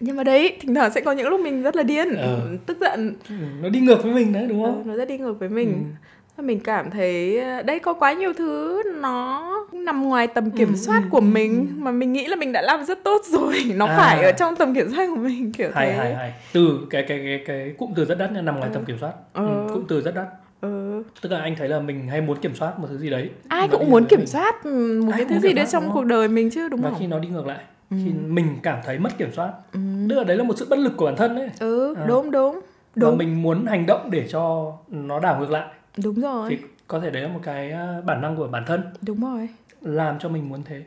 Nhưng 0.00 0.16
mà 0.16 0.24
đấy 0.24 0.56
thỉnh 0.60 0.74
thoảng 0.74 0.92
sẽ 0.94 1.00
có 1.00 1.12
những 1.12 1.28
lúc 1.28 1.40
mình 1.40 1.62
rất 1.62 1.76
là 1.76 1.82
điên 1.82 2.14
Ờ. 2.16 2.40
tức 2.66 2.78
giận. 2.80 3.14
Nó 3.62 3.68
đi 3.68 3.80
ngược 3.80 4.02
với 4.02 4.12
mình 4.12 4.32
đấy 4.32 4.46
đúng 4.48 4.64
Ờ, 4.64 4.70
không? 4.72 4.82
nó 4.88 4.96
rất 4.96 5.08
đi 5.08 5.18
ngược 5.18 5.38
với 5.40 5.48
mình. 5.48 5.72
Ừ. 5.72 6.08
Và 6.36 6.42
mình 6.44 6.60
cảm 6.60 6.90
thấy 6.90 7.38
ờ, 7.40 7.62
đây 7.62 7.78
có 7.78 7.94
quá 7.94 8.12
nhiều 8.12 8.32
thứ 8.32 8.82
nó 9.00 9.50
nằm 9.72 10.02
ngoài 10.08 10.26
tầm 10.26 10.50
kiểm 10.50 10.68
Ừ, 10.68 10.76
soát 10.76 11.00
ừ, 11.02 11.08
của 11.10 11.18
ừ, 11.18 11.22
mình 11.22 11.58
ừ. 11.60 11.82
mà 11.82 11.90
mình 11.90 12.12
nghĩ 12.12 12.26
là 12.26 12.36
mình 12.36 12.52
đã 12.52 12.62
làm 12.62 12.84
rất 12.84 13.04
tốt 13.04 13.20
rồi 13.24 13.54
nó 13.74 13.86
À. 13.86 13.96
phải 13.98 14.24
ở 14.24 14.32
trong 14.32 14.56
tầm 14.56 14.74
kiểm 14.74 14.90
soát 14.96 15.06
của 15.10 15.16
mình 15.20 15.52
kiểu 15.52 15.70
hay 15.74 15.86
thế 15.90 15.96
hay 15.96 16.14
hay 16.14 16.32
từ 16.52 16.78
cái 16.90 17.04
cái 17.08 17.18
cái 17.18 17.40
cái 17.46 17.74
cụm 17.78 17.92
từ 17.96 18.04
rất 18.04 18.18
đắt 18.18 18.32
nằm 18.32 18.44
ngoài 18.44 18.60
Ờ. 18.62 18.74
tầm 18.74 18.84
kiểm 18.84 18.96
soát 19.00 19.12
Ờ. 19.32 19.46
ừ, 19.46 19.68
cụm 19.74 19.84
từ 19.88 20.00
rất 20.00 20.14
đắt 20.14 20.26
ừ. 20.60 21.02
tức 21.20 21.32
là 21.32 21.40
anh 21.40 21.54
thấy 21.58 21.68
là 21.68 21.80
mình 21.80 22.08
hay 22.08 22.20
muốn 22.20 22.38
kiểm 22.40 22.54
soát 22.54 22.78
một 22.78 22.86
thứ 22.90 22.98
gì 22.98 23.10
đấy 23.10 23.30
ai 23.48 23.68
cũng 23.68 23.90
muốn 23.90 24.04
kiểm 24.04 24.18
mình. 24.18 24.26
soát 24.26 24.64
ừ, 24.64 25.02
một 25.06 25.12
Ai 25.12 25.20
cái 25.24 25.28
thứ 25.30 25.38
gì 25.48 25.52
đấy 25.52 25.66
trong 25.72 25.90
cuộc 25.92 26.04
đời 26.04 26.28
mình 26.28 26.50
chứ 26.50 26.68
đúng 26.68 26.80
và 26.82 26.90
không 26.90 26.98
khi 27.00 27.06
nó 27.06 27.18
đi 27.18 27.28
ngược 27.28 27.46
lại 27.46 27.58
Ừ. 27.90 27.96
khi 28.04 28.10
mình 28.26 28.46
cảm 28.62 28.78
thấy 28.84 28.98
mất 28.98 29.18
kiểm 29.18 29.32
soát 29.32 29.52
ừ. 29.72 29.78
tức 30.10 30.16
là 30.16 30.24
đấy 30.24 30.36
là 30.36 30.44
một 30.44 30.54
sự 30.58 30.66
bất 30.70 30.78
lực 30.78 30.92
của 30.96 31.06
bản 31.06 31.16
thân 31.16 31.36
đấy 31.36 31.48
ừ 31.60 31.94
À. 31.94 32.04
đúng 32.08 32.30
đúng 32.30 32.54
và 32.54 32.60
đúng 32.94 33.18
mình 33.18 33.42
muốn 33.42 33.66
hành 33.66 33.86
động 33.86 34.08
để 34.10 34.26
cho 34.30 34.72
nó 34.90 35.20
đảo 35.20 35.40
ngược 35.40 35.50
lại 35.50 35.66
đúng 35.96 36.20
rồi 36.20 36.50
thì 36.50 36.58
có 36.88 37.00
thể 37.00 37.10
đấy 37.10 37.22
là 37.22 37.28
một 37.28 37.40
cái 37.42 37.72
à, 37.72 38.00
bản 38.04 38.20
năng 38.20 38.36
của 38.36 38.48
bản 38.48 38.64
thân 38.66 38.82
đúng 39.02 39.20
rồi 39.20 39.48
làm 39.80 40.18
cho 40.18 40.28
mình 40.28 40.48
muốn 40.48 40.62
thế 40.64 40.84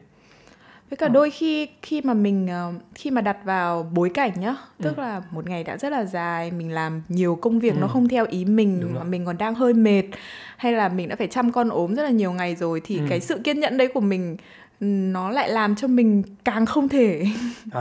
với 0.89 0.97
cả 0.97 1.05
Ờ. 1.05 1.09
đôi 1.09 1.29
khi 1.31 1.67
khi 1.81 2.01
mà 2.01 2.13
mình 2.13 2.47
ờ, 2.47 2.73
khi 2.95 3.11
mà 3.11 3.21
đặt 3.21 3.37
vào 3.43 3.83
bối 3.93 4.09
cảnh 4.13 4.31
nhá 4.39 4.55
tức 4.81 4.97
Ừ. 4.97 5.01
là 5.01 5.21
một 5.31 5.49
ngày 5.49 5.63
đã 5.63 5.77
rất 5.77 5.91
là 5.91 6.05
dài 6.05 6.51
mình 6.51 6.71
làm 6.71 7.01
nhiều 7.09 7.35
công 7.35 7.59
việc 7.59 7.73
Ừ. 7.73 7.79
nó 7.79 7.87
không 7.87 8.07
theo 8.07 8.25
ý 8.29 8.45
mình 8.45 8.79
Đúng 8.81 8.93
mà 8.93 8.99
rồi. 8.99 9.09
mình 9.09 9.25
còn 9.25 9.37
đang 9.37 9.55
hơi 9.55 9.73
mệt 9.73 10.03
hay 10.57 10.71
là 10.73 10.89
mình 10.89 11.09
đã 11.09 11.15
phải 11.15 11.27
chăm 11.27 11.51
con 11.51 11.69
ốm 11.69 11.95
rất 11.95 12.03
là 12.03 12.09
nhiều 12.09 12.31
ngày 12.33 12.55
rồi 12.55 12.81
thì 12.85 12.97
Ừ. 12.97 13.05
cái 13.09 13.19
sự 13.19 13.39
kiên 13.43 13.59
nhẫn 13.59 13.77
đấy 13.77 13.87
của 13.93 13.99
mình 14.01 14.37
nó 14.79 15.29
lại 15.31 15.49
làm 15.49 15.75
cho 15.75 15.87
mình 15.87 16.23
càng 16.43 16.65
không 16.65 16.89
thể 16.89 17.25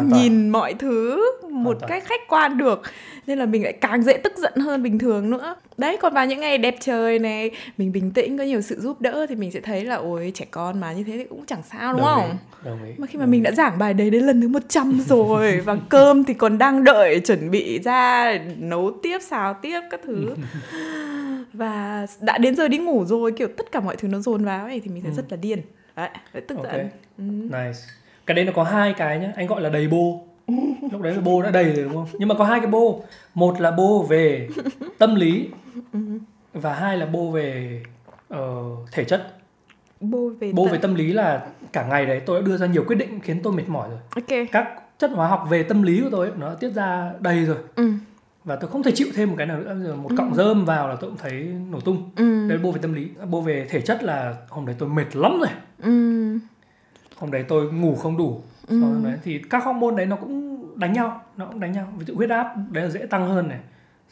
nhìn 0.02 0.48
mọi 0.48 0.74
thứ 0.74 1.22
một 1.50 1.78
cách 1.88 2.04
khách 2.06 2.20
quan 2.28 2.58
được. 2.58 2.82
Nên 3.26 3.38
là 3.38 3.46
mình 3.46 3.62
lại 3.62 3.72
càng 3.72 4.02
dễ 4.02 4.16
tức 4.16 4.32
giận 4.36 4.52
hơn 4.56 4.82
bình 4.82 4.98
thường 4.98 5.30
nữa. 5.30 5.54
Đấy 5.78 5.96
còn 6.00 6.14
vào 6.14 6.26
những 6.26 6.40
ngày 6.40 6.58
đẹp 6.58 6.76
trời 6.80 7.18
này 7.18 7.50
mình 7.78 7.92
bình 7.92 8.10
tĩnh 8.10 8.38
có 8.38 8.44
nhiều 8.44 8.60
sự 8.60 8.80
giúp 8.80 9.00
đỡ 9.00 9.26
thì 9.28 9.34
mình 9.34 9.50
sẽ 9.50 9.60
thấy 9.60 9.84
là 9.84 9.94
ôi 9.96 10.32
trẻ 10.34 10.44
con 10.50 10.80
mà 10.80 10.92
như 10.92 11.04
thế 11.04 11.12
thì 11.16 11.24
cũng 11.24 11.46
chẳng 11.46 11.62
sao 11.72 11.92
đúng 11.92 12.00
Đồng 12.02 12.08
không? 12.20 12.30
ý, 12.30 12.36
đồng 12.64 12.84
ý, 12.84 12.90
mà 12.98 13.06
khi 13.06 13.18
mà 13.18 13.26
mình 13.26 13.40
ý. 13.40 13.44
đã 13.44 13.50
giảng 13.52 13.78
bài 13.78 13.94
đấy 13.94 14.10
đến 14.10 14.22
lần 14.24 14.40
thứ 14.40 14.48
100 14.48 15.00
rồi 15.06 15.60
và 15.60 15.76
cơm 15.88 16.24
thì 16.24 16.34
còn 16.34 16.58
đang 16.58 16.84
đợi 16.84 17.20
chuẩn 17.20 17.50
bị 17.50 17.78
ra 17.78 18.32
nấu 18.58 18.90
tiếp 19.02 19.18
xào 19.22 19.54
tiếp 19.62 19.80
các 19.90 20.00
thứ. 20.06 20.34
Và 21.52 22.06
đã 22.20 22.38
đến 22.38 22.56
giờ 22.56 22.68
đi 22.68 22.78
ngủ 22.78 23.04
rồi 23.04 23.32
kiểu 23.32 23.48
tất 23.56 23.72
cả 23.72 23.80
mọi 23.80 23.96
thứ 23.96 24.08
nó 24.08 24.18
dồn 24.20 24.44
vào 24.44 24.64
ấy 24.64 24.80
thì 24.80 24.90
mình 24.90 25.02
sẽ 25.02 25.08
Ừ. 25.08 25.14
rất 25.16 25.24
là 25.30 25.36
điên 25.36 25.60
đấy 25.96 26.10
tức 26.48 26.56
Ok. 26.56 26.72
giận 26.72 26.88
ừ. 27.18 27.24
Nice. 27.24 27.78
Cái 28.26 28.34
đấy 28.34 28.44
nó 28.44 28.52
có 28.54 28.62
hai 28.62 28.92
cái 28.92 29.18
nhá, 29.18 29.32
anh 29.36 29.46
gọi 29.46 29.60
là 29.60 29.68
đầy 29.68 29.88
bô. 29.88 30.24
Lúc 30.92 31.00
đấy 31.00 31.14
là 31.14 31.20
bô 31.20 31.42
đã 31.42 31.50
đầy 31.50 31.64
rồi 31.64 31.84
đúng 31.84 31.92
không? 31.94 32.06
Nhưng 32.18 32.28
mà 32.28 32.34
có 32.38 32.44
hai 32.44 32.60
cái 32.60 32.68
bô. 32.68 33.02
Một 33.34 33.60
là 33.60 33.70
bô 33.70 34.02
về 34.02 34.48
tâm 34.98 35.14
lý 35.14 35.48
và 36.52 36.74
hai 36.74 36.96
là 36.96 37.06
bô 37.06 37.30
về 37.30 37.82
ờ, 38.28 38.62
thể 38.92 39.04
chất. 39.04 39.32
bô 40.00 40.30
về 40.40 40.52
Bô 40.52 40.64
tận- 40.64 40.72
về 40.72 40.78
tâm 40.78 40.94
lý 40.94 41.12
là 41.12 41.46
cả 41.72 41.86
ngày 41.86 42.06
đấy 42.06 42.20
tôi 42.26 42.40
đã 42.40 42.46
đưa 42.46 42.56
ra 42.56 42.66
nhiều 42.66 42.84
quyết 42.86 42.96
định 42.96 43.20
khiến 43.20 43.40
tôi 43.42 43.52
mệt 43.52 43.68
mỏi 43.68 43.88
rồi. 43.88 43.98
ok 44.14 44.48
Các 44.52 44.68
chất 44.98 45.10
hóa 45.14 45.28
học 45.28 45.46
về 45.50 45.62
tâm 45.62 45.82
lý 45.82 46.00
của 46.00 46.08
tôi 46.12 46.26
ấy, 46.28 46.36
nó 46.38 46.54
tiết 46.54 46.70
ra 46.70 47.12
đầy 47.20 47.44
rồi 47.44 47.56
ừ. 47.76 47.92
Và 48.46 48.56
tôi 48.56 48.70
không 48.70 48.82
thể 48.82 48.90
chịu 48.94 49.08
thêm 49.14 49.28
một 49.28 49.34
cái 49.38 49.46
nào 49.46 49.58
nữa. 49.58 49.76
Giờ 49.84 49.96
một 49.96 50.10
cọng 50.16 50.34
rơm 50.34 50.64
vào 50.64 50.88
là 50.88 50.96
tôi 51.00 51.10
cũng 51.10 51.18
thấy 51.18 51.32
nổ 51.70 51.80
tung. 51.80 52.10
Ừ. 52.16 52.48
Đấy 52.48 52.58
là 52.58 52.62
bô 52.64 52.72
về 52.72 52.78
tâm 52.82 52.92
lý. 52.94 53.08
Bô 53.30 53.40
về 53.40 53.66
thể 53.70 53.80
chất 53.80 54.02
là 54.04 54.34
hôm 54.48 54.66
đấy 54.66 54.76
tôi 54.78 54.88
mệt 54.88 55.16
lắm 55.16 55.38
rồi. 55.38 55.48
Ừ. 55.82 56.38
hôm 57.16 57.30
đấy 57.30 57.44
tôi 57.48 57.72
ngủ 57.72 57.94
không 57.96 58.16
đủ 58.16 58.40
Ừ. 58.68 58.78
Sau 58.82 58.90
đấy 59.10 59.18
thì 59.24 59.38
các 59.50 59.64
hormone 59.64 59.96
đấy 59.96 60.06
nó 60.06 60.16
cũng 60.16 60.66
đánh 60.78 60.92
nhau 60.92 61.22
nó 61.36 61.46
cũng 61.46 61.60
đánh 61.60 61.72
nhau 61.72 61.92
ví 61.98 62.04
dụ 62.04 62.14
huyết 62.14 62.30
áp 62.30 62.54
đấy 62.70 62.84
là 62.84 62.90
dễ 62.90 63.06
tăng 63.06 63.28
hơn 63.28 63.48
này 63.48 63.58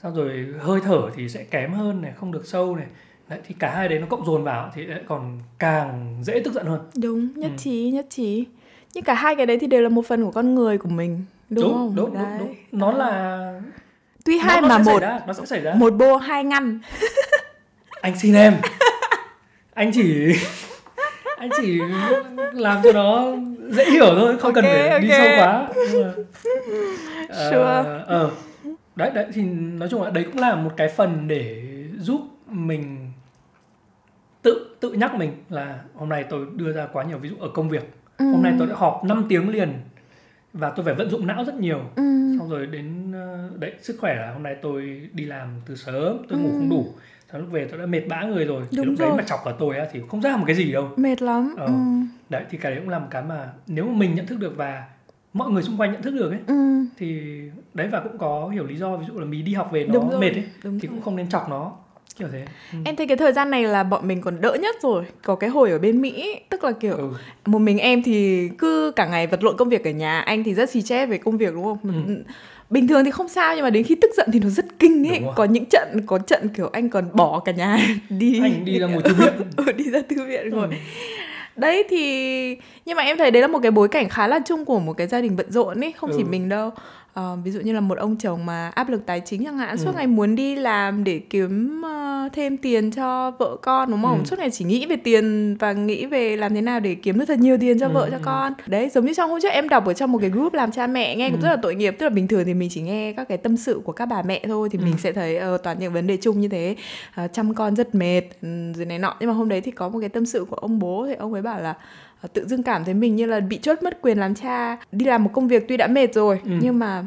xong 0.03 0.15
rồi 0.15 0.47
hơi 0.61 0.81
thở 0.85 1.01
thì 1.17 1.29
sẽ 1.29 1.45
kém 1.45 1.73
hơn 1.73 2.03
này 2.03 2.13
không 2.17 2.33
được 2.33 2.47
sâu 2.47 2.77
này 2.77 2.87
đấy, 3.29 3.39
thì 3.47 3.55
cả 3.59 3.71
hai 3.75 3.89
đấy 3.89 3.99
nó 3.99 4.07
cộng 4.07 4.27
dồn 4.27 4.45
vào 4.45 4.71
thì 4.75 4.87
lại 4.87 5.01
còn 5.07 5.39
càng 5.59 6.17
dễ 6.23 6.41
tức 6.45 6.55
giận 6.55 6.67
hơn 6.67 6.81
đúng 7.03 7.29
nhất 7.41 7.51
Ừ. 7.51 7.57
trí 7.59 7.91
nhất 7.91 8.07
trí 8.11 8.45
nhưng 8.95 9.05
cả 9.05 9.15
hai 9.15 9.35
cái 9.37 9.47
đấy 9.47 9.59
thì 9.61 9.67
đều 9.67 9.81
là 9.83 9.89
một 9.89 10.07
phần 10.07 10.25
của 10.25 10.31
con 10.31 10.55
người 10.55 10.79
của 10.79 10.89
mình 10.89 11.25
đúng, 11.51 11.73
không 11.75 11.95
đúng, 11.97 12.07
đúng, 12.15 12.15
Đấy. 12.15 12.39
đúng. 12.39 12.55
nó 12.73 12.93
là 12.93 13.61
tuy 14.25 14.39
nó, 14.39 14.45
hai 14.45 14.61
nó 14.61 14.69
mà 14.69 14.79
sẽ 14.85 14.93
một 14.93 15.03
ra, 15.03 15.21
nó 15.27 15.33
sẽ 15.33 15.45
xảy 15.47 15.61
ra 15.61 15.75
một 15.75 15.93
bô 15.95 16.17
hai 16.17 16.45
ngăn 16.45 16.79
anh 18.01 18.19
xin 18.19 18.35
em 18.35 18.55
anh 19.75 19.91
chỉ 19.95 20.35
anh 21.39 21.51
chỉ 21.57 21.81
làm 22.53 22.81
cho 22.85 22.93
nó 22.93 23.25
dễ 23.71 23.91
hiểu 23.91 24.07
thôi 24.17 24.39
không 24.39 24.55
cần 24.55 24.65
Ok, 24.65 24.73
phải 24.75 25.01
đi 25.01 25.11
ok. 25.11 25.19
sâu 25.19 25.29
quá 25.39 25.69
mà, 25.95 26.13
ờ, 27.29 27.51
Sure. 27.51 28.05
ờ 28.07 28.31
đấy 28.97 29.11
đấy 29.15 29.27
thì 29.35 29.43
nói 29.53 29.89
chung 29.91 30.03
là 30.03 30.11
đấy 30.11 30.25
cũng 30.25 30.39
là 30.43 30.55
một 30.55 30.71
cái 30.77 30.89
phần 30.89 31.29
để 31.29 31.63
giúp 31.99 32.21
mình 32.47 33.11
tự 34.43 34.77
tự 34.81 34.93
nhắc 34.93 35.15
mình 35.15 35.33
là 35.51 35.79
hôm 35.95 36.09
nay 36.09 36.25
tôi 36.31 36.47
đưa 36.57 36.73
ra 36.73 36.87
quá 36.93 37.05
nhiều 37.05 37.19
ví 37.19 37.29
dụ 37.29 37.37
ở 37.41 37.49
công 37.55 37.69
việc 37.69 37.91
Ừ. 38.19 38.25
hôm 38.33 38.43
nay 38.43 38.55
tôi 38.59 38.67
đã 38.69 38.75
họp 38.77 39.05
5 39.05 39.27
tiếng 39.29 39.49
liền 39.49 39.73
và 40.53 40.71
tôi 40.71 40.85
phải 40.85 40.95
vận 40.95 41.11
dụng 41.11 41.27
não 41.27 41.45
rất 41.45 41.55
nhiều 41.55 41.79
Ừ. 41.97 42.03
xong 42.39 42.51
rồi 42.51 42.67
đến 42.67 43.04
đấy 43.59 43.73
sức 43.81 43.97
khỏe 44.01 44.15
là 44.15 44.33
hôm 44.33 44.43
nay 44.43 44.57
tôi 44.63 45.09
đi 45.13 45.25
làm 45.25 45.49
từ 45.67 45.77
sớm 45.77 46.19
tôi 46.29 46.39
ngủ 46.39 46.49
Ừ. 46.49 46.53
không 46.59 46.69
đủ 46.71 46.95
Sau 47.33 47.41
lúc 47.41 47.51
về 47.51 47.67
tôi 47.71 47.79
đã 47.81 47.87
mệt 47.87 48.01
bã 48.09 48.23
người 48.23 48.45
rồi 48.45 48.63
thì 48.71 48.77
Đúng 48.77 48.87
lúc 48.87 48.95
đấy 48.99 49.09
rồi. 49.09 49.17
mà 49.19 49.25
chọc 49.27 49.41
vào 49.45 49.55
tôi 49.59 49.77
á 49.77 49.87
thì 49.93 50.01
không 50.09 50.21
ra 50.21 50.37
một 50.37 50.45
cái 50.47 50.57
gì 50.57 50.73
đâu 50.73 50.89
mệt 50.97 51.23
lắm 51.23 51.55
Ờ. 51.59 51.67
ừ. 51.67 51.73
đấy 52.29 52.45
thì 52.51 52.59
cái 52.59 52.73
đấy 52.73 52.81
cũng 52.81 52.91
là 52.91 52.99
một 52.99 53.07
cái 53.11 53.23
mà 53.23 53.49
nếu 53.67 53.87
mà 53.87 53.93
mình 53.99 54.15
nhận 54.15 54.27
thức 54.27 54.39
được 54.39 54.57
và 54.57 54.85
mọi 55.33 55.51
người 55.51 55.63
xung 55.63 55.77
quanh 55.77 55.93
nhận 55.93 56.03
thức 56.03 56.11
được 56.15 56.31
ấy 56.31 56.39
Ừ. 56.47 56.55
thì 56.97 57.41
đấy 57.75 57.89
và 57.89 58.01
cũng 58.01 58.19
có 58.19 58.49
hiểu 58.49 58.67
lý 58.67 58.77
do 58.77 58.97
ví 58.97 59.07
dụ 59.07 59.19
là 59.19 59.25
mình 59.25 59.45
đi 59.45 59.55
học 59.55 59.69
về 59.73 59.85
nó 59.87 59.93
đúng 59.95 60.21
mệt 60.21 60.31
ấy 60.33 60.45
đúng 60.65 60.79
thì 60.81 60.89
rồi. 60.89 60.95
cũng 60.97 61.03
không 61.05 61.17
nên 61.17 61.29
chọc 61.29 61.49
nó 61.51 61.73
kiểu 62.19 62.29
thế 62.33 62.45
ừ. 62.73 62.79
Em 62.85 62.97
thấy 62.97 63.07
cái 63.07 63.17
thời 63.17 63.33
gian 63.33 63.51
này 63.51 63.65
là 63.65 63.83
bọn 63.83 64.09
mình 64.09 64.21
còn 64.21 64.41
đỡ 64.41 64.57
nhất 64.61 64.77
rồi 64.83 65.05
Có 65.25 65.35
cái 65.35 65.51
hồi 65.51 65.71
ở 65.71 65.79
bên 65.79 66.01
Mỹ 66.01 66.41
Tức 66.49 66.65
là 66.65 66.73
kiểu 66.73 66.97
Ừ. 66.97 67.09
một 67.47 67.59
mình 67.59 67.79
em 67.79 68.03
thì 68.03 68.49
cứ 68.59 68.93
cả 68.97 69.07
ngày 69.07 69.27
vật 69.27 69.45
lộn 69.45 69.57
công 69.57 69.69
việc 69.69 69.85
ở 69.85 69.91
nhà 69.91 70.21
Anh 70.21 70.45
thì 70.45 70.55
rất 70.55 70.71
xì 70.71 70.83
chép 70.83 71.07
về 71.07 71.19
công 71.19 71.37
việc 71.39 71.55
đúng 71.55 71.65
không 71.65 71.79
Ừ. 71.83 72.23
Bình 72.71 72.89
thường 72.89 73.05
thì 73.05 73.11
không 73.11 73.29
sao 73.29 73.55
Nhưng 73.55 73.63
mà 73.65 73.71
đến 73.71 73.85
khi 73.85 73.95
tức 73.95 74.11
giận 74.17 74.29
thì 74.33 74.39
nó 74.41 74.49
rất 74.49 74.65
kinh 74.79 75.09
ấy. 75.09 75.23
Có 75.37 75.45
những 75.45 75.65
trận 75.65 76.01
Có 76.07 76.19
trận 76.19 76.49
kiểu 76.49 76.71
anh 76.73 76.89
còn 76.89 77.05
bỏ 77.13 77.39
cả 77.45 77.53
nhà 77.53 77.79
đi 78.09 78.41
anh 78.43 78.65
đi 78.65 78.79
ra 78.79 78.87
ngồi 78.87 79.03
thư 79.03 79.15
viện 79.15 79.33
ừ, 79.57 79.73
đi 79.73 79.91
ra 79.91 80.01
thư 80.09 80.25
viện 80.27 80.51
rồi 80.51 80.69
Ừ. 80.71 80.77
đấy 81.57 81.85
thì 81.91 82.57
nhưng 82.85 82.97
mà 82.97 83.03
em 83.03 83.17
thấy 83.19 83.31
đấy 83.31 83.43
là 83.43 83.49
một 83.49 83.59
cái 83.63 83.71
bối 83.71 83.89
cảnh 83.89 84.09
khá 84.09 84.29
là 84.29 84.41
chung 84.47 84.65
của 84.65 84.79
một 84.79 84.93
cái 84.93 85.07
gia 85.07 85.21
đình 85.21 85.37
bận 85.37 85.47
rộn 85.53 85.85
ấy 85.85 85.93
không 85.93 86.11
chỉ 86.17 86.23
Ừ. 86.23 86.27
mình 86.31 86.49
đâu 86.49 86.71
Ờ, 87.15 87.37
ví 87.45 87.51
dụ 87.51 87.61
như 87.61 87.73
là 87.73 87.81
một 87.81 87.99
ông 87.99 88.17
chồng 88.17 88.47
mà 88.47 88.69
áp 88.69 88.89
lực 88.89 89.07
tài 89.07 89.21
chính 89.21 89.45
chẳng 89.45 89.59
hạn 89.59 89.77
suốt 89.79 89.91
Ừ. 89.91 89.93
ngày 89.97 90.07
muốn 90.07 90.35
đi 90.37 90.57
làm 90.57 91.05
để 91.05 91.19
kiếm 91.31 91.83
ờ, 91.85 92.29
thêm 92.33 92.57
tiền 92.57 92.91
cho 92.91 93.31
vợ 93.39 93.57
con 93.63 93.91
đúng 93.91 94.03
không 94.03 94.19
Ừ. 94.19 94.25
suốt 94.25 94.39
ngày 94.39 94.51
chỉ 94.51 94.65
nghĩ 94.65 94.87
về 94.87 94.97
tiền 94.97 95.57
và 95.61 95.73
nghĩ 95.73 96.07
về 96.07 96.37
làm 96.37 96.55
thế 96.55 96.61
nào 96.61 96.81
để 96.81 96.95
kiếm 96.95 97.19
được 97.19 97.25
thật 97.29 97.39
nhiều 97.39 97.59
tiền 97.61 97.79
cho 97.79 97.87
Ừ, 97.89 97.93
vợ 97.93 98.09
cho 98.11 98.17
ừ. 98.17 98.23
con 98.25 98.53
đấy 98.67 98.89
giống 98.89 99.05
như 99.07 99.15
trong 99.15 99.31
hôm 99.31 99.41
trước 99.43 99.49
em 99.49 99.69
đọc 99.69 99.87
ở 99.87 99.93
trong 99.93 100.13
một 100.13 100.19
cái 100.21 100.31
group 100.31 100.55
làm 100.55 100.73
cha 100.73 100.87
mẹ 100.87 101.17
nghe 101.17 101.31
cũng 101.31 101.41
Ừ. 101.41 101.43
rất 101.45 101.51
là 101.51 101.57
tội 101.63 101.75
nghiệp 101.75 101.97
tức 101.99 102.07
là 102.07 102.11
bình 102.11 102.29
thường 102.29 102.45
thì 102.45 102.55
mình 102.55 102.69
chỉ 102.73 102.81
nghe 102.83 103.13
các 103.17 103.29
cái 103.29 103.39
tâm 103.39 103.57
sự 103.57 103.81
của 103.85 103.93
các 103.93 104.07
bà 104.07 104.23
mẹ 104.23 104.41
thôi 104.47 104.69
thì 104.73 104.79
Ừ. 104.79 104.85
mình 104.85 104.99
sẽ 104.99 105.13
thấy 105.13 105.37
ờ, 105.37 105.59
toàn 105.59 105.77
những 105.81 105.93
vấn 105.93 106.07
đề 106.07 106.17
chung 106.17 106.41
như 106.41 106.49
thế 106.49 106.77
Ờ, 107.15 107.29
chăm 107.33 107.55
con 107.55 107.77
rất 107.77 107.95
mệt 107.95 108.23
ừ, 108.43 108.49
rồi 108.77 108.87
này 108.87 108.99
nọ 108.99 109.15
nhưng 109.21 109.29
mà 109.29 109.35
hôm 109.35 109.49
đấy 109.49 109.61
thì 109.61 109.71
có 109.71 109.89
một 109.89 109.99
cái 110.01 110.09
tâm 110.09 110.27
sự 110.27 110.45
của 110.51 110.57
ông 110.57 110.79
bố 110.79 111.07
thì 111.09 111.15
ông 111.15 111.33
ấy 111.33 111.43
bảo 111.43 111.61
là 111.61 111.75
tự 112.33 112.47
dưng 112.47 112.63
cảm 112.63 112.85
thấy 112.85 112.95
mình 112.95 113.17
như 113.17 113.27
là 113.27 113.41
bị 113.41 113.59
chốt 113.63 113.83
mất 113.83 113.99
quyền 114.03 114.19
làm 114.19 114.35
cha 114.35 114.77
đi 114.93 115.05
làm 115.05 115.25
một 115.25 115.31
công 115.33 115.49
việc 115.49 115.69
tuy 115.69 115.77
đã 115.77 115.87
mệt 115.87 116.15
rồi 116.15 116.41
Ừ. 116.45 116.51
nhưng 116.63 116.79
mà 116.79 117.07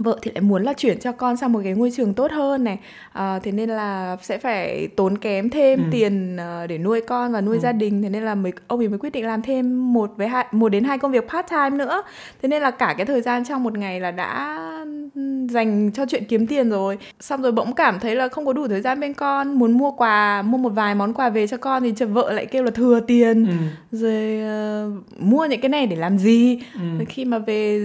vợ 0.00 0.18
thì 0.22 0.30
lại 0.34 0.40
muốn 0.40 0.62
là 0.62 0.72
chuyển 0.72 0.98
cho 1.00 1.12
con 1.12 1.36
sang 1.36 1.52
một 1.52 1.60
cái 1.64 1.72
ngôi 1.72 1.90
trường 1.96 2.14
tốt 2.14 2.30
hơn 2.32 2.64
này 2.64 2.78
à, 3.12 3.38
thế 3.42 3.52
nên 3.52 3.68
là 3.68 4.16
sẽ 4.22 4.38
phải 4.38 4.88
tốn 4.96 5.18
kém 5.18 5.50
thêm 5.50 5.78
Ừ. 5.78 5.84
tiền 5.90 6.36
ờ, 6.36 6.66
để 6.66 6.78
nuôi 6.78 7.00
con 7.00 7.32
và 7.32 7.40
nuôi 7.40 7.56
Ừ. 7.56 7.60
gia 7.60 7.72
đình 7.72 8.02
thế 8.02 8.08
nên 8.08 8.22
là 8.22 8.34
mới 8.34 8.52
ông 8.66 8.80
ấy 8.80 8.88
mới 8.88 8.98
quyết 8.98 9.10
định 9.12 9.26
làm 9.26 9.42
thêm 9.42 9.92
một 9.92 10.10
với 10.16 10.28
hai 10.28 10.46
một 10.52 10.68
đến 10.68 10.84
hai 10.84 10.98
công 10.98 11.12
việc 11.12 11.28
part 11.28 11.46
time 11.50 11.70
nữa 11.70 12.02
thế 12.42 12.48
nên 12.48 12.62
là 12.62 12.70
cả 12.70 12.94
cái 12.96 13.06
thời 13.06 13.20
gian 13.20 13.44
trong 13.44 13.62
một 13.62 13.78
ngày 13.78 14.00
là 14.00 14.10
đã 14.10 14.56
dành 15.50 15.90
cho 15.94 16.06
chuyện 16.06 16.24
kiếm 16.24 16.46
tiền 16.46 16.70
rồi 16.70 16.98
xong 17.20 17.42
rồi 17.42 17.52
bỗng 17.52 17.74
cảm 17.74 18.00
thấy 18.00 18.16
là 18.16 18.28
không 18.28 18.46
có 18.46 18.52
đủ 18.52 18.68
thời 18.68 18.80
gian 18.80 19.00
bên 19.00 19.14
con 19.14 19.52
muốn 19.58 19.72
mua 19.72 19.90
quà 19.90 20.42
mua 20.42 20.58
một 20.58 20.68
vài 20.68 20.94
món 20.94 21.14
quà 21.14 21.28
về 21.28 21.46
cho 21.46 21.56
con 21.56 21.82
thì 21.82 22.04
vợ 22.06 22.32
lại 22.32 22.46
kêu 22.46 22.62
là 22.62 22.70
thừa 22.70 23.00
tiền 23.00 23.46
ừ. 23.46 23.52
rồi 23.98 24.40
ờ, 24.40 24.90
mua 25.18 25.44
những 25.46 25.60
cái 25.60 25.68
này 25.68 25.86
để 25.86 25.96
làm 25.96 26.18
gì 26.18 26.58
Ừ. 26.74 26.80
Rồi 26.98 27.04
khi 27.04 27.24
mà 27.24 27.38
về 27.38 27.84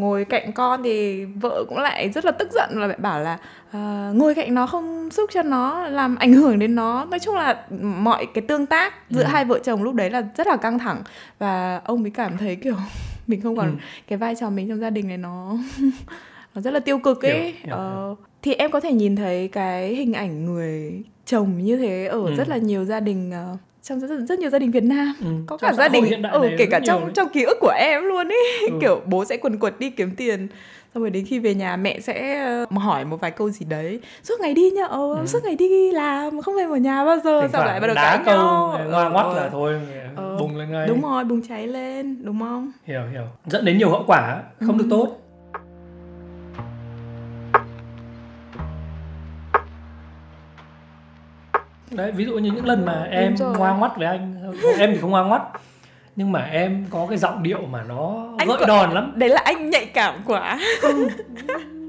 ngồi 0.00 0.24
cạnh 0.24 0.52
con 0.52 0.82
thì 0.82 1.24
vợ 1.24 1.53
cũng 1.68 1.78
lại 1.78 2.10
rất 2.10 2.24
là 2.24 2.30
tức 2.32 2.48
giận 2.52 2.70
và 2.74 2.86
lại 2.86 2.96
bảo 3.00 3.20
là 3.20 3.38
ờ, 3.72 4.12
ngồi 4.14 4.34
cạnh 4.34 4.54
nó 4.54 4.66
không 4.66 5.08
giúp 5.12 5.30
cho 5.32 5.42
nó 5.42 5.86
làm 5.88 6.16
ảnh 6.16 6.32
hưởng 6.32 6.58
đến 6.58 6.74
nó 6.74 7.04
nói 7.04 7.18
chung 7.20 7.34
là 7.34 7.64
mọi 7.80 8.26
cái 8.34 8.42
tương 8.48 8.66
tác 8.66 8.94
giữa 9.10 9.22
Ừ. 9.22 9.26
hai 9.28 9.44
vợ 9.44 9.58
chồng 9.64 9.82
lúc 9.82 9.94
đấy 9.94 10.10
là 10.10 10.22
rất 10.36 10.46
là 10.46 10.56
căng 10.56 10.78
thẳng 10.78 11.02
và 11.38 11.80
ông 11.84 12.02
mới 12.02 12.10
cảm 12.10 12.38
thấy 12.38 12.56
kiểu 12.56 12.74
mình 13.26 13.40
không 13.40 13.56
còn 13.56 13.66
Ừ. 13.68 13.76
cái 14.08 14.18
vai 14.18 14.34
trò 14.40 14.50
mình 14.50 14.68
trong 14.68 14.80
gia 14.80 14.90
đình 14.90 15.08
này 15.08 15.16
nó 15.18 15.56
nó 16.54 16.60
rất 16.60 16.70
là 16.70 16.80
tiêu 16.80 16.98
cực 16.98 17.24
ấy 17.24 17.32
Hiểu, 17.42 17.52
hiểu, 17.64 17.74
Ờ, 17.76 18.14
thì 18.42 18.54
em 18.54 18.70
có 18.70 18.80
thể 18.80 18.92
nhìn 18.92 19.16
thấy 19.16 19.48
cái 19.48 19.88
hình 19.94 20.12
ảnh 20.12 20.44
người 20.44 21.02
chồng 21.26 21.58
như 21.58 21.76
thế 21.76 22.06
ở 22.06 22.18
Ừ. 22.18 22.34
rất 22.36 22.48
là 22.48 22.56
nhiều 22.56 22.84
gia 22.84 23.00
đình 23.00 23.30
ờ, 23.30 23.56
trong 23.82 24.00
rất, 24.00 24.08
rất 24.28 24.38
nhiều 24.38 24.50
gia 24.50 24.58
đình 24.58 24.70
Việt 24.70 24.84
Nam 24.84 25.14
Ừ. 25.20 25.26
có 25.46 25.56
cả 25.56 25.72
gia 25.72 25.88
đình 25.88 26.22
ừ, 26.32 26.48
kể 26.58 26.66
cả 26.70 26.80
trong 26.86 27.00
đấy. 27.00 27.12
trong 27.14 27.28
ký 27.28 27.42
ức 27.42 27.58
của 27.60 27.72
em 27.78 28.02
luôn 28.02 28.28
ấy 28.28 28.38
Ừ. 28.70 28.78
kiểu 28.80 29.00
bố 29.06 29.24
sẽ 29.24 29.36
quần 29.36 29.58
quật 29.58 29.78
đi 29.80 29.90
kiếm 29.90 30.10
tiền 30.16 30.48
xong 30.94 31.02
rồi 31.02 31.10
đến 31.10 31.24
khi 31.28 31.38
về 31.38 31.54
nhà 31.54 31.76
mẹ 31.76 32.00
sẽ 32.00 32.44
ờ, 32.44 32.78
hỏi 32.78 33.04
một 33.04 33.20
vài 33.20 33.30
câu 33.30 33.50
gì 33.50 33.66
đấy. 33.66 34.00
Suốt 34.22 34.34
ngày 34.40 34.54
đi 34.54 34.70
nhậu 34.70 35.12
Ừ. 35.12 35.26
suốt 35.26 35.38
ngày 35.44 35.56
đi 35.56 35.92
làm 35.92 36.42
không 36.42 36.56
về 36.56 36.62
ở 36.62 36.76
nhà 36.76 37.04
bao 37.04 37.16
giờ. 37.24 37.40
Thỉnh 37.40 37.50
thoảng 37.52 37.66
lại 37.66 37.80
bắt 37.80 37.86
đầu 37.86 37.94
đá 37.96 38.22
câu 38.26 38.36
ngoa 38.90 39.04
Ừ, 39.06 39.10
ngoắt 39.10 39.26
ừ. 39.26 39.34
là 39.36 39.48
thôi 39.52 39.80
Ờ, 40.16 40.36
bùng 40.38 40.56
lên 40.56 40.72
ngay. 40.72 40.86
đúng 40.88 41.02
rồi 41.02 41.24
bùng 41.24 41.42
cháy 41.48 41.66
lên 41.66 42.24
đúng 42.24 42.40
không? 42.40 42.70
Hiểu 42.84 43.02
hiểu. 43.12 43.22
Dẫn 43.46 43.64
đến 43.64 43.78
nhiều 43.78 43.90
hậu 43.90 44.04
quả 44.06 44.42
không 44.66 44.78
được 44.78 44.84
Ừ. 44.84 44.90
tốt. 44.90 45.16
Đấy 51.90 52.12
ví 52.12 52.24
dụ 52.24 52.38
như 52.38 52.52
những 52.52 52.64
lần 52.66 52.84
mà 52.86 53.02
em 53.10 53.34
ngoa 53.58 53.76
ngoắt 53.76 53.96
với 53.96 54.06
anh 54.06 54.52
em 54.78 54.90
thì 54.92 54.98
không 55.00 55.10
ngoa 55.10 55.24
ngoắt 55.24 55.42
nhưng 56.16 56.32
mà 56.32 56.40
em 56.44 56.86
có 56.90 57.06
cái 57.08 57.18
giọng 57.18 57.42
điệu 57.42 57.60
mà 57.70 57.82
nó 57.88 58.26
Anh 58.38 58.48
gợi 58.48 58.56
có- 58.60 58.66
đòn 58.66 58.90
lắm. 58.92 59.12
Đấy 59.16 59.28
là 59.28 59.40
anh 59.44 59.70
nhạy 59.70 59.86
cảm 59.86 60.14
quá. 60.26 60.60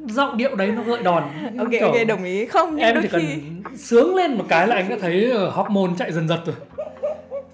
Giọng 0.09 0.37
điệu 0.37 0.55
đấy 0.55 0.67
nó 0.67 0.81
gợi 0.83 1.03
đòn. 1.03 1.23
Ok 1.59 1.67
Kiểu 1.71 1.87
ok 1.87 1.95
đồng 2.07 2.23
ý. 2.23 2.45
Không 2.45 2.69
nhưng 2.75 2.85
em 2.85 2.93
đôi 2.95 3.03
chỉ 3.03 3.09
cần 3.11 3.21
khi 3.21 3.41
sướng 3.77 4.15
lên 4.15 4.33
một 4.33 4.45
cái 4.49 4.67
là 4.67 4.75
anh 4.75 4.89
đã 4.89 4.95
thấy 5.01 5.31
ờ, 5.31 5.49
hormone 5.49 5.91
chạy 5.99 6.11
dần 6.11 6.27
dật 6.27 6.39
rồi. 6.45 6.55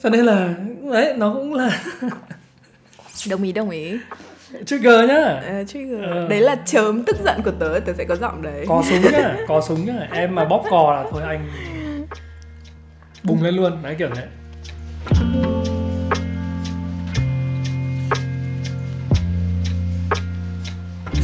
Cho 0.04 0.10
nên 0.10 0.26
là 0.26 0.50
đấy 0.92 1.14
nó 1.18 1.34
cũng 1.34 1.54
là 1.54 1.80
đồng 3.30 3.44
ý 3.44 3.52
đồng 3.52 3.70
ý. 3.70 3.98
Trigger 4.66 5.10
nhá. 5.10 5.42
Ờ, 5.48 5.64
trigger. 5.68 6.00
Ờ. 6.04 6.28
đấy 6.28 6.42
là 6.42 6.56
chớm 6.66 7.04
tức 7.04 7.16
giận 7.26 7.42
của 7.46 7.52
tớ 7.52 7.80
tớ 7.86 7.94
sẽ 7.98 8.04
có 8.04 8.16
giọng 8.16 8.42
đấy. 8.42 8.66
Có 8.68 8.84
súng 8.90 9.12
nhá 9.12 9.36
có 9.48 9.62
súng 9.62 9.86
nhá. 9.86 10.08
Em 10.14 10.36
mà 10.36 10.46
bóp 10.46 10.64
cò 10.70 10.94
là 10.94 11.10
thôi 11.12 11.22
anh 11.28 11.48
bùng 13.24 13.44
lên 13.44 13.56
luôn. 13.56 13.78
Đấy 13.84 13.96
kiểu 14.00 14.10
thế 14.16 14.24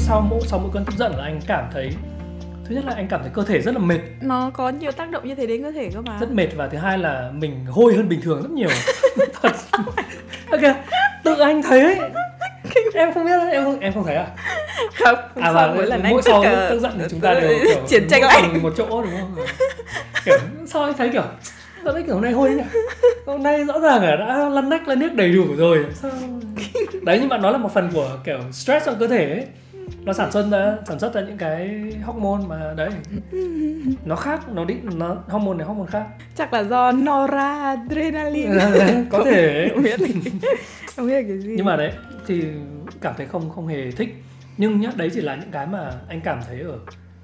sau 0.08 0.22
mỗi 0.22 0.40
sau 0.46 0.60
mỗi 0.60 0.70
cơn 0.74 0.86
tức 0.86 0.94
giận 0.98 1.12
là 1.18 1.24
anh 1.24 1.40
cảm 1.48 1.66
thấy 1.74 1.90
thứ 2.66 2.76
nhất 2.76 2.86
là 2.86 2.94
anh 2.96 3.08
cảm 3.10 3.22
thấy 3.22 3.30
cơ 3.34 3.44
thể 3.44 3.62
rất 3.62 3.74
là 3.74 3.80
mệt. 3.80 4.00
Nó 4.22 4.50
có 4.54 4.70
nhiều 4.70 4.92
tác 4.92 5.10
động 5.10 5.28
như 5.28 5.36
thế 5.36 5.48
đến 5.48 5.64
cơ 5.64 5.72
thể 5.72 5.90
cơ 5.94 6.02
mà. 6.02 6.18
Rất 6.20 6.32
mệt 6.32 6.48
và 6.56 6.68
thứ 6.68 6.78
hai 6.78 6.98
là 6.98 7.32
mình 7.34 7.66
hôi 7.66 7.94
hơn 7.96 8.10
bình 8.10 8.22
thường 8.22 8.42
rất 8.42 8.52
nhiều. 8.52 8.70
Thật. 9.42 9.52
Ok 10.52 10.76
tự 11.24 11.40
anh 11.40 11.64
thấy 11.64 11.82
ấy. 11.82 12.00
em 12.94 13.14
không 13.14 13.26
biết 13.26 13.32
em 13.52 13.64
không 13.64 13.80
em 13.80 13.94
không 13.94 14.04
thấy 14.04 14.16
à? 14.16 14.28
Không 15.04 15.16
à 15.36 15.42
sau 15.44 15.54
và 15.54 15.74
mỗi 15.76 15.86
lần 15.86 16.02
mỗi 16.10 16.22
sau 16.22 16.44
cả- 16.44 16.68
tức 16.70 16.80
giận 16.80 16.92
thì 16.98 17.04
chúng 17.10 17.20
ta 17.20 17.34
đều 17.34 17.60
kiểu 17.64 17.86
chiến 17.88 18.08
tranh 18.10 18.22
lạnh 18.22 18.64
một 18.64 18.74
chỗ 18.78 19.02
đúng 19.02 19.12
không? 19.20 19.36
Kiểu 20.26 20.38
sao 20.66 20.84
anh 20.84 20.94
thấy 20.98 21.10
kiểu 21.10 21.24
sao 21.84 21.94
đấy 21.94 22.04
kiểu 22.06 22.14
hôm 22.14 22.24
nay 22.24 22.32
hôi 22.32 22.50
nhỉ? 22.50 22.64
Hôm 23.26 23.44
nay 23.44 23.64
rõ 23.64 23.80
ràng 23.80 24.04
là 24.04 24.16
đã 24.16 24.50
lăn 24.50 24.70
nách 24.70 24.88
lăn 24.88 25.00
nước 25.00 25.14
đầy 25.14 25.32
đủ 25.34 25.46
rồi 25.58 25.86
sao? 25.94 26.12
Đấy 27.02 27.18
nhưng 27.20 27.30
mà 27.30 27.38
nó 27.38 27.52
là 27.52 27.58
một 27.58 27.74
phần 27.74 27.90
của 27.94 28.18
kiểu 28.24 28.40
stress 28.52 28.86
trong 28.86 28.96
cơ 29.00 29.08
thể 29.08 29.30
ấy 29.30 29.46
nó 30.08 30.14
sản 30.14 30.32
xuất 30.32 30.48
ra 30.52 30.78
sản 30.88 31.00
xuất 31.00 31.14
ra 31.14 31.22
những 31.22 31.38
cái 31.38 31.82
hormone 32.06 32.44
mà 32.48 32.74
đấy. 32.78 32.90
Nó 34.06 34.16
khác 34.16 34.50
nó 34.50 34.66
đi 34.66 34.76
nó 34.96 35.18
hormone 35.28 35.58
này 35.58 35.68
hormone 35.68 35.88
khác. 35.90 36.08
Chắc 36.36 36.54
là 36.54 36.64
do 36.64 36.92
noradrenaline. 36.92 39.04
Có 39.10 39.24
thể. 39.26 39.70
Không 39.74 39.84
biết 39.84 40.00
không 40.96 41.08
biết 41.08 41.14
là 41.22 41.28
cái 41.28 41.38
gì. 41.40 41.54
Nhưng 41.58 41.66
mà 41.66 41.76
đấy 41.76 41.92
thì 42.28 42.44
cảm 43.02 43.14
thấy 43.18 43.26
không 43.26 43.50
không 43.50 43.68
hề 43.68 43.92
thích. 43.92 44.16
Nhưng 44.58 44.82
nhá 44.82 44.90
đấy 44.96 45.10
chỉ 45.14 45.22
là 45.22 45.36
những 45.36 45.52
cái 45.52 45.68
mà 45.68 45.92
anh 46.10 46.22
cảm 46.22 46.40
thấy 46.48 46.62
ở 46.62 46.78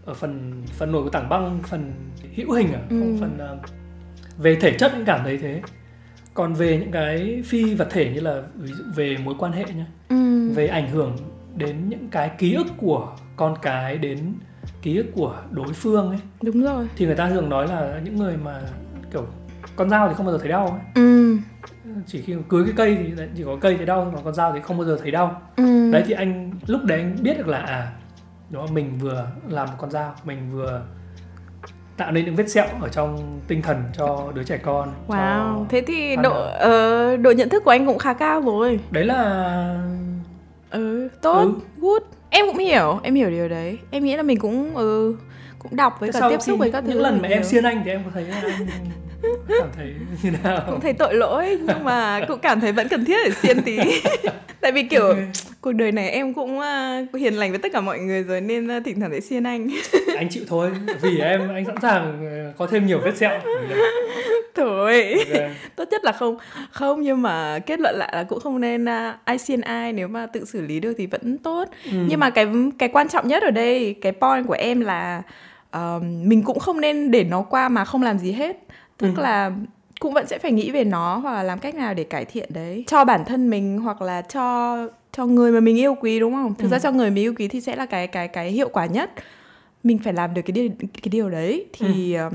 ở 0.05 0.13
phần 0.13 0.63
phần 0.77 0.91
nổi 0.91 1.03
của 1.03 1.09
tảng 1.09 1.29
băng 1.29 1.59
phần 1.67 1.91
hữu 2.35 2.51
hình 2.51 2.73
à 2.73 2.79
không 2.89 3.01
Ừ. 3.11 3.17
phần 3.19 3.37
ờ, 3.39 3.57
về 4.37 4.55
thể 4.55 4.73
chất 4.79 4.91
anh 4.93 5.05
cảm 5.05 5.19
thấy 5.23 5.37
thế. 5.37 5.61
Còn 6.33 6.53
về 6.53 6.77
những 6.77 6.91
cái 6.91 7.43
phi 7.45 7.75
vật 7.75 7.87
thể 7.91 8.11
như 8.13 8.19
là 8.19 8.41
ví 8.55 8.71
dụ 8.71 8.83
về 8.95 9.17
mối 9.23 9.35
quan 9.39 9.51
hệ 9.51 9.65
nhá 9.77 9.85
ừ. 10.09 10.49
về 10.55 10.67
ảnh 10.67 10.89
hưởng 10.89 11.17
đến 11.55 11.89
những 11.89 12.07
cái 12.09 12.31
ký 12.37 12.53
ức 12.53 12.67
của 12.77 13.11
con 13.35 13.55
cái 13.61 13.97
đến 13.97 14.33
ký 14.81 14.97
ức 14.97 15.05
của 15.15 15.35
đối 15.51 15.73
phương 15.73 16.09
ấy. 16.09 16.19
Đúng 16.41 16.63
rồi. 16.63 16.87
Thì 16.95 17.05
người 17.05 17.15
ta 17.15 17.29
thường 17.29 17.49
nói 17.49 17.67
là 17.67 18.01
những 18.03 18.15
người 18.15 18.37
mà 18.37 18.61
kiểu 19.11 19.25
con 19.75 19.89
dao 19.89 20.09
thì 20.09 20.13
không 20.15 20.25
bao 20.25 20.33
giờ 20.33 20.39
thấy 20.39 20.49
đau 20.49 20.67
ấy. 20.67 20.79
Ừ. 20.95 21.37
chỉ 22.07 22.21
khi 22.21 22.35
cưới 22.49 22.63
cái 22.63 22.73
cây 22.77 22.97
thì 23.17 23.23
chỉ 23.37 23.43
có 23.43 23.57
cây 23.61 23.77
thấy 23.77 23.85
đau 23.85 24.11
còn 24.15 24.23
con 24.23 24.33
dao 24.33 24.53
thì 24.53 24.59
không 24.59 24.77
bao 24.77 24.85
giờ 24.85 24.97
thấy 25.01 25.11
đau. 25.11 25.41
Ừ. 25.55 25.91
đấy 25.91 26.03
thì 26.05 26.13
anh 26.13 26.51
lúc 26.67 26.83
đấy 26.83 26.99
anh 26.99 27.15
biết 27.21 27.37
được 27.37 27.47
là 27.47 27.57
à 27.57 27.91
đó 28.49 28.67
mình 28.71 28.97
vừa 28.99 29.27
làm 29.49 29.67
một 29.67 29.75
con 29.77 29.91
dao 29.91 30.15
mình 30.25 30.37
vừa 30.51 30.81
tạo 31.97 32.11
nên 32.11 32.25
những 32.25 32.35
vết 32.35 32.49
sẹo 32.49 32.67
ở 32.81 32.89
trong 32.89 33.39
tinh 33.47 33.61
thần 33.61 33.83
cho 33.97 34.31
đứa 34.35 34.43
trẻ 34.43 34.57
con 34.57 34.93
wow. 35.07 35.65
Thế 35.69 35.83
thì 35.87 36.15
độ 36.15 36.33
ờ, 36.59 37.17
độ 37.17 37.31
nhận 37.31 37.49
thức 37.49 37.63
của 37.63 37.71
anh 37.71 37.85
cũng 37.85 37.97
khá 37.97 38.13
cao 38.13 38.41
rồi. 38.41 38.79
Đấy 38.91 39.05
là 39.05 39.87
ừ 40.73 41.07
tốt 41.21 41.39
Ừ. 41.41 41.51
good. 41.81 42.01
Em 42.29 42.45
cũng 42.47 42.57
hiểu 42.57 42.99
em 43.03 43.15
hiểu 43.15 43.29
điều 43.29 43.49
đấy. 43.49 43.77
Em 43.91 44.03
nghĩ 44.03 44.17
là 44.17 44.23
mình 44.23 44.39
cũng 44.39 44.75
ừ, 44.75 45.15
cũng 45.59 45.75
đọc 45.75 45.93
với 45.99 46.11
Thế 46.11 46.19
cả 46.21 46.29
tiếp 46.29 46.41
xúc 46.41 46.59
với 46.59 46.71
các 46.71 46.83
thứ 46.87 46.89
những 46.93 47.01
lần 47.01 47.21
mà 47.21 47.27
em 47.27 47.43
xiên 47.43 47.63
anh 47.63 47.81
thì 47.85 47.91
em 47.91 48.01
có 48.05 48.11
thấy 48.13 48.25
anh 48.31 48.67
cảm 49.59 49.69
thấy 49.75 49.93
như 50.23 50.31
nào? 50.43 50.63
Cũng 50.69 50.79
thấy 50.79 50.93
tội 50.93 51.15
lỗi 51.15 51.57
nhưng 51.61 51.83
mà 51.83 52.25
cũng 52.27 52.39
cảm 52.39 52.59
thấy 52.59 52.71
vẫn 52.71 52.87
cần 52.87 53.05
thiết 53.05 53.17
để 53.25 53.31
xiên 53.31 53.61
tí. 53.61 53.77
Tại 54.61 54.71
vì 54.71 54.83
kiểu 54.83 55.15
cuộc 55.61 55.71
đời 55.71 55.91
này 55.91 56.09
em 56.09 56.33
cũng 56.33 56.59
uh, 56.59 57.15
hiền 57.19 57.33
lành 57.33 57.51
với 57.51 57.59
tất 57.59 57.71
cả 57.73 57.81
mọi 57.81 57.99
người 57.99 58.23
rồi 58.23 58.41
nên 58.41 58.77
uh, 58.77 58.85
thỉnh 58.85 58.99
thoảng 58.99 59.11
sẽ 59.11 59.19
xiên 59.19 59.43
anh. 59.43 59.69
Anh 60.17 60.29
chịu 60.29 60.43
thôi 60.47 60.71
vì 61.01 61.19
em 61.19 61.49
anh 61.55 61.65
sẵn 61.65 61.75
sàng 61.81 62.25
ờ, 62.25 62.53
có 62.57 62.67
thêm 62.67 62.85
nhiều 62.85 62.99
vết 62.99 63.17
sẹo. 63.17 63.39
Thôi. 64.55 65.15
Ok. 65.33 65.51
tốt 65.75 65.87
nhất 65.91 66.03
là 66.03 66.11
không. 66.11 66.37
Không 66.71 67.01
nhưng 67.01 67.21
mà 67.21 67.59
kết 67.59 67.79
luận 67.79 67.95
lại 67.95 68.09
là 68.13 68.23
cũng 68.23 68.39
không 68.39 68.61
nên 68.61 68.83
uh, 68.83 69.15
ai 69.23 69.37
xiên 69.37 69.61
ai 69.61 69.93
nếu 69.93 70.07
mà 70.07 70.25
tự 70.25 70.45
xử 70.45 70.61
lý 70.61 70.79
được 70.79 70.93
thì 70.97 71.05
vẫn 71.05 71.37
tốt. 71.37 71.65
Ừ. 71.85 71.97
nhưng 72.07 72.19
mà 72.19 72.29
cái 72.29 72.47
cái 72.79 72.89
quan 72.89 73.09
trọng 73.09 73.27
nhất 73.27 73.43
ở 73.43 73.51
đây 73.51 73.95
cái 74.01 74.11
point 74.11 74.47
của 74.47 74.53
em 74.53 74.81
là 74.81 75.21
um, 75.71 76.29
mình 76.29 76.43
cũng 76.43 76.59
không 76.59 76.81
nên 76.81 77.11
để 77.11 77.23
nó 77.23 77.41
qua 77.41 77.69
mà 77.69 77.85
không 77.85 78.03
làm 78.03 78.19
gì 78.19 78.31
hết 78.31 78.57
tức 79.03 79.13
Ừ. 79.17 79.21
là 79.23 79.51
cũng 79.99 80.13
vẫn 80.13 80.27
sẽ 80.27 80.37
phải 80.39 80.51
nghĩ 80.51 80.71
về 80.71 80.83
nó 80.83 81.17
hoặc 81.17 81.33
là 81.33 81.43
làm 81.43 81.59
cách 81.59 81.75
nào 81.75 81.93
để 81.93 82.03
cải 82.03 82.25
thiện 82.25 82.49
đấy. 82.53 82.83
Cho 82.87 83.05
bản 83.05 83.25
thân 83.25 83.49
mình 83.49 83.77
hoặc 83.77 84.01
là 84.01 84.21
cho 84.21 84.77
cho 85.17 85.25
người 85.25 85.51
mà 85.51 85.59
mình 85.59 85.77
yêu 85.77 85.95
quý 86.01 86.19
đúng 86.19 86.33
không? 86.33 86.55
Thực 86.55 86.67
Ừ. 86.67 86.71
ra 86.71 86.79
cho 86.79 86.91
người 86.91 87.11
mình 87.11 87.23
yêu 87.23 87.33
quý 87.37 87.47
thì 87.47 87.61
sẽ 87.61 87.75
là 87.75 87.85
cái 87.85 88.07
cái 88.07 88.27
cái 88.27 88.51
hiệu 88.51 88.69
quả 88.69 88.85
nhất. 88.85 89.11
Mình 89.83 89.97
phải 90.03 90.13
làm 90.13 90.33
được 90.33 90.41
cái 90.41 90.51
điều 90.51 90.69
cái 90.79 91.09
điều 91.11 91.29
đấy. 91.29 91.65
Thì 91.73 92.13
um, 92.15 92.33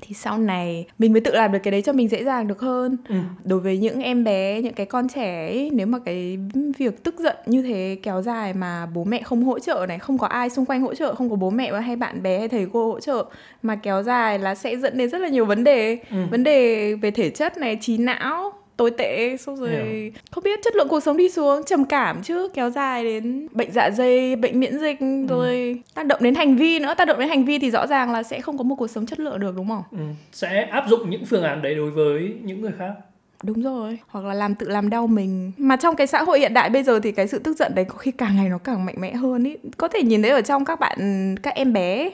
thì 0.00 0.14
sau 0.14 0.38
này 0.38 0.86
mình 0.98 1.12
mới 1.12 1.20
tự 1.20 1.30
làm 1.34 1.52
được 1.52 1.58
cái 1.62 1.72
đấy 1.72 1.82
cho 1.82 1.92
mình 1.92 2.08
dễ 2.08 2.24
dàng 2.24 2.48
được 2.48 2.60
hơn 2.60 2.96
Ừ. 3.08 3.14
đối 3.44 3.60
với 3.60 3.78
những 3.78 4.00
em 4.00 4.24
bé 4.24 4.60
những 4.62 4.74
cái 4.74 4.86
con 4.86 5.08
trẻ 5.08 5.46
ấy, 5.46 5.70
nếu 5.74 5.86
mà 5.86 5.98
cái 6.04 6.38
việc 6.78 7.04
tức 7.04 7.14
giận 7.18 7.36
như 7.46 7.62
thế 7.62 7.98
kéo 8.02 8.22
dài 8.22 8.52
mà 8.54 8.86
bố 8.94 9.04
mẹ 9.04 9.22
không 9.22 9.44
hỗ 9.44 9.58
trợ 9.58 9.86
này 9.88 9.98
không 9.98 10.18
có 10.18 10.26
ai 10.26 10.50
xung 10.50 10.66
quanh 10.66 10.80
hỗ 10.82 10.94
trợ 10.94 11.14
không 11.14 11.30
có 11.30 11.36
bố 11.36 11.50
mẹ 11.50 11.72
hay 11.80 11.96
bạn 11.96 12.22
bè 12.22 12.38
hay 12.38 12.48
thầy 12.48 12.66
cô 12.72 12.92
hỗ 12.92 13.00
trợ 13.00 13.24
mà 13.62 13.76
kéo 13.76 14.02
dài 14.02 14.38
là 14.38 14.54
sẽ 14.54 14.76
dẫn 14.76 14.98
đến 14.98 15.08
rất 15.10 15.18
là 15.20 15.28
nhiều 15.28 15.44
vấn 15.46 15.64
đề 15.64 15.98
Ừ. 16.10 16.16
vấn 16.30 16.44
đề 16.44 16.94
về 16.94 17.10
thể 17.10 17.30
chất 17.30 17.56
này 17.58 17.78
trí 17.80 17.98
não 17.98 18.52
tồi 18.78 18.90
tệ 18.90 19.36
xong 19.36 19.56
rồi 19.56 19.70
Hiểu. 19.70 20.10
không 20.30 20.44
biết 20.44 20.60
chất 20.64 20.76
lượng 20.76 20.88
cuộc 20.88 21.00
sống 21.00 21.16
đi 21.16 21.28
xuống 21.30 21.62
trầm 21.64 21.84
cảm 21.84 22.22
chứ 22.22 22.48
kéo 22.54 22.70
dài 22.70 23.04
đến 23.04 23.48
bệnh 23.52 23.72
dạ 23.72 23.90
dày 23.90 24.36
bệnh 24.36 24.60
miễn 24.60 24.78
dịch 24.78 24.96
rồi 25.28 25.82
tác 25.94 26.06
động 26.06 26.20
đến 26.22 26.34
hành 26.34 26.56
vi 26.56 26.78
nữa 26.78 26.94
tác 26.98 27.04
động 27.04 27.18
đến 27.18 27.28
hành 27.28 27.44
vi 27.44 27.58
thì 27.58 27.70
rõ 27.70 27.86
ràng 27.86 28.12
là 28.12 28.22
sẽ 28.22 28.40
không 28.40 28.58
có 28.58 28.64
một 28.64 28.74
cuộc 28.74 28.90
sống 28.90 29.06
chất 29.06 29.20
lượng 29.20 29.40
được 29.40 29.54
đúng 29.56 29.68
không 29.68 29.82
Ừ. 29.92 29.98
sẽ 30.32 30.62
áp 30.62 30.84
dụng 30.88 31.10
những 31.10 31.24
phương 31.26 31.42
án 31.42 31.62
đấy 31.62 31.74
đối 31.74 31.90
với 31.90 32.34
những 32.44 32.60
người 32.60 32.72
khác 32.78 32.92
Đúng 33.42 33.62
rồi, 33.62 33.98
hoặc 34.08 34.24
là 34.24 34.34
làm 34.34 34.54
tự 34.54 34.68
làm 34.68 34.90
đau 34.90 35.06
mình. 35.06 35.52
Mà 35.56 35.76
trong 35.76 35.96
cái 35.96 36.06
xã 36.06 36.22
hội 36.22 36.38
hiện 36.40 36.54
đại 36.54 36.70
bây 36.70 36.82
giờ 36.82 37.00
thì 37.00 37.12
cái 37.12 37.28
sự 37.28 37.38
tức 37.38 37.56
giận 37.56 37.74
đấy 37.74 37.84
có 37.84 37.94
khi 37.98 38.10
càng 38.10 38.36
ngày 38.36 38.48
nó 38.48 38.58
càng 38.58 38.84
mạnh 38.84 38.94
mẽ 38.98 39.14
hơn 39.14 39.44
ý. 39.44 39.56
Có 39.76 39.88
thể 39.88 40.02
nhìn 40.02 40.22
thấy 40.22 40.30
ở 40.30 40.40
trong 40.40 40.64
các 40.64 40.80
bạn 40.80 41.34
các 41.42 41.54
em 41.54 41.72
bé 41.72 42.10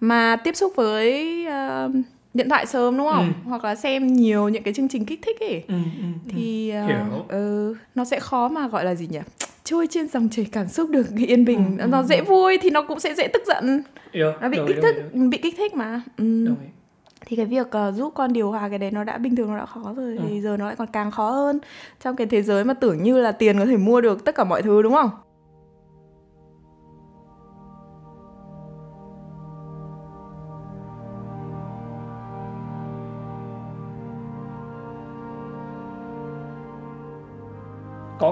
mà 0.00 0.36
tiếp 0.44 0.56
xúc 0.56 0.72
với 0.76 1.46
ờ, 1.46 1.90
điện 2.34 2.48
thoại 2.48 2.66
sớm 2.66 2.98
đúng 2.98 3.08
không? 3.08 3.32
Hoặc 3.44 3.64
là 3.64 3.74
xem 3.74 4.06
nhiều 4.06 4.48
những 4.48 4.62
cái 4.62 4.74
chương 4.74 4.88
trình 4.88 5.04
kích 5.04 5.20
thích 5.22 5.40
ấy 5.40 5.62
ừ, 5.68 5.74
ừ, 5.74 6.02
ừ. 6.24 6.28
thì 6.28 6.72
Hiểu. 6.72 7.24
ừ, 7.28 7.74
nó 7.94 8.04
sẽ 8.04 8.20
khó 8.20 8.48
mà 8.48 8.68
gọi 8.68 8.84
là 8.84 8.94
gì 8.94 9.08
nhỉ? 9.10 9.20
Trôi 9.64 9.86
trên 9.90 10.08
dòng 10.08 10.28
chảy 10.28 10.46
cảm 10.52 10.68
xúc 10.68 10.90
được 10.90 11.06
yên 11.16 11.44
bình. 11.44 11.78
Ừ, 11.78 11.86
nó 11.86 11.98
ừ, 11.98 12.04
dễ 12.06 12.20
vui 12.20 12.58
thì 12.62 12.70
nó 12.70 12.82
cũng 12.82 13.00
sẽ 13.00 13.14
dễ 13.14 13.28
tức 13.28 13.42
giận. 13.46 13.82
Hiểu. 14.12 14.32
Nó 14.40 14.48
bị 14.48 14.58
Đồng 14.58 14.68
kích 14.68 14.76
thích, 14.82 14.96
đồng 15.12 15.30
bị 15.30 15.38
kích 15.38 15.54
thích 15.56 15.74
mà. 15.74 16.02
Ừ 16.16 16.44
đồng 16.46 16.56
thì 17.26 17.36
cái 17.36 17.46
việc 17.46 17.70
ờ, 17.70 17.92
giúp 17.92 18.12
con 18.14 18.32
điều 18.32 18.50
hòa 18.50 18.68
cái 18.68 18.78
đấy 18.78 18.90
nó 18.90 19.04
đã 19.04 19.18
bình 19.18 19.36
thường 19.36 19.48
nó 19.48 19.58
đã 19.58 19.66
khó 19.66 19.94
rồi 19.96 20.18
thì 20.28 20.40
giờ 20.40 20.56
nó 20.56 20.66
lại 20.66 20.76
còn 20.76 20.88
càng 20.92 21.10
khó 21.10 21.30
hơn 21.30 21.58
trong 22.04 22.16
cái 22.16 22.26
thế 22.26 22.42
giới 22.42 22.64
mà 22.64 22.74
tưởng 22.74 23.02
như 23.02 23.18
là 23.20 23.32
tiền 23.32 23.58
có 23.58 23.66
thể 23.66 23.76
mua 23.76 24.00
được 24.00 24.24
tất 24.24 24.34
cả 24.34 24.44
mọi 24.44 24.62
thứ 24.62 24.82
đúng 24.82 24.92
không 24.92 25.10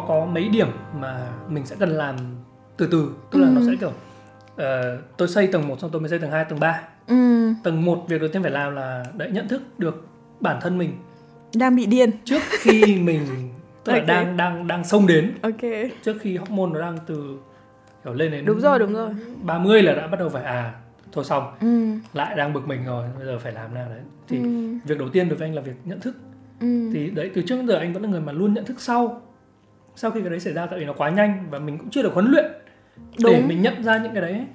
có 0.00 0.04
có 0.08 0.26
mấy 0.26 0.48
điểm 0.48 0.68
mà 1.00 1.28
mình 1.48 1.66
sẽ 1.66 1.76
cần 1.78 1.88
làm 1.90 2.16
từ 2.76 2.88
từ 2.92 3.10
tức 3.30 3.38
là 3.38 3.48
nó 3.50 3.60
Ừ. 3.60 3.66
sẽ 3.70 3.76
kiểu 3.80 3.92
ờ, 4.56 4.98
tôi 5.16 5.28
xây 5.28 5.46
tầng 5.46 5.68
1 5.68 5.80
xong 5.80 5.90
tôi 5.90 6.00
mới 6.00 6.08
xây 6.10 6.18
tầng 6.18 6.30
2, 6.30 6.44
tầng 6.44 6.60
3 6.60 6.80
ừ. 7.06 7.52
Tầng 7.64 7.84
1 7.84 8.04
việc 8.08 8.20
đầu 8.20 8.28
tiên 8.32 8.42
phải 8.42 8.50
làm 8.50 8.74
là 8.74 9.04
để 9.16 9.30
nhận 9.30 9.48
thức 9.48 9.62
được 9.78 10.06
bản 10.40 10.58
thân 10.60 10.78
mình. 10.78 10.92
Đang 11.54 11.76
bị 11.76 11.86
điên. 11.86 12.10
Trước 12.24 12.42
khi 12.48 12.96
mình 13.02 13.26
tức 13.84 13.92
là 13.92 13.98
Ok. 13.98 14.06
đang 14.06 14.36
đang 14.36 14.66
đang 14.66 14.84
xông 14.84 15.06
đến. 15.06 15.32
Ok. 15.42 15.60
Trước 16.02 16.16
khi 16.20 16.36
hormone 16.36 16.70
nó 16.72 16.80
đang 16.80 16.98
từ 17.06 17.38
kiểu 18.04 18.14
lên 18.14 18.30
đến 18.30 18.44
đúng 18.44 18.60
rồi 18.60 18.78
đúng 18.78 18.92
rồi. 18.92 19.10
30 19.42 19.82
là 19.82 19.94
đã 19.94 20.06
bắt 20.06 20.20
đầu 20.20 20.28
phải 20.28 20.42
à 20.44 20.74
thôi 21.12 21.24
xong. 21.24 21.52
Ừ. 21.60 21.90
Lại 22.14 22.36
đang 22.36 22.52
bực 22.52 22.66
mình 22.68 22.84
rồi 22.86 23.06
bây 23.16 23.26
giờ 23.26 23.38
phải 23.38 23.52
làm 23.52 23.74
nào 23.74 23.88
đấy. 23.88 24.00
Thì 24.28 24.38
ừ. 24.38 24.74
việc 24.84 24.98
đầu 24.98 25.08
tiên 25.08 25.28
đối 25.28 25.38
với 25.38 25.48
anh 25.48 25.54
là 25.54 25.62
việc 25.62 25.76
nhận 25.84 26.00
thức. 26.00 26.16
Ừ. 26.60 26.90
Thì 26.92 27.10
đấy 27.10 27.30
từ 27.34 27.42
trước 27.42 27.56
đến 27.56 27.66
giờ 27.68 27.74
anh 27.76 27.92
vẫn 27.92 28.02
là 28.02 28.08
người 28.08 28.20
mà 28.20 28.32
luôn 28.32 28.54
nhận 28.54 28.64
thức 28.64 28.80
sau 28.80 29.20
sau 29.96 30.10
khi 30.10 30.20
cái 30.20 30.30
đấy 30.30 30.40
xảy 30.40 30.52
ra 30.52 30.66
tại 30.66 30.78
vì 30.78 30.84
nó 30.86 30.92
quá 30.92 31.10
nhanh 31.10 31.46
và 31.50 31.58
mình 31.58 31.78
cũng 31.78 31.90
chưa 31.90 32.02
được 32.02 32.12
huấn 32.14 32.26
luyện 32.30 32.44
để 33.24 33.38
Đúng. 33.38 33.48
mình 33.48 33.62
nhận 33.62 33.82
ra 33.84 33.98
những 33.98 34.12
cái 34.12 34.22
đấy 34.22 34.46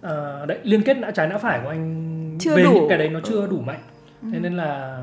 Ờ, 0.00 0.46
đấy 0.46 0.58
liên 0.62 0.82
kết 0.82 0.94
não 0.98 1.10
trái 1.12 1.28
não 1.28 1.38
phải 1.38 1.60
của 1.62 1.68
anh 1.68 2.36
Chưa 2.40 2.56
về 2.56 2.62
đủ. 2.64 2.72
những 2.74 2.88
cái 2.88 2.98
đấy 2.98 3.08
nó 3.08 3.20
chưa 3.24 3.46
đủ 3.46 3.60
mạnh 3.60 3.80
Ừ. 4.22 4.28
thế 4.32 4.38
nên 4.40 4.54
là 4.56 5.00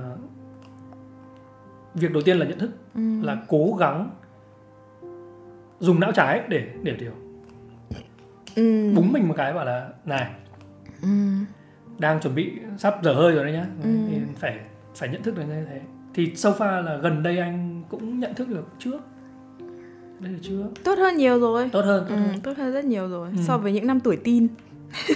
việc 1.94 2.12
đầu 2.12 2.22
tiên 2.26 2.38
là 2.38 2.46
nhận 2.46 2.60
thức 2.60 2.70
ừ 2.96 3.02
là 3.24 3.38
cố 3.48 3.76
gắng 3.80 4.10
dùng 5.80 6.00
não 6.00 6.12
trái 6.12 6.42
để 6.48 6.68
để 6.84 6.96
điều 7.00 7.12
ừ 8.56 8.92
búng 8.96 9.12
mình 9.12 9.28
một 9.28 9.34
cái 9.38 9.54
bảo 9.54 9.66
là 9.66 9.90
này 10.06 10.28
ừ 11.02 11.08
đang 12.00 12.20
chuẩn 12.20 12.36
bị 12.36 12.52
sắp 12.78 12.96
dở 13.04 13.14
hơi 13.14 13.32
rồi 13.36 13.44
đấy 13.44 13.54
nhá 13.54 13.66
Ừ. 13.84 13.90
thì 14.10 14.16
phải 14.36 14.60
phải 14.96 15.10
nhận 15.10 15.24
thức 15.24 15.36
được 15.38 15.44
như 15.48 15.66
thế 15.66 15.82
thì 16.14 16.36
so 16.36 16.50
far 16.52 16.82
là 16.84 16.98
gần 16.98 17.24
đây 17.24 17.38
anh 17.38 17.84
cũng 17.90 18.20
nhận 18.20 18.34
thức 18.36 18.50
được 18.50 18.68
trước 18.80 19.00
đây 20.22 20.32
là 20.34 20.40
chưa? 20.42 20.66
Tốt 20.84 20.98
hơn 20.98 21.18
nhiều 21.18 21.40
rồi. 21.40 21.70
Tốt 21.72 21.82
hơn 21.86 22.06
tốt 22.10 22.16
ừ, 22.16 22.22
hơn. 22.22 22.40
tốt 22.44 22.54
hơn 22.58 22.74
rất 22.74 22.86
nhiều 22.86 23.08
rồi. 23.10 23.30
Ừ. 23.38 23.42
so 23.48 23.58
với 23.58 23.72
những 23.72 23.88
năm 23.88 24.00
tuổi 24.00 24.18
teen 24.26 24.48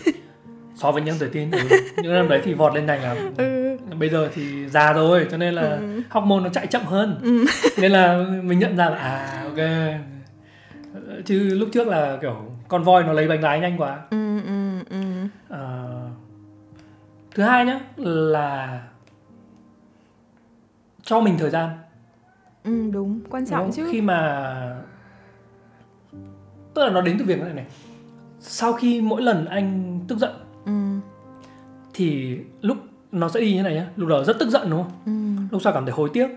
so 0.75 0.91
với 0.91 1.01
những 1.01 1.15
tuổi 1.19 1.29
tin 1.29 1.51
ừ. 1.51 1.59
những 1.97 2.13
năm 2.13 2.27
đấy 2.29 2.41
thì 2.43 2.53
vọt 2.53 2.75
lên 2.75 2.85
nhanh 2.85 3.01
lắm 3.03 3.17
ừ. 3.37 3.77
bây 3.99 4.09
giờ 4.09 4.29
thì 4.33 4.67
già 4.69 4.93
rồi 4.93 5.27
cho 5.31 5.37
nên 5.37 5.53
là 5.53 5.61
Ừ. 5.61 6.01
hormone 6.09 6.43
nó 6.43 6.49
chạy 6.49 6.67
chậm 6.67 6.83
hơn. 6.85 7.19
Ừ. 7.21 7.45
nên 7.81 7.91
là 7.91 8.25
mình 8.43 8.59
nhận 8.59 8.77
ra 8.77 8.89
là 8.89 8.97
à 8.97 9.43
ok. 9.45 9.57
Chứ 11.25 11.39
lúc 11.39 11.69
trước 11.73 11.87
là 11.87 12.17
kiểu 12.21 12.35
con 12.67 12.83
voi 12.83 13.03
nó 13.03 13.13
lấy 13.13 13.27
bánh 13.27 13.41
lái 13.43 13.59
nhanh 13.59 13.77
quá. 13.77 13.99
Ừ 14.09 14.41
ừ 14.45 14.79
ừ. 14.89 15.01
Ờ, 15.49 15.89
thứ 17.35 17.43
hai 17.43 17.65
nhá 17.65 17.79
là 17.97 18.81
cho 21.03 21.19
mình 21.19 21.35
thời 21.39 21.49
gian. 21.49 21.69
Ừ 22.63 22.89
đúng 22.93 23.19
quan 23.29 23.43
đúng 23.43 23.49
trọng 23.51 23.61
không? 23.63 23.71
chứ. 23.71 23.87
khi 23.91 24.01
mà 24.01 24.81
tức 26.75 26.83
là 26.83 26.89
nó 26.89 27.01
đến 27.01 27.15
từ 27.19 27.25
việc 27.25 27.41
này 27.41 27.53
này. 27.53 27.65
Sau 28.39 28.73
khi 28.73 29.01
mỗi 29.01 29.21
lần 29.21 29.45
anh 29.45 29.99
tức 30.07 30.17
giận 30.17 30.31
ừ. 30.65 30.71
thì 31.93 32.37
lúc 32.61 32.77
nó 33.11 33.29
sẽ 33.29 33.39
đi 33.39 33.53
như 33.53 33.63
này 33.63 33.75
nhá. 33.75 33.87
Lúc 33.95 34.09
đầu 34.09 34.23
rất 34.23 34.39
tức 34.39 34.49
giận 34.49 34.69
đúng 34.69 34.83
không? 34.83 34.91
Ừ. 35.05 35.41
Lúc 35.51 35.61
sau 35.61 35.73
cảm 35.73 35.85
thấy 35.85 35.93
hối 35.93 36.09
tiếc. 36.13 36.27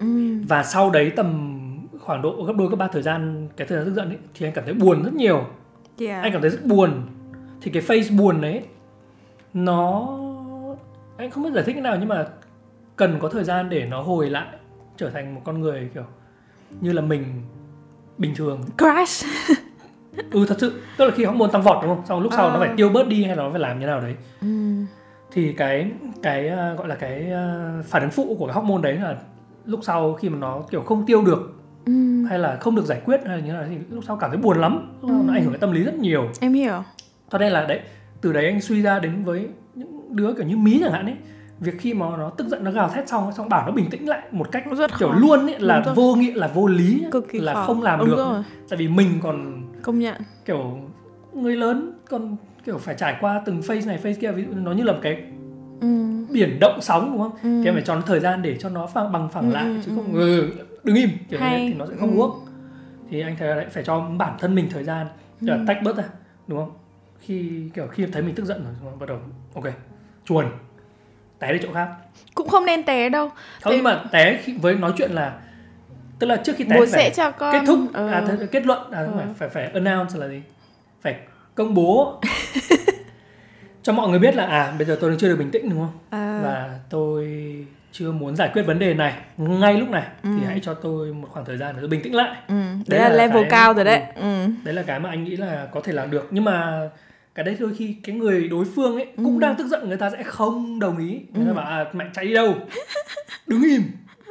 Ừ. 0.00 0.40
Và 0.48 0.62
sau 0.62 0.90
đấy 0.90 1.12
tầm 1.16 1.56
khoảng 1.98 2.22
độ 2.22 2.42
gấp 2.42 2.52
đôi 2.56 2.68
gấp 2.68 2.76
ba 2.76 2.88
thời 2.88 3.02
gian 3.02 3.48
cái 3.56 3.66
thời 3.66 3.78
gian 3.78 3.86
tức 3.86 3.94
giận 3.94 4.08
ấy 4.08 4.18
thì 4.34 4.46
anh 4.46 4.52
cảm 4.52 4.64
thấy 4.64 4.74
buồn 4.74 5.02
rất 5.02 5.14
nhiều. 5.14 5.44
Yeah. 5.98 6.22
anh 6.22 6.32
cảm 6.32 6.40
thấy 6.40 6.50
rất 6.50 6.64
buồn. 6.64 6.90
Thì 7.60 7.70
cái 7.70 7.82
face 7.82 8.18
buồn 8.18 8.40
đấy 8.40 8.62
nó 9.54 10.08
anh 11.16 11.30
không 11.30 11.44
biết 11.44 11.50
giải 11.54 11.64
thích 11.64 11.74
thế 11.74 11.80
nào 11.80 11.96
nhưng 12.00 12.08
mà 12.08 12.26
cần 12.96 13.18
có 13.20 13.28
thời 13.28 13.44
gian 13.44 13.70
để 13.70 13.86
nó 13.86 14.02
hồi 14.02 14.30
lại 14.30 14.56
trở 14.96 15.10
thành 15.10 15.34
một 15.34 15.40
con 15.44 15.60
người 15.60 15.90
kiểu 15.94 16.04
như 16.80 16.92
là 16.92 17.02
mình 17.02 17.24
bình 18.18 18.34
thường. 18.34 18.60
Crash 18.78 19.26
ừ 20.30 20.44
thật 20.48 20.56
sự. 20.58 20.80
Tức 20.96 21.04
là 21.04 21.10
khi 21.14 21.24
hormone 21.24 21.50
tăng 21.52 21.62
vọt 21.62 21.78
đúng 21.82 21.96
không? 21.96 22.06
Xong 22.06 22.20
lúc 22.20 22.32
sau 22.36 22.46
Ờ. 22.46 22.52
nó 22.52 22.58
phải 22.58 22.70
tiêu 22.76 22.88
bớt 22.88 23.08
đi 23.08 23.24
hay 23.24 23.36
là 23.36 23.42
nó 23.42 23.50
phải 23.50 23.60
làm 23.60 23.80
như 23.80 23.86
nào 23.86 24.00
đấy. 24.00 24.14
Ừ. 24.40 24.48
Thì 25.32 25.52
cái 25.52 25.90
cái 26.22 26.48
ờ, 26.48 26.74
gọi 26.74 26.88
là 26.88 26.94
cái 26.94 27.30
ờ, 27.30 27.70
phản 27.88 28.02
ứng 28.02 28.10
phụ 28.10 28.36
của 28.38 28.46
cái 28.46 28.54
hormone 28.54 28.82
đấy 28.82 28.98
là 29.02 29.16
lúc 29.64 29.80
sau 29.82 30.14
khi 30.14 30.28
mà 30.28 30.38
nó 30.38 30.62
kiểu 30.70 30.82
không 30.82 31.06
tiêu 31.06 31.22
được 31.24 31.52
ừ. 31.86 32.24
hay 32.28 32.38
là 32.38 32.56
không 32.60 32.74
được 32.74 32.84
giải 32.84 33.00
quyết 33.04 33.20
hay 33.26 33.36
là 33.38 33.44
như 33.44 33.52
nào 33.52 33.64
thì 33.68 33.76
lúc 33.90 34.04
sau 34.06 34.16
cảm 34.16 34.30
thấy 34.30 34.38
buồn 34.38 34.60
lắm. 34.60 34.92
Sau 35.02 35.10
nó 35.26 35.32
Ừ. 35.32 35.36
ảnh 35.36 35.42
hưởng 35.42 35.52
đến 35.52 35.60
tâm 35.60 35.72
lý 35.72 35.82
rất 35.82 35.94
nhiều. 35.94 36.28
Em 36.40 36.52
hiểu. 36.52 36.82
Cho 37.30 37.38
nên 37.38 37.52
là 37.52 37.64
đấy 37.66 37.80
từ 38.20 38.32
đấy 38.32 38.46
anh 38.46 38.60
suy 38.60 38.82
ra 38.82 38.98
đến 38.98 39.22
với 39.24 39.48
những 39.74 40.16
đứa 40.16 40.32
kiểu 40.34 40.46
như 40.46 40.56
mí 40.56 40.80
chẳng 40.82 40.92
hạn 40.92 41.06
ấy 41.06 41.14
việc 41.60 41.74
khi 41.78 41.94
mà 41.94 42.06
nó 42.18 42.30
tức 42.30 42.48
giận 42.48 42.64
nó 42.64 42.70
gào 42.70 42.88
thét 42.88 43.08
xong 43.08 43.32
xong 43.36 43.48
bảo 43.48 43.66
nó 43.66 43.72
bình 43.72 43.90
tĩnh 43.90 44.08
lại 44.08 44.22
một 44.30 44.52
cách 44.52 44.64
rất 44.78 44.90
kiểu 44.98 45.08
khó. 45.08 45.18
luôn 45.18 45.46
ấy 45.46 45.58
là 45.60 45.82
vô 45.94 46.14
nghĩa 46.14 46.32
là 46.34 46.46
vô 46.54 46.66
lý 46.66 47.04
cực 47.10 47.28
kỳ 47.32 47.38
là 47.40 47.54
khó. 47.54 47.64
không 47.66 47.82
làm 47.82 47.98
Đúng 47.98 48.08
được. 48.08 48.16
rồi. 48.16 48.42
tại 48.68 48.76
vì 48.78 48.88
mình 48.88 49.08
còn 49.22 49.59
công 49.82 49.98
nhận 49.98 50.14
kiểu 50.44 50.78
người 51.34 51.56
lớn 51.56 51.92
còn 52.08 52.36
kiểu 52.64 52.78
phải 52.78 52.94
trải 52.98 53.16
qua 53.20 53.42
từng 53.46 53.62
phase 53.62 53.86
này 53.86 53.96
phase 53.98 54.20
kia 54.20 54.32
ví 54.32 54.44
dụ 54.44 54.50
nó 54.54 54.72
như 54.72 54.82
là 54.82 54.92
một 54.92 54.98
cái 55.02 55.22
ừ 55.80 55.86
biển 56.30 56.58
động 56.60 56.78
sóng 56.82 57.10
đúng 57.12 57.18
không 57.22 57.32
ừ 57.42 57.64
em 57.68 57.74
phải 57.74 57.82
cho 57.86 57.94
nó 57.94 58.00
thời 58.06 58.20
gian 58.20 58.42
để 58.42 58.56
cho 58.60 58.68
nó 58.68 58.86
phẳng 58.86 59.12
bằng 59.12 59.28
phẳng 59.32 59.48
Ừ, 59.48 59.52
lại 59.54 59.64
ừ, 59.64 59.78
chứ 59.84 59.90
ừ. 59.90 59.94
không 59.96 60.14
ừ, 60.14 60.52
đứng 60.84 60.96
im 60.96 61.10
kiểu 61.30 61.40
Hay. 61.40 61.50
thế 61.58 61.66
thì 61.68 61.74
nó 61.74 61.86
sẽ 61.86 61.94
không 62.00 62.10
Ừ. 62.10 62.16
work 62.16 62.34
thì 63.10 63.20
anh 63.20 63.36
thấy 63.38 63.48
là 63.56 63.64
phải 63.70 63.84
cho 63.84 64.00
bản 64.00 64.36
thân 64.38 64.54
mình 64.54 64.68
thời 64.70 64.84
gian 64.84 65.06
để 65.40 65.52
Ừ. 65.54 65.64
tách 65.66 65.78
bớt 65.82 65.96
ra 65.96 66.04
đúng 66.46 66.58
không 66.58 66.70
khi 67.20 67.70
kiểu 67.74 67.86
khi 67.86 68.06
thấy 68.06 68.22
mình 68.22 68.34
tức 68.34 68.44
giận 68.44 68.64
rồi 68.84 68.92
bắt 69.00 69.08
đầu 69.08 69.18
ok 69.54 69.64
chuồn 70.24 70.46
té 71.38 71.52
đi 71.52 71.58
chỗ 71.62 71.68
khác 71.74 71.88
cũng 72.34 72.48
không 72.48 72.66
nên 72.66 72.82
té 72.82 73.08
đâu 73.08 73.28
không 73.60 73.70
Thế- 73.72 73.76
nhưng 73.76 73.84
mà 73.84 74.04
té 74.12 74.40
khi, 74.42 74.54
với 74.62 74.74
nói 74.74 74.92
chuyện 74.96 75.10
là 75.12 75.40
tức 76.20 76.26
là 76.26 76.36
trước 76.36 76.52
khi 76.56 76.64
bố 76.64 76.76
phải 76.76 76.86
sẽ 76.86 77.10
cho 77.16 77.30
con 77.30 77.52
kết 77.52 77.60
thúc 77.66 77.78
ờ, 77.92 78.08
à, 78.10 78.24
thế, 78.28 78.46
kết 78.52 78.66
luận 78.66 78.90
à, 78.90 79.00
Ừ. 79.00 79.10
phải 79.16 79.48
phải 79.48 79.48
phải 79.48 79.70
announce 79.74 80.18
là 80.18 80.28
gì? 80.28 80.42
Phải 81.02 81.14
công 81.54 81.74
bố. 81.74 82.20
Cho 83.82 83.92
mọi 83.92 84.08
người 84.08 84.18
biết 84.18 84.34
là 84.36 84.46
à 84.46 84.72
bây 84.78 84.86
giờ 84.86 84.98
tôi 85.00 85.16
chưa 85.18 85.28
được 85.28 85.36
bình 85.36 85.50
tĩnh 85.50 85.70
đúng 85.70 85.78
không? 85.78 85.98
À, 86.10 86.40
và 86.42 86.78
tôi 86.90 87.28
chưa 87.92 88.12
muốn 88.12 88.36
giải 88.36 88.50
quyết 88.52 88.62
vấn 88.62 88.78
đề 88.78 88.94
này 88.94 89.14
ngay 89.36 89.74
lúc 89.74 89.88
này. 89.88 90.02
Ừ. 90.22 90.30
thì 90.40 90.46
hãy 90.46 90.60
cho 90.62 90.74
tôi 90.74 91.12
một 91.12 91.28
khoảng 91.30 91.44
thời 91.46 91.56
gian 91.56 91.74
để 91.74 91.80
tôi 91.80 91.88
bình 91.88 92.02
tĩnh 92.02 92.14
lại. 92.14 92.36
Ừ, 92.48 92.54
đấy, 92.54 92.74
đấy 92.88 93.00
là, 93.00 93.08
là 93.08 93.14
level 93.16 93.42
cái- 93.42 93.50
cao 93.50 93.74
rồi 93.74 93.84
đấy. 93.84 94.02
Ừ. 94.14 94.46
đấy 94.64 94.74
là 94.74 94.82
cái 94.82 95.00
mà 95.00 95.10
anh 95.10 95.24
nghĩ 95.24 95.36
là 95.36 95.68
có 95.72 95.80
thể 95.84 95.92
làm 95.92 96.10
được. 96.10 96.28
Nhưng 96.30 96.44
mà 96.44 96.88
cái 97.34 97.44
đấy 97.44 97.56
đôi 97.60 97.70
khi 97.78 97.96
cái 98.04 98.16
người 98.16 98.48
đối 98.48 98.64
phương 98.76 98.94
ấy 98.96 99.06
cũng 99.16 99.34
Ừ. 99.34 99.40
đang 99.40 99.54
tức 99.56 99.66
giận 99.66 99.88
người 99.88 99.96
ta 99.96 100.10
sẽ 100.10 100.22
không 100.22 100.80
đồng 100.80 100.98
ý. 100.98 101.20
Người 101.34 101.44
ta 101.44 101.50
Ừ. 101.50 101.54
bảo 101.54 101.66
à 101.66 101.84
mẹ 101.92 102.04
chạy 102.14 102.24
đi 102.24 102.34
đâu? 102.34 102.54
Đứng 103.46 103.62
im 103.62 103.82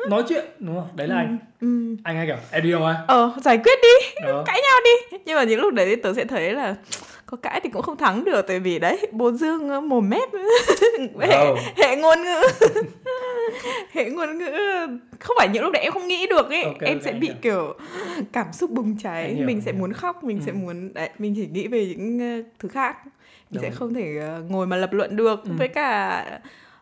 nói 0.07 0.23
chuyện 0.29 0.45
đúng 0.59 0.75
không 0.75 0.87
đấy 0.95 1.07
là 1.07 1.15
anh 1.15 1.37
ừ. 1.61 1.95
anh 2.03 2.15
hay 2.17 2.25
kiểu 2.27 2.35
em 2.51 2.63
đi 2.63 2.71
đâu 2.71 2.85
à 2.85 3.03
ờ 3.07 3.31
giải 3.41 3.57
quyết 3.57 3.79
đi 3.81 4.21
đó 4.27 4.43
cãi 4.47 4.61
nhau 4.63 4.79
đi 4.85 5.17
nhưng 5.25 5.35
mà 5.35 5.43
những 5.43 5.59
lúc 5.61 5.73
đấy 5.73 5.95
tớ 5.95 6.13
sẽ 6.13 6.25
thấy 6.25 6.53
là 6.53 6.75
có 7.25 7.37
cãi 7.37 7.59
thì 7.63 7.69
cũng 7.69 7.81
không 7.81 7.97
thắng 7.97 8.23
được 8.25 8.41
tại 8.47 8.59
vì 8.59 8.79
đấy 8.79 9.07
bố 9.11 9.31
dương 9.31 9.89
mồm 9.89 10.09
mép 10.09 10.29
hệ, 11.21 11.45
hệ 11.77 11.95
ngôn 11.95 12.23
ngữ 12.23 12.41
hệ 13.91 14.09
ngôn 14.09 14.37
ngữ 14.37 14.51
không 15.19 15.35
phải 15.39 15.47
những 15.53 15.63
lúc 15.63 15.73
đấy 15.73 15.83
em 15.83 15.91
không 15.93 16.07
nghĩ 16.07 16.27
được 16.27 16.49
ấy 16.49 16.63
Ok, 16.63 16.79
em 16.81 17.01
sẽ 17.01 17.11
anh 17.11 17.19
bị 17.19 17.27
hiểu. 17.27 17.35
kiểu 17.41 17.73
cảm 18.33 18.53
xúc 18.53 18.69
bùng 18.71 18.97
cháy 19.03 19.23
Anh 19.23 19.35
hiểu, 19.35 19.47
mình 19.47 19.57
anh 19.57 19.61
sẽ 19.61 19.71
hiểu. 19.71 19.79
muốn 19.81 19.93
khóc 19.93 20.23
mình 20.23 20.41
sẽ 20.45 20.51
Ừ. 20.51 20.55
muốn 20.55 20.93
đấy 20.93 21.09
mình 21.19 21.33
chỉ 21.35 21.47
nghĩ 21.47 21.67
về 21.67 21.85
những 21.97 22.43
thứ 22.59 22.69
khác 22.69 22.97
mình 23.51 23.61
sẽ 23.61 23.69
Đúng. 23.69 23.77
không 23.77 23.93
thể 23.93 24.17
ờ, 24.21 24.41
ngồi 24.49 24.67
mà 24.67 24.75
lập 24.75 24.93
luận 24.93 25.15
được 25.15 25.43
Ừ. 25.43 25.51
với 25.57 25.67
cả 25.67 26.25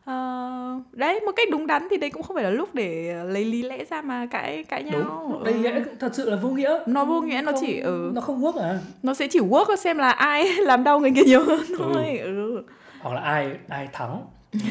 ờ, 0.08 0.80
đấy 0.92 1.20
một 1.26 1.32
cách 1.36 1.48
đúng 1.52 1.68
đắn 1.68 1.88
thì 1.92 1.98
đấy 1.98 2.10
cũng 2.10 2.24
không 2.24 2.34
phải 2.36 2.44
là 2.44 2.50
lúc 2.50 2.70
để 2.76 3.14
lấy 3.26 3.46
lý 3.46 3.62
lẽ 3.64 3.84
ra 3.90 4.02
mà 4.02 4.26
cãi 4.32 4.64
cãi 4.64 4.84
nhau. 4.84 5.00
Đúng. 5.04 5.32
Lúc 5.34 5.44
đấy 5.44 5.54
Ừ. 5.54 5.62
lẽ 5.62 5.82
thật 6.00 6.16
sự 6.16 6.30
là 6.30 6.36
vô 6.38 6.50
nghĩa. 6.50 6.80
Nó 6.86 7.06
vô 7.06 7.22
nghĩa, 7.22 7.42
nó 7.42 7.52
Không- 7.52 7.62
chỉ- 7.62 7.80
ừ. 7.80 8.12
nó 8.16 8.22
không 8.22 8.42
work 8.42 8.62
à? 8.62 8.80
Nó 9.04 9.14
sẽ 9.14 9.28
chỉ 9.32 9.40
work 9.40 9.76
xem 9.76 9.98
là 9.98 10.12
ai 10.12 10.46
làm 10.66 10.84
đau 10.84 11.00
người 11.00 11.12
kia 11.16 11.24
nhiều 11.26 11.44
hơn 11.44 11.60
thôi 11.78 12.20
ừ. 12.24 12.64
hoặc 13.02 13.16
là 13.16 13.22
ai 13.22 13.58
ai 13.70 13.90
thắng. 13.94 14.22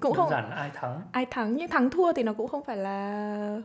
Cũng 0.00 0.12
đơn 0.12 0.16
không 0.16 0.30
giản 0.30 0.50
là 0.50 0.56
ai 0.56 0.70
thắng. 0.74 1.00
Ai 1.12 1.26
thắng 1.30 1.56
nhưng 1.56 1.68
thắng 1.68 1.90
thua 1.90 2.12
thì 2.12 2.22
nó 2.22 2.32
cũng 2.32 2.48
không 2.48 2.64
phải 2.64 2.76
là 2.76 3.34
ừ, 3.56 3.62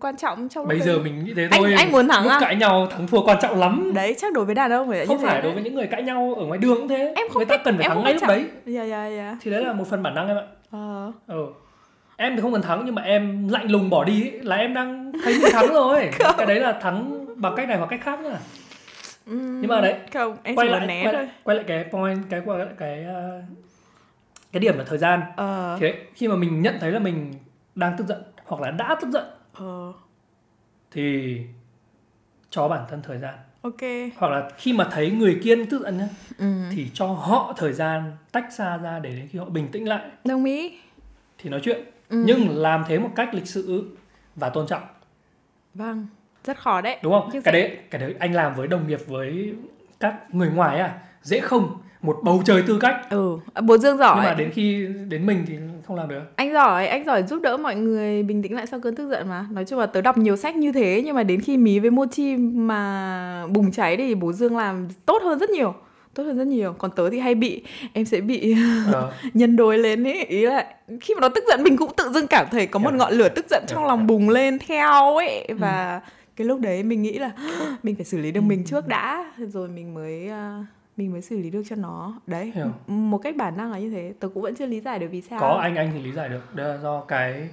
quan 0.00 0.16
trọng 0.16 0.48
trong 0.48 0.68
bây 0.68 0.78
đấy. 0.78 0.86
giờ 0.86 0.98
mình 0.98 1.24
nghĩ 1.24 1.34
thế 1.36 1.48
Anh- 1.50 1.62
thôi. 1.62 1.74
anh 1.76 1.92
muốn 1.92 2.08
thắng 2.08 2.22
lúc 2.22 2.32
à? 2.32 2.38
cãi 2.40 2.56
nhau 2.56 2.86
thắng 2.90 3.06
thua 3.06 3.22
quan 3.22 3.38
trọng 3.42 3.60
lắm. 3.60 3.92
Đấy 3.94 4.14
chắc 4.18 4.32
đối 4.32 4.44
với 4.44 4.54
đàn 4.54 4.70
ông 4.72 4.88
phải 4.88 5.06
không 5.06 5.18
phải 5.22 5.34
đấy. 5.34 5.42
đối 5.42 5.52
với 5.52 5.62
những 5.62 5.74
người 5.74 5.86
cãi 5.86 6.02
nhau 6.02 6.34
ở 6.38 6.46
ngoài 6.46 6.58
đường 6.58 6.76
cũng 6.76 6.88
thế. 6.88 7.12
Em 7.16 7.28
không 7.28 7.36
người 7.40 7.46
ta 7.46 7.56
cần 7.56 7.78
phải 7.78 7.88
thắng 7.88 8.02
ngay 8.04 8.14
lúc 8.14 8.22
đấy. 8.28 8.44
dạ 8.66 8.84
dạ 8.84 9.06
dạ. 9.08 9.36
Thì 9.40 9.50
đấy 9.50 9.64
là 9.64 9.72
một 9.72 9.84
phần 9.90 10.02
bản 10.02 10.14
năng 10.14 10.28
em 10.28 10.36
ạ. 10.36 10.44
Ờ. 10.70 11.12
Ừ. 11.26 11.46
em 12.16 12.36
thì 12.36 12.42
không 12.42 12.52
cần 12.52 12.62
thắng 12.62 12.82
nhưng 12.86 12.94
mà 12.94 13.02
em 13.02 13.48
lạnh 13.48 13.70
lùng 13.70 13.90
bỏ 13.90 14.04
đi 14.04 14.22
ấy, 14.22 14.40
là 14.42 14.56
em 14.56 14.74
đang 14.74 15.12
thấy 15.24 15.38
mình 15.42 15.52
thắng 15.52 15.68
rồi. 15.68 16.10
Cái 16.36 16.46
đấy 16.46 16.60
là 16.60 16.72
thắng 16.72 17.26
bằng 17.36 17.54
cách 17.56 17.68
này 17.68 17.78
hoặc 17.78 17.86
cách 17.90 18.00
khác 18.02 18.18
Ừm, 19.26 19.60
nhưng 19.60 19.68
mà 19.70 19.80
đấy 19.80 19.94
không 20.12 20.36
em 20.42 20.56
quay 20.56 20.68
lại 20.68 20.86
né 20.86 21.02
quay, 21.04 21.14
thôi. 21.14 21.22
lại 21.22 21.32
quay 21.44 21.56
lại 21.56 21.64
cái 21.68 21.84
point 21.92 22.18
cái 22.30 22.40
quay 22.44 22.58
lại 22.58 22.68
cái 22.78 23.04
uh, 23.08 23.44
cái 24.52 24.60
điểm 24.60 24.78
là 24.78 24.84
thời 24.86 24.98
gian. 24.98 25.20
Ờ. 25.36 25.76
Thì 25.80 25.86
đấy, 25.86 25.96
khi 26.14 26.28
mà 26.28 26.36
mình 26.36 26.62
nhận 26.62 26.74
thấy 26.80 26.92
là 26.92 26.98
mình 26.98 27.34
đang 27.74 27.92
tức 27.98 28.06
giận 28.06 28.22
hoặc 28.46 28.62
là 28.62 28.70
đã 28.70 28.96
tức 29.00 29.10
giận 29.10 29.24
ờ. 29.60 29.92
Thì 30.90 31.40
cho 32.50 32.68
bản 32.68 32.84
thân 32.90 33.02
thời 33.02 33.18
gian. 33.18 33.34
Ok. 33.62 33.80
Hoặc 34.16 34.28
là 34.28 34.50
khi 34.56 34.72
mà 34.72 34.88
thấy 34.92 35.10
người 35.10 35.40
kia 35.42 35.64
tức 35.70 35.82
giận 35.82 35.98
nhá 35.98 36.08
ừ. 36.38 36.44
thì 36.72 36.90
cho 36.94 37.06
họ 37.06 37.54
thời 37.56 37.72
gian 37.72 38.16
tách 38.32 38.52
xa 38.52 38.76
ra 38.76 38.98
để 38.98 39.10
đến 39.10 39.28
khi 39.32 39.38
họ 39.38 39.44
bình 39.44 39.68
tĩnh 39.72 39.88
lại. 39.88 40.10
Đồng 40.24 40.44
ý. 40.44 40.78
Thì 41.38 41.50
nói 41.50 41.60
chuyện. 41.64 41.84
Ừ. 42.08 42.22
nhưng 42.26 42.56
làm 42.56 42.84
thế 42.88 42.98
một 42.98 43.10
cách 43.16 43.34
lịch 43.34 43.46
sự 43.46 43.96
và 44.36 44.48
tôn 44.48 44.66
trọng. 44.66 44.82
Vâng 45.74 46.06
rất 46.44 46.58
khó 46.58 46.80
đấy. 46.80 46.96
Đúng 47.02 47.12
không? 47.12 47.30
Nhưng 47.32 47.42
cái 47.42 47.52
sẽ- 47.54 47.60
đấy 47.68 47.78
cái 47.90 48.00
đấy 48.00 48.14
anh 48.18 48.34
làm 48.34 48.54
với 48.54 48.68
đồng 48.68 48.88
nghiệp 48.88 49.00
với 49.06 49.54
các 50.00 50.34
người 50.34 50.50
ngoài 50.50 50.78
à 50.80 50.98
dễ 51.22 51.40
không 51.40 51.82
một 52.02 52.18
bầu 52.22 52.42
trời 52.44 52.62
tư 52.66 52.78
cách. 52.80 52.96
Ừ. 53.10 53.36
Bố 53.62 53.78
dương 53.78 53.96
giỏi. 53.96 54.16
Nhưng 54.16 54.24
mà 54.24 54.34
đến 54.34 54.50
khi 54.50 54.86
đến 55.08 55.26
mình 55.26 55.44
thì 55.48 55.54
không 55.86 55.96
làm 55.96 56.08
được. 56.08 56.20
Anh 56.36 56.52
giỏi 56.52 56.86
anh 56.86 57.04
giỏi 57.04 57.22
giúp 57.22 57.42
đỡ 57.42 57.56
mọi 57.56 57.76
người 57.76 58.22
bình 58.22 58.42
tĩnh 58.42 58.54
lại 58.54 58.66
sau 58.66 58.80
cơn 58.80 58.96
tức 58.96 59.10
giận 59.10 59.28
mà. 59.28 59.46
Nói 59.50 59.64
chung 59.64 59.78
là 59.78 59.86
tớ 59.86 60.00
đọc 60.00 60.18
nhiều 60.18 60.36
sách 60.36 60.56
như 60.56 60.72
thế 60.72 61.02
nhưng 61.04 61.14
mà 61.16 61.22
đến 61.22 61.40
khi 61.40 61.56
mí 61.56 61.78
với 61.78 61.90
mochi 61.90 62.36
mà 62.36 63.46
bùng 63.46 63.72
cháy 63.72 63.96
thì 63.96 64.14
bố 64.14 64.32
dương 64.32 64.56
làm 64.56 64.88
tốt 65.06 65.22
hơn 65.22 65.38
rất 65.38 65.50
nhiều. 65.50 65.74
Tốt 66.14 66.22
hơn 66.22 66.38
rất 66.38 66.46
nhiều. 66.46 66.74
Còn 66.78 66.90
tớ 66.96 67.10
thì 67.10 67.18
hay 67.18 67.34
bị 67.34 67.62
em 67.92 68.04
sẽ 68.04 68.20
bị 68.20 68.56
Ờ, 68.92 69.12
nhân 69.34 69.56
đôi 69.56 69.78
lên 69.78 70.06
ấy 70.06 70.24
ý 70.24 70.46
là 70.46 70.66
khi 71.00 71.14
mà 71.14 71.20
nó 71.20 71.28
tức 71.28 71.44
giận 71.48 71.62
mình 71.62 71.76
cũng 71.76 71.90
tự 71.96 72.10
dưng 72.14 72.26
cảm 72.26 72.46
thấy 72.50 72.66
có 72.66 72.78
một 72.78 72.90
Hiểu. 72.90 72.98
ngọn 72.98 73.12
lửa 73.12 73.28
tức 73.28 73.46
giận 73.50 73.64
trong 73.68 73.78
Hiểu, 73.78 73.88
lòng 73.88 74.06
bùng 74.06 74.28
lên 74.28 74.58
theo 74.58 75.16
ấy 75.16 75.46
và 75.58 76.00
cái 76.36 76.46
lúc 76.46 76.60
đấy 76.60 76.82
mình 76.82 77.02
nghĩ 77.02 77.18
là 77.18 77.30
mình 77.82 77.96
phải 77.96 78.04
xử 78.04 78.18
lý 78.18 78.32
được 78.32 78.40
mình 78.40 78.64
trước 78.64 78.86
đã 78.88 79.32
rồi 79.38 79.68
mình 79.68 79.94
mới 79.94 80.28
à, 80.28 80.64
mình 81.00 81.12
mới 81.12 81.22
xử 81.22 81.38
lý 81.38 81.50
được 81.50 81.62
cho 81.68 81.76
nó. 81.76 82.14
Đấy 82.26 82.52
Hiểu. 82.54 82.66
một 82.86 83.18
cách 83.18 83.36
bản 83.36 83.56
năng 83.56 83.72
là 83.72 83.78
như 83.78 83.90
thế. 83.90 84.12
Tớ 84.20 84.28
cũng 84.34 84.42
vẫn 84.42 84.54
chưa 84.54 84.66
lý 84.66 84.80
giải 84.80 84.98
được 84.98 85.08
vì 85.10 85.20
sao. 85.20 85.40
Có 85.40 85.48
anh 85.48 85.76
anh 85.76 85.90
thì 85.94 86.02
lý 86.02 86.12
giải 86.12 86.28
được. 86.28 86.54
Đó 86.54 86.64
là 86.64 86.76
do 86.76 87.00
cái 87.00 87.48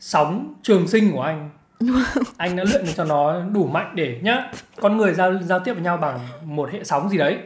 sóng 0.00 0.54
trường 0.62 0.88
sinh 0.88 1.12
của 1.12 1.22
anh. 1.22 1.50
Anh 2.36 2.56
đã 2.56 2.64
luyện 2.64 2.84
cho 2.94 3.04
nó 3.04 3.40
đủ 3.52 3.66
mạnh 3.66 3.92
để 3.94 4.20
nhá 4.22 4.52
con 4.80 4.96
người 4.96 5.14
giao 5.14 5.42
giao 5.42 5.60
tiếp 5.60 5.72
với 5.72 5.82
nhau 5.82 5.96
bằng 5.96 6.18
một 6.44 6.70
hệ 6.72 6.84
sóng 6.84 7.08
gì 7.08 7.18
đấy. 7.18 7.38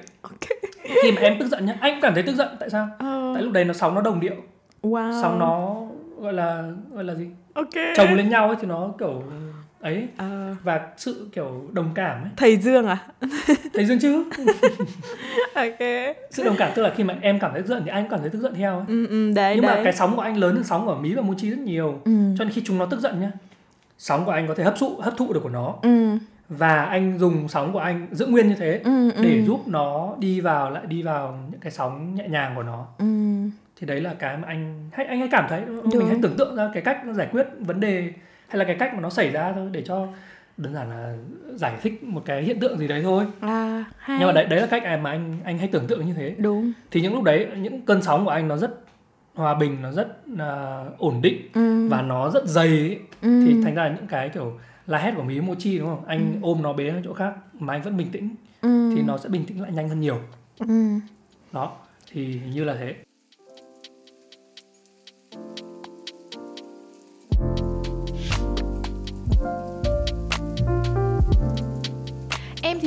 Khi 1.02 1.12
mà 1.12 1.20
em 1.20 1.36
tức 1.40 1.48
giận 1.48 1.66
nhá 1.66 1.76
anh 1.80 1.94
cũng 1.94 2.00
cảm 2.00 2.14
thấy 2.14 2.22
tức 2.22 2.34
giận. 2.34 2.48
Tại 2.60 2.70
sao? 2.70 2.88
Ờ, 2.98 3.32
tại 3.34 3.42
lúc 3.42 3.52
đấy 3.52 3.64
nó 3.64 3.72
sóng 3.72 3.94
nó 3.94 4.00
đồng 4.00 4.20
điệu. 4.20 4.34
Wow. 4.82 5.22
Sóng 5.22 5.38
nó 5.38 5.76
gọi 6.18 6.32
là 6.32 6.64
gọi 6.92 7.04
là 7.04 7.14
gì? 7.14 7.26
Ok. 7.54 7.74
Chồng 7.96 8.14
lên 8.14 8.28
nhau 8.28 8.46
ấy 8.46 8.56
thì 8.60 8.66
nó 8.66 8.92
kiểu 8.98 9.22
ấy 9.80 10.08
Ờ, 10.16 10.54
và 10.62 10.80
sự 10.96 11.28
kiểu 11.32 11.62
đồng 11.72 11.90
cảm 11.94 12.22
ấy. 12.22 12.30
Thầy 12.36 12.56
dương 12.56 12.86
à? 12.86 12.98
Thấy 13.74 13.84
dương 13.84 13.98
chứ? 13.98 14.24
Ok. 15.54 15.78
Sự 16.30 16.44
đồng 16.44 16.56
cảm 16.58 16.72
tức 16.74 16.82
là 16.82 16.92
khi 16.96 17.04
mà 17.04 17.14
em 17.20 17.38
cảm 17.40 17.50
thấy 17.52 17.62
tức 17.62 17.68
giận 17.68 17.82
thì 17.84 17.90
anh 17.90 18.02
cũng 18.02 18.10
cảm 18.10 18.20
thấy 18.20 18.30
tức 18.30 18.40
giận 18.40 18.54
theo 18.54 18.76
ấy. 18.76 18.84
ừ, 18.88 19.06
ừ, 19.06 19.32
đấy 19.36 19.52
nhưng 19.56 19.62
đấy. 19.66 19.76
mà 19.76 19.84
cái 19.84 19.92
sóng 19.92 20.16
của 20.16 20.22
anh 20.22 20.36
lớn 20.36 20.54
hơn 20.54 20.64
sóng 20.64 20.86
của 20.86 20.94
mí 20.94 21.14
và 21.14 21.22
mochi 21.22 21.50
rất 21.50 21.58
nhiều. 21.58 22.00
Ừ. 22.04 22.12
cho 22.38 22.44
nên 22.44 22.52
khi 22.52 22.62
chúng 22.64 22.78
nó 22.78 22.86
tức 22.86 23.00
giận 23.00 23.20
nhá 23.20 23.30
sóng 23.98 24.24
của 24.24 24.30
anh 24.30 24.48
có 24.48 24.54
thể 24.54 24.64
hấp 24.64 24.78
thụ 24.78 24.96
hấp 25.00 25.16
thụ 25.16 25.32
được 25.32 25.40
của 25.42 25.48
nó. 25.48 25.74
Ừ, 25.82 26.16
và 26.48 26.84
anh 26.84 27.18
dùng 27.18 27.48
sóng 27.48 27.72
của 27.72 27.78
anh 27.78 28.06
giữ 28.12 28.26
nguyên 28.26 28.48
như 28.48 28.54
thế 28.54 28.80
ừ, 28.84 29.10
ừ, 29.12 29.22
để 29.22 29.42
giúp 29.44 29.68
nó 29.68 30.14
đi 30.18 30.40
vào 30.40 30.70
lại 30.70 30.82
đi 30.86 31.02
vào 31.02 31.38
những 31.50 31.60
cái 31.60 31.72
sóng 31.72 32.14
nhẹ 32.14 32.28
nhàng 32.28 32.52
của 32.56 32.62
nó. 32.62 32.86
Ừ. 32.98 33.04
thì 33.80 33.86
đấy 33.86 34.00
là 34.00 34.14
cái 34.14 34.36
mà 34.36 34.48
anh 34.48 34.90
hay 34.92 35.06
anh 35.06 35.18
hay 35.18 35.28
cảm 35.28 35.46
thấy 35.48 35.62
Đúng. 35.66 35.98
mình 35.98 36.06
hay 36.06 36.16
tưởng 36.22 36.36
tượng 36.36 36.56
ra 36.56 36.70
cái 36.74 36.82
cách 36.82 37.06
nó 37.06 37.12
giải 37.12 37.28
quyết 37.32 37.46
vấn 37.58 37.80
đề 37.80 38.12
hay 38.48 38.58
là 38.58 38.64
cái 38.64 38.76
cách 38.78 38.94
mà 38.94 39.00
nó 39.00 39.10
xảy 39.10 39.30
ra 39.30 39.52
thôi 39.52 39.68
để 39.72 39.82
cho 39.82 40.08
đơn 40.56 40.74
giản 40.74 40.90
là 40.90 41.14
giải 41.54 41.78
thích 41.82 42.04
một 42.04 42.22
cái 42.24 42.42
hiện 42.42 42.60
tượng 42.60 42.78
gì 42.78 42.88
đấy 42.88 43.02
thôi 43.02 43.24
à 43.40 43.84
hay 43.98 44.16
nhưng 44.18 44.26
mà 44.26 44.32
đấy 44.32 44.46
đấy 44.46 44.60
là 44.60 44.66
cách 44.66 44.82
mà 45.02 45.10
anh 45.10 45.38
anh 45.44 45.58
hay 45.58 45.68
tưởng 45.68 45.86
tượng 45.86 46.06
như 46.06 46.12
thế 46.12 46.34
đúng 46.38 46.72
thì 46.90 47.00
những 47.00 47.14
lúc 47.14 47.22
đấy 47.22 47.48
những 47.56 47.80
cơn 47.80 48.02
sóng 48.02 48.24
của 48.24 48.30
anh 48.30 48.48
nó 48.48 48.56
rất 48.56 48.70
hòa 49.34 49.54
bình 49.54 49.82
nó 49.82 49.92
rất 49.92 50.08
à, 50.38 50.84
ổn 50.98 51.20
định 51.22 51.48
ừ. 51.54 51.88
và 51.88 52.02
nó 52.02 52.30
rất 52.30 52.46
dày 52.46 52.68
ấy. 52.68 52.98
ừ. 53.22 53.44
thì 53.46 53.62
thành 53.62 53.74
ra 53.74 53.88
những 53.88 54.06
cái 54.06 54.28
kiểu 54.28 54.58
la 54.86 54.98
hét 54.98 55.12
của 55.16 55.22
mí 55.22 55.40
mochi 55.40 55.78
đúng 55.78 55.88
không 55.88 56.04
anh 56.06 56.38
ôm 56.42 56.62
nó 56.62 56.72
bế 56.72 56.88
ở 56.88 57.00
chỗ 57.04 57.12
khác 57.12 57.34
mà 57.58 57.74
anh 57.74 57.82
vẫn 57.82 57.96
bình 57.96 58.10
tĩnh 58.12 58.30
ừ. 58.60 58.92
thì 58.94 59.02
nó 59.02 59.18
sẽ 59.18 59.28
bình 59.28 59.44
tĩnh 59.46 59.62
lại 59.62 59.72
nhanh 59.72 59.88
hơn 59.88 60.00
nhiều 60.00 60.18
ừ. 60.58 60.98
đó 61.52 61.76
thì 62.12 62.24
hình 62.26 62.50
như 62.50 62.64
là 62.64 62.74
thế 62.74 62.94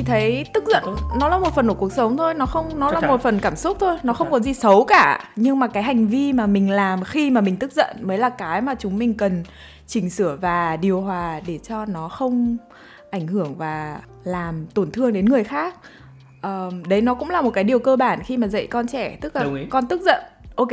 thì 0.05 0.11
thấy 0.11 0.45
tức 0.53 0.63
giận 0.67 0.83
Tốt. 0.85 0.95
nó 1.19 1.29
là 1.29 1.37
một 1.37 1.55
phần 1.55 1.67
của 1.67 1.73
cuộc 1.73 1.91
sống 1.91 2.17
thôi 2.17 2.33
nó 2.33 2.45
không 2.45 2.79
nó 2.79 2.87
Chắc 2.87 2.93
là 2.95 3.01
chắn. 3.01 3.09
một 3.09 3.21
phần 3.21 3.39
cảm 3.39 3.55
xúc 3.55 3.77
thôi 3.79 3.97
nó 4.03 4.13
không 4.13 4.27
chắn. 4.27 4.31
có 4.31 4.39
gì 4.39 4.53
xấu 4.53 4.85
cả 4.85 5.29
nhưng 5.35 5.59
mà 5.59 5.67
cái 5.67 5.83
hành 5.83 6.07
vi 6.07 6.33
mà 6.33 6.45
mình 6.47 6.69
làm 6.71 7.03
khi 7.03 7.31
mà 7.31 7.41
mình 7.41 7.57
tức 7.57 7.71
giận 7.71 7.97
mới 8.01 8.17
là 8.17 8.29
cái 8.29 8.61
mà 8.61 8.75
chúng 8.79 8.97
mình 8.97 9.13
cần 9.17 9.43
chỉnh 9.87 10.09
sửa 10.09 10.37
và 10.41 10.77
điều 10.77 11.01
hòa 11.01 11.39
để 11.47 11.57
cho 11.57 11.85
nó 11.85 12.09
không 12.09 12.57
ảnh 13.11 13.27
hưởng 13.27 13.55
và 13.55 13.99
làm 14.23 14.65
tổn 14.73 14.91
thương 14.91 15.13
đến 15.13 15.25
người 15.25 15.43
khác 15.43 15.75
Ờm, 16.41 16.83
đấy 16.85 17.01
nó 17.01 17.13
cũng 17.13 17.29
là 17.29 17.41
một 17.41 17.49
cái 17.49 17.63
điều 17.63 17.79
cơ 17.79 17.95
bản 17.95 18.19
khi 18.23 18.37
mà 18.37 18.47
dạy 18.47 18.67
con 18.67 18.87
trẻ 18.87 19.17
tức 19.21 19.35
là 19.35 19.45
con 19.69 19.87
tức 19.87 20.01
giận 20.01 20.23
ok 20.55 20.71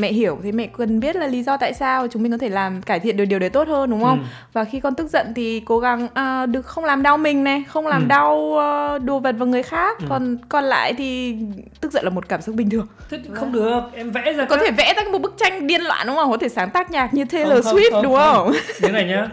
mẹ 0.00 0.12
hiểu 0.12 0.38
thì 0.42 0.52
mẹ 0.52 0.68
cần 0.76 1.00
biết 1.00 1.16
là 1.16 1.26
lý 1.26 1.42
do 1.42 1.56
tại 1.56 1.74
sao 1.74 2.06
chúng 2.08 2.22
mình 2.22 2.32
có 2.32 2.38
thể 2.38 2.48
làm 2.48 2.82
cải 2.82 3.00
thiện 3.00 3.16
được 3.16 3.24
điều 3.24 3.38
đấy 3.38 3.50
tốt 3.50 3.68
hơn 3.68 3.90
đúng 3.90 4.02
không? 4.04 4.18
Ừ. 4.18 4.24
và 4.52 4.64
khi 4.64 4.80
con 4.80 4.94
tức 4.94 5.10
giận 5.10 5.32
thì 5.36 5.60
cố 5.66 5.78
gắng 5.78 6.08
à, 6.14 6.46
được 6.46 6.66
không 6.66 6.84
làm 6.84 7.02
đau 7.02 7.18
mình 7.18 7.44
này 7.44 7.64
không 7.68 7.86
làm 7.86 8.02
Ừ. 8.02 8.06
đau 8.08 8.54
ờ, 8.58 8.98
đồ 8.98 9.18
vật 9.18 9.34
và 9.38 9.46
người 9.46 9.62
khác. 9.62 9.98
Ừ. 10.00 10.06
còn 10.08 10.36
còn 10.48 10.64
lại 10.64 10.94
thì 10.94 11.36
tức 11.80 11.92
giận 11.92 12.04
là 12.04 12.10
một 12.10 12.28
cảm 12.28 12.42
xúc 12.42 12.54
bình 12.54 12.70
thường. 12.70 12.86
Thế 13.10 13.18
thì 13.24 13.30
không 13.34 13.52
được 13.52 13.80
em 13.94 14.10
vẽ 14.10 14.32
ra 14.32 14.44
có 14.44 14.56
các- 14.56 14.62
thể 14.64 14.70
vẽ 14.70 14.94
ra 14.96 15.02
một 15.12 15.18
bức 15.18 15.34
tranh 15.36 15.66
điên 15.66 15.80
loạn 15.82 16.06
đúng 16.06 16.16
không? 16.16 16.30
Có 16.30 16.36
thể 16.36 16.48
sáng 16.48 16.70
tác 16.70 16.90
nhạc 16.90 17.14
như 17.14 17.24
Taylor 17.24 17.52
Không, 17.52 17.62
không, 17.64 17.76
Swift 17.76 17.90
không, 17.90 18.02
đúng 18.02 18.14
không, 18.16 18.52
thế 18.82 18.88
này 18.92 19.04
nhá 19.04 19.28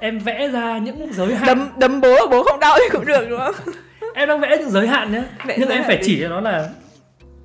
em 0.00 0.18
vẽ 0.18 0.48
ra 0.48 0.78
những 0.78 1.12
giới 1.12 1.34
hạn. 1.34 1.46
Đấm 1.46 1.68
đấm 1.76 2.00
bố 2.00 2.26
bố 2.30 2.42
không 2.42 2.60
đau 2.60 2.76
thì 2.78 2.88
cũng 2.92 3.04
được 3.06 3.26
đúng 3.30 3.38
không? 3.38 3.54
Em 4.14 4.28
đang 4.28 4.40
vẽ 4.40 4.56
những 4.58 4.70
giới 4.70 4.86
hạn 4.86 5.12
nhá. 5.12 5.22
Vẽ 5.46 5.56
nhưng 5.60 5.68
em 5.68 5.82
phải 5.86 5.96
gì? 5.96 6.02
chỉ 6.06 6.18
cho 6.22 6.28
nó 6.28 6.40
là 6.40 6.68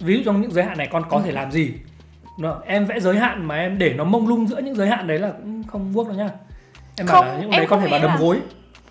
ví 0.04 0.18
dụ 0.18 0.22
trong 0.26 0.42
những 0.42 0.52
giới 0.52 0.64
hạn 0.64 0.78
này 0.78 0.88
con 0.92 1.04
có 1.10 1.22
thể 1.26 1.32
làm 1.32 1.52
gì 1.52 1.74
không? 2.42 2.62
em 2.66 2.86
vẽ 2.86 3.00
giới 3.00 3.18
hạn 3.18 3.48
mà 3.48 3.56
em 3.56 3.78
để 3.78 3.94
nó 3.94 4.04
mông 4.04 4.28
lung 4.28 4.48
giữa 4.48 4.60
những 4.60 4.76
giới 4.76 4.88
hạn 4.88 5.08
đấy 5.08 5.20
là 5.20 5.32
cũng 5.32 5.64
không 5.68 5.94
work 5.94 6.08
đâu 6.08 6.16
nhá 6.16 6.30
em 6.98 7.08
bảo 7.08 7.16
Không, 7.16 7.26
là 7.28 7.38
những 7.42 7.52
đấy 7.52 7.66
con 7.70 7.82
thể 7.82 7.88
vào 7.88 8.00
nghĩ 8.00 8.04
đấm 8.04 8.12
là- 8.12 8.18
gối 8.20 8.38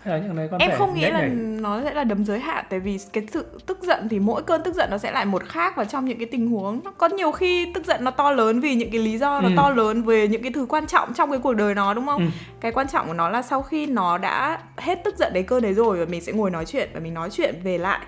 hay 0.05 0.19
là 0.21 0.27
những 0.27 0.37
đấy 0.37 0.49
con 0.51 0.61
em 0.61 0.71
không 0.79 0.95
nghĩ 0.95 1.01
là 1.11 1.21
nhảy. 1.21 1.29
nó 1.61 1.81
sẽ 1.85 1.95
là 1.95 2.05
đấm 2.05 2.25
giới 2.25 2.39
hạn 2.41 2.65
tại 2.71 2.81
vì 2.81 2.99
cái 3.13 3.25
sự 3.33 3.61
tức 3.67 3.79
giận 3.83 4.09
thì 4.09 4.19
mỗi 4.19 4.43
cơn 4.43 4.63
tức 4.65 4.75
giận 4.75 4.91
nó 4.91 4.99
sẽ 4.99 5.11
lại 5.13 5.25
một 5.27 5.45
khác 5.45 5.77
và 5.77 5.85
trong 5.85 6.05
những 6.05 6.19
cái 6.19 6.27
tình 6.33 6.51
huống 6.51 6.81
nó 6.85 6.91
có 6.91 7.09
nhiều 7.09 7.33
khi 7.33 7.73
tức 7.75 7.87
giận 7.87 8.05
nó 8.05 8.11
to 8.11 8.31
lớn 8.31 8.61
vì 8.61 8.75
những 8.75 8.91
cái 8.91 9.01
lý 9.01 9.19
do 9.19 9.41
nó 9.41 9.49
Ừ. 9.49 9.55
to 9.57 9.71
lớn 9.71 10.03
về 10.03 10.29
những 10.29 10.43
cái 10.43 10.53
thứ 10.53 10.67
quan 10.69 10.87
trọng 10.87 11.15
trong 11.15 11.31
cái 11.31 11.41
cuộc 11.43 11.53
đời 11.53 11.75
nó 11.75 11.95
đúng 11.95 12.07
không 12.07 12.21
Ừ. 12.23 12.29
cái 12.61 12.73
quan 12.73 12.89
trọng 12.89 13.07
của 13.07 13.13
nó 13.15 13.29
là 13.29 13.43
sau 13.43 13.63
khi 13.63 13.87
nó 13.87 14.19
đã 14.19 14.59
hết 14.79 15.05
tức 15.05 15.17
giận 15.19 15.33
đấy 15.33 15.43
cơn 15.43 15.63
đấy 15.63 15.75
rồi 15.75 15.99
và 15.99 16.05
mình 16.05 16.21
sẽ 16.21 16.33
ngồi 16.33 16.51
nói 16.51 16.65
chuyện 16.65 16.91
và 16.95 17.01
mình 17.01 17.15
nói 17.15 17.31
chuyện 17.31 17.55
về 17.65 17.79
lại 17.79 18.01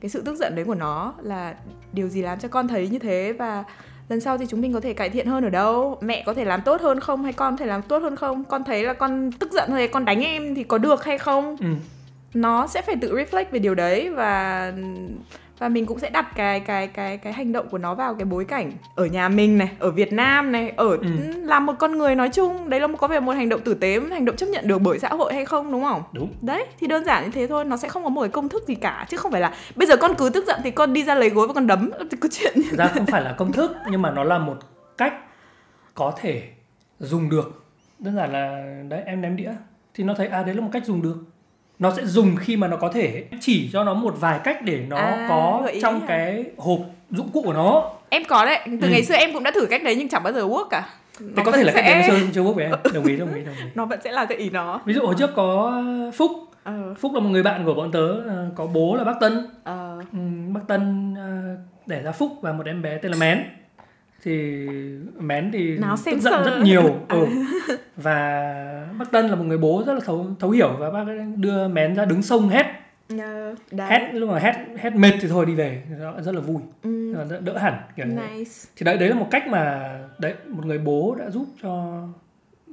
cái 0.00 0.10
sự 0.10 0.22
tức 0.22 0.36
giận 0.36 0.54
đấy 0.54 0.64
của 0.64 0.74
nó 0.74 1.14
là 1.22 1.54
điều 1.92 2.08
gì 2.08 2.22
làm 2.22 2.38
cho 2.38 2.48
con 2.48 2.68
thấy 2.68 2.88
như 2.88 2.98
thế 2.98 3.32
và 3.38 3.64
lần 4.08 4.20
sau 4.20 4.38
thì 4.38 4.46
chúng 4.48 4.60
mình 4.60 4.72
có 4.72 4.80
thể 4.80 4.92
cải 4.94 5.10
thiện 5.10 5.26
hơn 5.26 5.44
ở 5.44 5.50
đâu? 5.50 5.98
Mẹ 6.00 6.22
có 6.26 6.34
thể 6.34 6.44
làm 6.44 6.62
tốt 6.62 6.80
hơn 6.80 7.00
không? 7.00 7.22
Hay 7.22 7.32
con 7.32 7.56
có 7.56 7.60
thể 7.60 7.66
làm 7.66 7.82
tốt 7.82 8.02
hơn 8.02 8.16
không? 8.16 8.44
Con 8.44 8.64
thấy 8.64 8.84
là 8.84 8.92
con 8.92 9.32
tức 9.32 9.52
giận 9.52 9.70
hay 9.70 9.88
con 9.88 10.04
đánh 10.04 10.20
em 10.20 10.54
thì 10.54 10.64
có 10.64 10.78
được 10.78 11.04
hay 11.04 11.18
không? 11.18 11.56
Ừ. 11.60 11.66
nó 12.34 12.66
sẽ 12.66 12.82
phải 12.82 12.96
tự 13.00 13.14
reflect 13.14 13.44
về 13.50 13.58
điều 13.58 13.74
đấy 13.74 14.10
và 14.10 14.72
và 15.60 15.68
mình 15.68 15.86
cũng 15.86 15.98
sẽ 15.98 16.10
đặt 16.10 16.26
cái 16.36 16.60
cái 16.60 16.86
cái 16.86 17.18
cái 17.18 17.32
hành 17.32 17.52
động 17.52 17.68
của 17.70 17.78
nó 17.78 17.94
vào 17.94 18.14
cái 18.14 18.24
bối 18.24 18.44
cảnh 18.44 18.72
ở 18.94 19.04
nhà 19.06 19.28
mình 19.28 19.58
này 19.58 19.68
ở 19.78 19.90
Việt 19.90 20.12
Nam 20.12 20.52
này 20.52 20.72
ở 20.76 20.88
Ừ. 20.90 21.06
làm 21.44 21.66
một 21.66 21.72
con 21.78 21.98
người 21.98 22.14
nói 22.14 22.28
chung. 22.32 22.70
Đấy 22.70 22.80
là 22.80 22.86
một 22.86 22.96
có 22.98 23.08
vẻ 23.08 23.20
một 23.20 23.32
hành 23.32 23.48
động 23.48 23.60
tử 23.60 23.74
tế 23.74 24.00
hành 24.10 24.24
động 24.24 24.36
chấp 24.36 24.46
nhận 24.46 24.68
được 24.68 24.78
bởi 24.78 24.98
xã 24.98 25.08
hội 25.08 25.34
hay 25.34 25.44
không 25.44 25.72
đúng 25.72 25.82
không? 25.84 26.02
Đúng. 26.12 26.32
Đấy 26.42 26.66
thì 26.80 26.86
đơn 26.86 27.04
giản 27.04 27.24
như 27.24 27.30
thế 27.30 27.46
thôi 27.46 27.64
nó 27.64 27.76
sẽ 27.76 27.88
không 27.88 28.04
có 28.04 28.08
một 28.10 28.20
cái 28.22 28.30
công 28.30 28.48
thức 28.48 28.64
gì 28.66 28.74
cả 28.74 29.06
chứ 29.08 29.16
không 29.16 29.32
phải 29.32 29.40
là 29.40 29.54
bây 29.76 29.86
giờ 29.88 29.96
con 29.96 30.14
cứ 30.18 30.30
tức 30.34 30.44
giận 30.46 30.60
thì 30.64 30.70
con 30.70 30.92
đi 30.92 31.04
ra 31.04 31.14
lấy 31.14 31.30
gối 31.30 31.46
và 31.48 31.54
con 31.54 31.66
đấm 31.66 31.90
thì 32.10 32.16
có 32.20 32.28
chuyện 32.32 32.52
như 32.56 32.76
ra 32.78 32.86
không 32.86 33.06
phải 33.06 33.22
là 33.22 33.32
công 33.38 33.52
thức 33.52 33.72
nhưng 33.90 34.02
mà 34.02 34.10
nó 34.10 34.24
là 34.24 34.38
một 34.38 34.56
cách 34.98 35.14
có 35.94 36.12
thể 36.20 36.42
dùng 36.98 37.28
được. 37.30 37.64
Đơn 37.98 38.16
giản 38.16 38.32
là 38.32 38.64
đấy 38.88 39.02
em 39.06 39.20
ném 39.20 39.36
đĩa 39.36 39.52
thì 39.94 40.04
nó 40.04 40.14
thấy 40.14 40.26
à 40.26 40.42
đấy 40.42 40.54
là 40.54 40.60
một 40.60 40.70
cách 40.72 40.84
dùng 40.86 41.02
được 41.02 41.16
nó 41.80 41.90
sẽ 41.96 42.04
dùng 42.06 42.36
khi 42.36 42.56
mà 42.56 42.68
nó 42.68 42.76
có 42.76 42.88
thể 42.88 43.24
chỉ 43.40 43.70
cho 43.72 43.84
nó 43.84 43.94
một 43.94 44.14
vài 44.20 44.40
cách 44.44 44.62
để 44.64 44.84
nó 44.88 44.96
À, 44.96 45.26
có 45.28 45.68
trong 45.82 46.00
hả? 46.00 46.06
cái 46.08 46.44
hộp 46.56 46.78
dụng 47.10 47.28
cụ 47.32 47.42
của 47.42 47.52
nó. 47.52 47.90
Em 48.08 48.22
có 48.28 48.44
đấy. 48.44 48.58
Từ 48.66 48.86
Ừ. 48.88 48.90
ngày 48.90 49.02
xưa 49.04 49.14
em 49.14 49.32
cũng 49.32 49.42
đã 49.42 49.50
thử 49.54 49.66
cách 49.66 49.82
đấy 49.84 49.96
nhưng 49.98 50.08
chẳng 50.08 50.22
bao 50.22 50.32
giờ 50.32 50.40
work 50.46 50.68
cả. 50.70 50.88
Nó 51.20 51.42
có 51.44 51.52
thể 51.52 51.64
là 51.64 51.72
cách 51.72 51.84
sẽ- 51.86 51.92
đấy 51.94 52.02
nó 52.08 52.14
chưa 52.14 52.26
chưa 52.34 52.42
bốc 52.42 52.54
với 52.56 52.64
em. 52.64 52.72
Đồng 52.94 53.04
ý 53.04 53.16
đồng 53.16 53.34
ý 53.34 53.42
đồng 53.44 53.54
ý. 53.54 53.62
Nó 53.74 53.84
vẫn 53.84 54.00
sẽ 54.04 54.12
là 54.12 54.24
cái 54.24 54.38
ý 54.38 54.50
nó. 54.50 54.80
Ví 54.84 54.94
dụ 54.94 55.00
hồi 55.06 55.14
trước 55.18 55.30
có 55.36 55.82
Phúc. 56.14 56.30
Ờ. 56.64 56.94
Phúc 56.98 57.12
là 57.14 57.20
một 57.20 57.28
người 57.30 57.42
bạn 57.42 57.64
của 57.64 57.74
bọn 57.74 57.92
tớ 57.92 58.08
ờ, 58.08 58.48
có 58.54 58.66
bố 58.66 58.96
là 58.96 59.04
bác 59.04 59.20
Tân. 59.20 59.46
Ờ. 59.64 59.98
Ừ, 60.12 60.18
bác 60.54 60.60
Tân 60.68 61.14
ờ, 61.18 61.56
đẻ 61.86 62.02
ra 62.02 62.12
Phúc 62.12 62.32
và 62.40 62.52
một 62.52 62.66
em 62.66 62.82
bé 62.82 62.98
tên 62.98 63.12
là 63.12 63.18
Mén 63.18 63.38
thì 64.22 64.66
Mén 65.18 65.50
thì 65.52 65.78
Nào 65.78 65.96
tức 66.04 66.18
giận 66.20 66.32
sơ. 66.32 66.44
rất 66.44 66.60
nhiều. 66.62 66.96
Ừ. 67.08 67.26
và 67.96 68.88
bác 68.98 69.10
Tân 69.10 69.26
là 69.28 69.34
một 69.36 69.44
người 69.44 69.58
bố 69.58 69.82
rất 69.86 69.94
là 69.94 70.00
thấu 70.04 70.26
thấu 70.40 70.50
hiểu 70.50 70.76
và 70.78 70.90
bác 70.90 71.04
đưa 71.36 71.68
Mén 71.68 71.94
ra 71.94 72.04
đứng 72.04 72.22
sông 72.22 72.48
hét 72.48 72.66
đấy. 73.70 73.88
Hét 73.90 74.10
lúc 74.14 74.30
mà 74.30 74.38
hét 74.38 74.52
hét 74.78 74.94
mệt 74.94 75.12
thì 75.20 75.28
thôi 75.28 75.46
đi 75.46 75.54
về. 75.54 75.82
Rất 76.22 76.32
là 76.34 76.40
vui. 76.40 76.62
Ừ. 76.82 77.14
đỡ, 77.30 77.40
đỡ 77.40 77.58
hẳn 77.58 77.74
kiểu 77.96 78.06
nice. 78.06 78.50
Thì 78.76 78.84
đấy 78.84 78.98
đấy 78.98 79.08
là 79.08 79.14
một 79.14 79.26
cách 79.30 79.46
mà 79.48 79.94
đấy 80.18 80.34
một 80.48 80.66
người 80.66 80.78
bố 80.78 81.16
đã 81.18 81.30
giúp 81.30 81.46
cho 81.62 82.02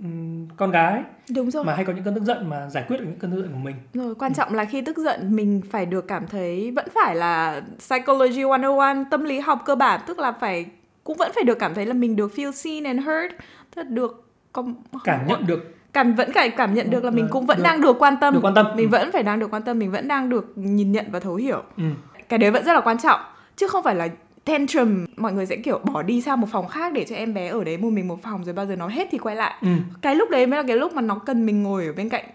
ừm, 0.03 0.47
con 0.57 0.71
gái. 0.71 1.01
Đúng 1.35 1.51
rồi. 1.51 1.63
Mà 1.63 1.75
hay 1.75 1.85
có 1.85 1.93
những 1.93 2.03
cơn 2.03 2.15
tức 2.15 2.23
giận 2.23 2.49
mà 2.49 2.69
giải 2.69 2.83
quyết 2.87 2.97
được 2.97 3.05
những 3.07 3.19
cơn 3.19 3.31
tức 3.31 3.41
giận 3.41 3.51
của 3.51 3.59
mình. 3.59 3.75
Rồi, 3.93 4.15
quan 4.15 4.33
trọng 4.33 4.53
là 4.53 4.65
khi 4.65 4.81
tức 4.81 4.97
giận 4.97 5.35
mình 5.35 5.61
phải 5.71 5.85
được 5.85 6.07
cảm 6.07 6.27
thấy 6.27 6.71
vẫn 6.75 6.85
phải 6.95 7.15
là 7.15 7.61
psychology 7.79 8.43
101, 8.45 9.07
tâm 9.11 9.23
lý 9.23 9.39
học 9.39 9.61
cơ 9.65 9.75
bản 9.75 10.01
tức 10.07 10.19
là 10.19 10.31
phải 10.31 10.65
cũng 11.07 11.17
vẫn 11.17 11.31
phải 11.35 11.43
được 11.43 11.59
cảm 11.59 11.73
thấy 11.73 11.85
là 11.85 11.93
mình 11.93 12.15
được 12.15 12.31
feel 12.35 12.51
seen 12.51 12.83
and 12.83 12.99
heard, 12.99 13.33
là 13.75 13.83
được 13.83 14.29
com- 14.53 14.73
cảm 15.03 15.27
nhận 15.27 15.47
được 15.47 15.73
cảm 15.93 16.13
vẫn 16.15 16.31
phải 16.33 16.49
cảm 16.49 16.73
nhận 16.73 16.89
được 16.89 17.03
là 17.03 17.11
mình 17.11 17.25
Được- 17.25 17.31
cũng 17.31 17.45
vẫn 17.45 17.57
được- 17.57 17.63
đang 17.63 17.81
được 17.81 17.95
quan 17.99 18.17
tâm. 18.21 18.33
được 18.33 18.39
quan 18.43 18.53
tâm 18.55 18.65
Mình 18.75 18.85
Ừ. 18.85 18.89
vẫn 18.91 19.11
phải 19.11 19.23
đang 19.23 19.39
được 19.39 19.53
quan 19.53 19.63
tâm, 19.63 19.79
mình 19.79 19.91
vẫn 19.91 20.07
đang 20.07 20.29
được 20.29 20.53
nhìn 20.57 20.91
nhận 20.91 21.05
và 21.11 21.19
thấu 21.19 21.35
hiểu. 21.35 21.63
ừ. 21.77 21.83
Cái 22.29 22.39
đấy 22.39 22.51
vẫn 22.51 22.65
rất 22.65 22.73
là 22.73 22.81
quan 22.81 22.97
trọng 23.03 23.19
chứ 23.55 23.67
không 23.67 23.83
phải 23.83 23.95
là 23.95 24.07
tantrum 24.45 25.05
mọi 25.17 25.33
người 25.33 25.45
sẽ 25.45 25.55
kiểu 25.55 25.79
bỏ 25.93 26.01
đi 26.01 26.21
sang 26.21 26.41
một 26.41 26.47
phòng 26.51 26.67
khác 26.67 26.93
để 26.93 27.05
cho 27.09 27.15
em 27.15 27.33
bé 27.33 27.47
ở 27.47 27.63
đấy 27.63 27.77
một 27.77 27.89
mình 27.89 28.07
một 28.07 28.23
phòng 28.23 28.43
rồi 28.43 28.53
bao 28.53 28.65
giờ 28.65 28.75
nó 28.75 28.87
hết 28.87 29.07
thì 29.11 29.17
quay 29.17 29.35
lại. 29.35 29.53
Ừ. 29.61 29.67
Cái 30.01 30.15
lúc 30.15 30.29
đấy 30.29 30.47
mới 30.47 30.57
là 30.57 30.63
cái 30.67 30.77
lúc 30.77 30.93
mà 30.93 31.01
nó 31.01 31.15
cần 31.15 31.45
mình 31.45 31.63
ngồi 31.63 31.85
ở 31.85 31.93
bên 31.93 32.09
cạnh 32.09 32.25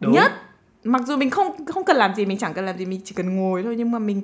Đúng. 0.00 0.12
nhất 0.12 0.32
mặc 0.84 1.02
dù 1.06 1.16
mình 1.16 1.30
không 1.30 1.66
không 1.66 1.84
cần 1.84 1.96
làm 1.96 2.14
gì 2.14 2.26
mình 2.26 2.38
chẳng 2.38 2.54
cần 2.54 2.66
làm 2.66 2.78
gì 2.78 2.86
mình 2.86 3.00
chỉ 3.04 3.14
cần 3.14 3.36
ngồi 3.36 3.62
thôi 3.62 3.74
nhưng 3.78 3.90
mà 3.90 3.98
mình 3.98 4.22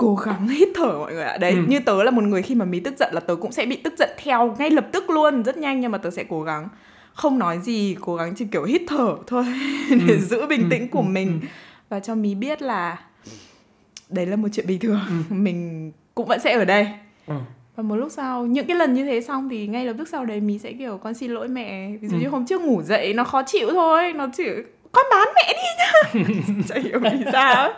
cố 0.00 0.14
gắng 0.16 0.48
hít 0.48 0.68
thở 0.74 0.98
mọi 0.98 1.12
người 1.14 1.24
ạ 1.24 1.36
đấy 1.38 1.52
Ừ. 1.52 1.62
như 1.68 1.80
tớ 1.80 2.02
là 2.02 2.10
một 2.10 2.24
người 2.24 2.42
khi 2.42 2.54
mà 2.54 2.64
mình 2.64 2.82
tức 2.82 2.94
giận 2.98 3.14
là 3.14 3.20
tớ 3.20 3.34
cũng 3.36 3.52
sẽ 3.52 3.66
bị 3.66 3.76
tức 3.76 3.94
giận 3.98 4.10
theo 4.24 4.56
ngay 4.58 4.70
lập 4.70 4.86
tức 4.92 5.10
luôn 5.10 5.42
rất 5.42 5.56
nhanh 5.56 5.80
nhưng 5.80 5.90
mà 5.92 5.98
tớ 5.98 6.10
sẽ 6.10 6.24
cố 6.28 6.42
gắng 6.42 6.68
không 7.14 7.38
nói 7.38 7.58
gì 7.58 7.96
cố 8.00 8.16
gắng 8.16 8.34
chỉ 8.36 8.44
kiểu 8.52 8.64
hít 8.64 8.82
thở 8.88 9.16
thôi 9.26 9.44
để 9.90 10.14
Ừ. 10.14 10.18
giữ 10.20 10.46
bình 10.46 10.60
Ừ. 10.60 10.66
tĩnh 10.70 10.88
của 10.88 11.00
Ừ. 11.00 11.04
mình 11.04 11.38
Ừ. 11.42 11.46
và 11.88 12.00
cho 12.00 12.14
mí 12.14 12.34
biết 12.34 12.62
là 12.62 12.98
đấy 14.08 14.26
là 14.26 14.36
một 14.36 14.48
chuyện 14.52 14.66
bình 14.66 14.78
thường 14.78 15.00
Ừ. 15.08 15.34
mình 15.34 15.92
cũng 16.14 16.26
vẫn 16.26 16.40
sẽ 16.40 16.52
ở 16.52 16.64
đây 16.64 16.86
Ừ. 17.26 17.34
và 17.76 17.82
một 17.82 17.96
lúc 17.96 18.12
sau 18.12 18.46
những 18.46 18.66
cái 18.66 18.76
lần 18.76 18.94
như 18.94 19.04
thế 19.04 19.20
xong 19.20 19.48
thì 19.48 19.66
ngay 19.66 19.84
lập 19.84 19.94
tức 19.98 20.08
sau 20.08 20.24
đấy 20.24 20.40
mí 20.40 20.58
sẽ 20.58 20.72
kiểu 20.72 20.98
con 20.98 21.14
xin 21.14 21.30
lỗi 21.30 21.48
mẹ 21.48 21.90
ví 22.00 22.08
dụ 22.08 22.16
Ừ. 22.16 22.20
như 22.20 22.28
hôm 22.28 22.46
trước 22.46 22.60
ngủ 22.60 22.82
dậy 22.82 23.14
nó 23.14 23.24
khó 23.24 23.42
chịu 23.42 23.68
thôi 23.70 24.12
nó 24.12 24.26
chỉ 24.36 24.44
con 24.92 25.04
bán 25.10 25.28
mẹ 25.34 25.52
đi 25.52 25.68
nhá 25.78 26.24
chả 26.68 26.74
hiểu 26.80 26.98
vì 27.02 27.24
sao 27.32 27.68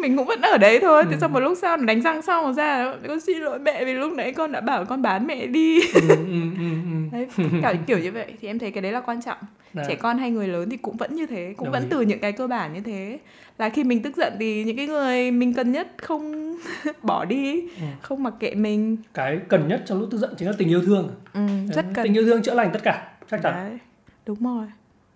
mình 0.00 0.16
cũng 0.16 0.26
vẫn 0.26 0.40
ở 0.40 0.58
đấy 0.58 0.78
thôi 0.82 1.04
thế 1.04 1.12
Ừ. 1.12 1.18
xong 1.20 1.32
một 1.32 1.40
lúc 1.40 1.58
sau 1.62 1.76
đánh 1.76 2.00
răng 2.02 2.22
xong 2.22 2.54
ra 2.54 2.94
con 3.08 3.20
xin 3.20 3.38
lỗi 3.38 3.58
mẹ 3.58 3.84
vì 3.84 3.92
lúc 3.92 4.12
nãy 4.12 4.32
con 4.32 4.52
đã 4.52 4.60
bảo 4.60 4.84
con 4.84 5.02
bán 5.02 5.26
mẹ 5.26 5.46
đi 5.46 5.80
ừ, 5.94 6.00
ừ, 6.08 6.16
ừ, 6.58 6.64
ừ. 6.92 7.08
đấy 7.12 7.26
kiểu, 7.62 7.82
kiểu 7.86 7.98
như 7.98 8.12
vậy 8.12 8.34
thì 8.40 8.48
em 8.48 8.58
thấy 8.58 8.70
cái 8.70 8.82
đấy 8.82 8.92
là 8.92 9.00
quan 9.00 9.22
trọng 9.22 9.38
Đấy. 9.72 9.84
trẻ 9.88 9.94
con 9.94 10.18
hay 10.18 10.30
người 10.30 10.48
lớn 10.48 10.70
thì 10.70 10.76
cũng 10.76 10.96
vẫn 10.96 11.14
như 11.14 11.26
thế 11.26 11.54
cũng 11.56 11.64
Đồng 11.64 11.72
vẫn 11.72 11.82
ý. 11.82 11.88
từ 11.90 12.00
những 12.00 12.18
cái 12.18 12.32
cơ 12.32 12.46
bản 12.46 12.72
như 12.72 12.80
thế 12.80 13.18
là 13.58 13.68
khi 13.68 13.84
mình 13.84 14.02
tức 14.02 14.16
giận 14.16 14.32
thì 14.40 14.64
những 14.64 14.76
cái 14.76 14.86
người 14.86 15.30
mình 15.30 15.54
cần 15.54 15.72
nhất 15.72 15.88
không 16.02 16.54
bỏ 17.02 17.24
đi 17.24 17.60
Ừ. 17.60 17.86
không 18.02 18.22
mặc 18.22 18.34
kệ 18.40 18.54
mình 18.54 18.96
cái 19.14 19.38
cần 19.48 19.68
nhất 19.68 19.82
trong 19.86 20.00
lúc 20.00 20.08
tức 20.12 20.18
giận 20.18 20.30
chính 20.38 20.48
là 20.48 20.54
tình 20.58 20.68
yêu 20.68 20.82
thương 20.86 21.10
ừ, 21.32 21.40
rất 21.68 21.82
Đấy, 21.84 21.92
cần 21.94 22.04
tình 22.04 22.14
yêu 22.16 22.24
thương 22.24 22.42
chữa 22.42 22.54
lành 22.54 22.70
tất 22.72 22.80
cả 22.82 23.08
chắc 23.30 23.42
chắn 23.42 23.52
đấy 23.54 23.78
đúng 24.26 24.38
rồi 24.44 24.66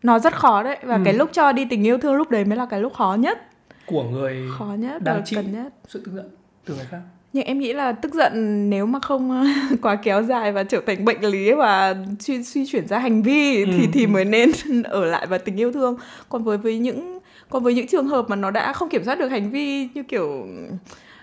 nó 0.03 0.18
rất 0.18 0.33
khó 0.35 0.62
đấy 0.62 0.79
và 0.83 0.97
Ừ. 0.97 1.03
cái 1.05 1.14
lúc 1.14 1.31
cho 1.33 1.53
đi 1.53 1.64
tình 1.64 1.87
yêu 1.87 1.99
thương 1.99 2.14
lúc 2.14 2.31
đấy 2.31 2.44
mới 2.44 2.57
là 2.59 2.66
cái 2.70 2.81
lúc 2.81 2.94
khó 2.94 3.16
nhất 3.20 3.38
của 3.87 4.03
người 4.03 4.42
khó 4.59 4.75
nhất 4.79 5.03
Đang 5.03 5.16
và 5.16 5.23
chịu. 5.25 5.42
cần 5.42 5.53
nhất 5.53 5.73
sự 5.88 6.03
tức 6.07 6.12
giận 6.14 6.27
từ 6.64 6.75
người 6.75 6.85
khác 6.90 7.01
nhưng 7.33 7.44
em 7.44 7.59
nghĩ 7.59 7.73
là 7.73 7.92
tức 7.92 8.14
giận 8.14 8.70
nếu 8.70 8.87
mà 8.87 8.99
không 9.01 9.44
quá 9.83 9.97
kéo 9.97 10.23
dài 10.23 10.53
và 10.53 10.62
trở 10.64 10.81
thành 10.87 11.05
bệnh 11.05 11.20
lý 11.20 11.53
và 11.53 11.94
suy 12.20 12.44
suy 12.44 12.66
chuyển 12.66 12.87
ra 12.88 12.99
hành 12.99 13.23
vi 13.23 13.64
Ừ, 13.64 13.70
thì 13.77 13.87
thì 13.92 14.05
ừ. 14.05 14.09
mới 14.09 14.25
nên 14.25 14.51
ở 14.85 15.05
lại 15.05 15.27
vào 15.27 15.38
tình 15.38 15.57
yêu 15.61 15.73
thương 15.73 15.97
còn 16.29 16.44
với 16.44 16.59
với 16.59 16.79
những 16.79 17.18
còn 17.49 17.62
với 17.62 17.75
những 17.75 17.87
trường 17.87 18.07
hợp 18.07 18.25
mà 18.29 18.37
nó 18.37 18.51
đã 18.51 18.73
không 18.73 18.88
kiểm 18.88 19.05
soát 19.05 19.18
được 19.18 19.29
hành 19.29 19.51
vi 19.51 19.88
như 19.94 20.03
kiểu 20.03 20.47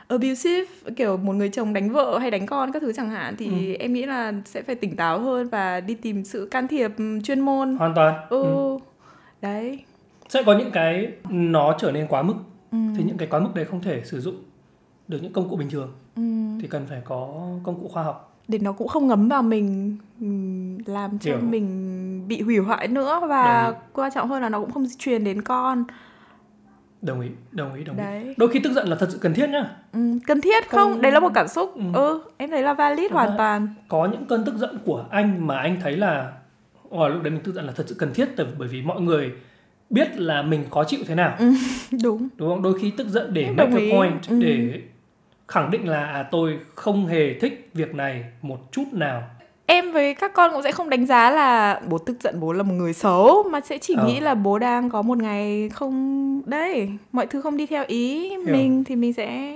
abusive 0.08 0.66
kiểu 0.96 1.18
một 1.18 1.34
người 1.34 1.50
chồng 1.50 1.74
đánh 1.74 1.90
vợ 1.90 2.18
hay 2.20 2.32
đánh 2.32 2.46
con 2.46 2.72
các 2.72 2.82
thứ 2.82 2.94
chẳng 2.94 3.10
hạn 3.10 3.36
thì 3.38 3.48
Ừ. 3.48 3.78
em 3.80 3.94
nghĩ 3.94 4.06
là 4.06 4.34
sẽ 4.46 4.62
phải 4.62 4.76
tỉnh 4.76 4.96
táo 4.96 5.20
hơn 5.20 5.50
và 5.50 5.80
đi 5.80 5.94
tìm 5.94 6.24
sự 6.24 6.48
can 6.52 6.68
thiệp 6.68 6.92
chuyên 7.24 7.40
môn 7.40 7.76
hoàn 7.76 7.94
toàn 7.96 8.16
ừ, 8.30 8.42
ừ. 8.44 8.78
đấy 9.42 9.80
sẽ 10.30 10.44
có 10.44 10.58
những 10.58 10.72
cái 10.72 11.08
nó 11.30 11.76
trở 11.80 11.92
nên 11.92 12.08
quá 12.08 12.22
mức 12.22 12.34
ừ. 12.72 12.78
thì 12.96 13.04
những 13.04 13.18
cái 13.18 13.28
quá 13.32 13.40
mức 13.40 13.50
đấy 13.56 13.66
không 13.66 13.82
thể 13.82 14.02
sử 14.06 14.22
dụng 14.22 14.36
được 15.08 15.18
những 15.24 15.34
công 15.34 15.50
cụ 15.50 15.56
bình 15.56 15.70
thường 15.70 15.92
Ừ. 16.16 16.22
thì 16.62 16.68
cần 16.68 16.86
phải 16.90 17.02
có 17.06 17.48
công 17.64 17.82
cụ 17.82 17.88
khoa 17.88 18.04
học 18.04 18.28
để 18.48 18.58
nó 18.60 18.72
cũng 18.72 18.88
không 18.88 19.08
ngấm 19.08 19.30
vào 19.30 19.42
mình 19.44 19.98
ừm, 20.22 20.78
làm 20.86 21.20
cho 21.20 21.32
Hiểu. 21.32 21.40
mình 21.50 22.28
bị 22.28 22.42
hủy 22.42 22.58
hoại 22.58 22.88
nữa 22.88 23.20
và 23.30 23.74
quan 23.94 24.12
trọng 24.16 24.30
hơn 24.30 24.42
là 24.42 24.50
nó 24.50 24.60
cũng 24.60 24.72
không 24.72 24.86
truyền 25.00 25.24
đến 25.24 25.42
con 25.42 25.84
đồng 27.02 27.22
ý 27.22 27.30
đồng 27.52 27.74
ý 27.74 27.84
đồng 27.84 27.96
ý 27.98 28.04
đấy 28.04 28.34
đôi 28.38 28.50
khi 28.50 28.60
tức 28.64 28.74
giận 28.74 28.88
là 28.88 28.96
thật 28.96 29.08
sự 29.12 29.18
cần 29.18 29.34
thiết 29.34 29.50
nhá 29.50 29.70
Ừm, 29.94 30.20
cần 30.20 30.42
thiết 30.42 30.70
không? 30.70 30.92
Không- 30.94 31.02
đấy 31.02 31.12
là 31.12 31.20
một 31.20 31.32
cảm 31.34 31.48
xúc 31.48 31.74
Ừ. 31.76 31.82
ừ, 31.94 32.24
em 32.38 32.50
thấy 32.50 32.62
là 32.64 32.74
valid 32.74 33.10
Thật 33.10 33.16
hoàn 33.16 33.30
ra- 33.30 33.36
toàn 33.38 33.68
có 33.88 34.06
những 34.12 34.26
cơn 34.26 34.46
tức 34.46 34.56
giận 34.58 34.78
của 34.86 35.06
anh 35.10 35.48
mà 35.48 35.58
anh 35.58 35.78
thấy 35.84 35.98
là 35.98 36.34
Ồ, 36.90 37.10
lúc 37.10 37.24
đấy 37.24 37.32
mình 37.32 37.42
tức 37.44 37.52
giận 37.56 37.66
là 37.66 37.72
thật 37.76 37.84
sự 37.88 37.96
cần 38.00 38.14
thiết 38.14 38.30
bởi 38.58 38.68
vì 38.68 38.82
mọi 38.82 39.02
người 39.02 39.32
biết 39.92 40.20
là 40.20 40.42
mình 40.42 40.64
khó 40.72 40.84
chịu 40.84 41.00
thế 41.08 41.16
nào 41.16 41.38
đúng 42.04 42.28
đúng 42.38 42.50
không 42.50 42.62
đôi 42.62 42.80
khi 42.80 42.92
tức 42.98 43.08
giận 43.08 43.34
để 43.34 43.44
Em 43.44 43.56
make 43.56 43.70
đồng 43.72 43.76
a 43.80 43.82
ý. 43.82 43.92
point 43.92 44.28
Ừ. 44.30 44.40
để 44.42 44.82
khẳng 45.48 45.72
định 45.72 45.88
là 45.90 46.06
à, 46.06 46.24
tôi 46.32 46.60
không 46.76 47.06
hề 47.08 47.34
thích 47.40 47.70
việc 47.74 47.96
này 47.96 48.24
một 48.42 48.72
chút 48.72 48.84
nào 48.92 49.24
em 49.66 49.92
với 49.92 50.14
các 50.14 50.34
con 50.34 50.52
cũng 50.54 50.64
sẽ 50.64 50.72
không 50.72 50.90
đánh 50.90 51.06
giá 51.06 51.30
là 51.30 51.82
bố 51.90 51.98
tức 51.98 52.18
giận 52.24 52.40
bố 52.40 52.54
là 52.54 52.64
một 52.64 52.74
người 52.74 52.94
xấu 52.94 53.44
mà 53.52 53.62
sẽ 53.62 53.78
chỉ 53.78 53.94
Ờ. 53.98 54.06
nghĩ 54.06 54.20
là 54.20 54.36
bố 54.36 54.60
đang 54.60 54.90
có 54.90 55.02
một 55.02 55.18
ngày 55.18 55.70
không 55.74 56.42
đấy 56.46 56.90
mọi 57.12 57.28
thứ 57.28 57.42
không 57.42 57.58
đi 57.58 57.66
theo 57.66 57.84
ý 57.88 58.32
mình 58.46 58.84
thì 58.84 58.96
mình 58.96 59.14
sẽ 59.14 59.54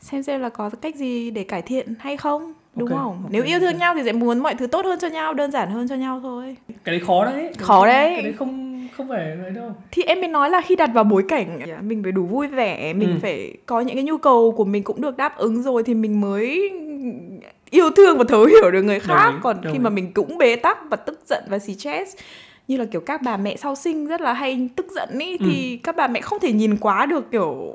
xem 0.00 0.22
xem 0.22 0.40
là 0.40 0.48
có 0.48 0.70
cách 0.80 0.96
gì 0.96 1.30
để 1.30 1.44
cải 1.44 1.62
thiện 1.62 1.94
hay 1.98 2.16
không 2.16 2.52
đúng 2.76 2.88
Ok, 2.88 2.98
không 2.98 3.18
ok, 3.22 3.30
nếu 3.32 3.44
yêu 3.44 3.60
thương 3.60 3.72
ok. 3.72 3.80
nhau 3.80 3.94
thì 3.96 4.02
sẽ 4.04 4.12
muốn 4.12 4.38
mọi 4.38 4.54
thứ 4.54 4.66
tốt 4.66 4.84
hơn 4.84 4.98
cho 5.02 5.08
nhau 5.08 5.34
đơn 5.34 5.50
giản 5.50 5.70
hơn 5.70 5.88
cho 5.88 5.94
nhau 5.94 6.20
thôi 6.22 6.56
cái 6.84 6.92
đấy 6.98 7.00
khó 7.06 7.24
đấy 7.24 7.52
Khó 7.58 7.86
đấy. 7.86 8.12
cái 8.14 8.22
đấy 8.22 8.32
không 8.32 8.71
không 8.96 9.08
phải 9.08 9.30
ấy 9.44 9.50
đâu 9.50 9.70
thì 9.90 10.02
em 10.02 10.20
mới 10.20 10.28
nói 10.28 10.50
là 10.50 10.60
khi 10.60 10.76
đặt 10.76 10.90
vào 10.94 11.04
bối 11.04 11.24
cảnh 11.28 11.60
mình 11.82 12.02
phải 12.02 12.12
đủ 12.12 12.26
vui 12.26 12.46
vẻ 12.46 12.92
mình 12.92 13.12
Ừ. 13.12 13.18
phải 13.22 13.54
có 13.66 13.80
những 13.80 13.96
cái 13.96 14.04
nhu 14.04 14.16
cầu 14.18 14.52
của 14.56 14.64
mình 14.64 14.82
cũng 14.82 15.00
được 15.00 15.16
đáp 15.16 15.36
ứng 15.36 15.62
rồi 15.62 15.82
thì 15.82 15.94
mình 15.94 16.20
mới 16.20 16.70
yêu 17.70 17.90
thương 17.90 18.18
và 18.18 18.24
thấu 18.28 18.44
hiểu 18.44 18.70
được 18.70 18.82
người 18.82 19.00
khác 19.00 19.30
ý, 19.30 19.36
còn 19.42 19.56
đồng 19.60 19.72
khi 19.72 19.78
ý. 19.78 19.82
mà 19.82 19.90
mình 19.90 20.12
cũng 20.14 20.38
bế 20.38 20.56
tắc 20.56 20.78
và 20.90 20.96
tức 20.96 21.20
giận 21.26 21.44
và 21.48 21.58
stress 21.58 22.16
như 22.68 22.76
là 22.76 22.84
kiểu 22.84 23.00
các 23.00 23.22
bà 23.22 23.36
mẹ 23.36 23.56
sau 23.56 23.74
sinh 23.74 24.06
rất 24.06 24.20
là 24.20 24.32
hay 24.32 24.68
tức 24.76 24.86
giận 24.90 25.18
ý 25.18 25.30
Ừ. 25.32 25.44
thì 25.46 25.76
các 25.82 25.96
bà 25.96 26.06
mẹ 26.08 26.20
không 26.20 26.38
thể 26.40 26.52
nhìn 26.52 26.76
quá 26.76 27.06
được 27.06 27.30
kiểu 27.30 27.74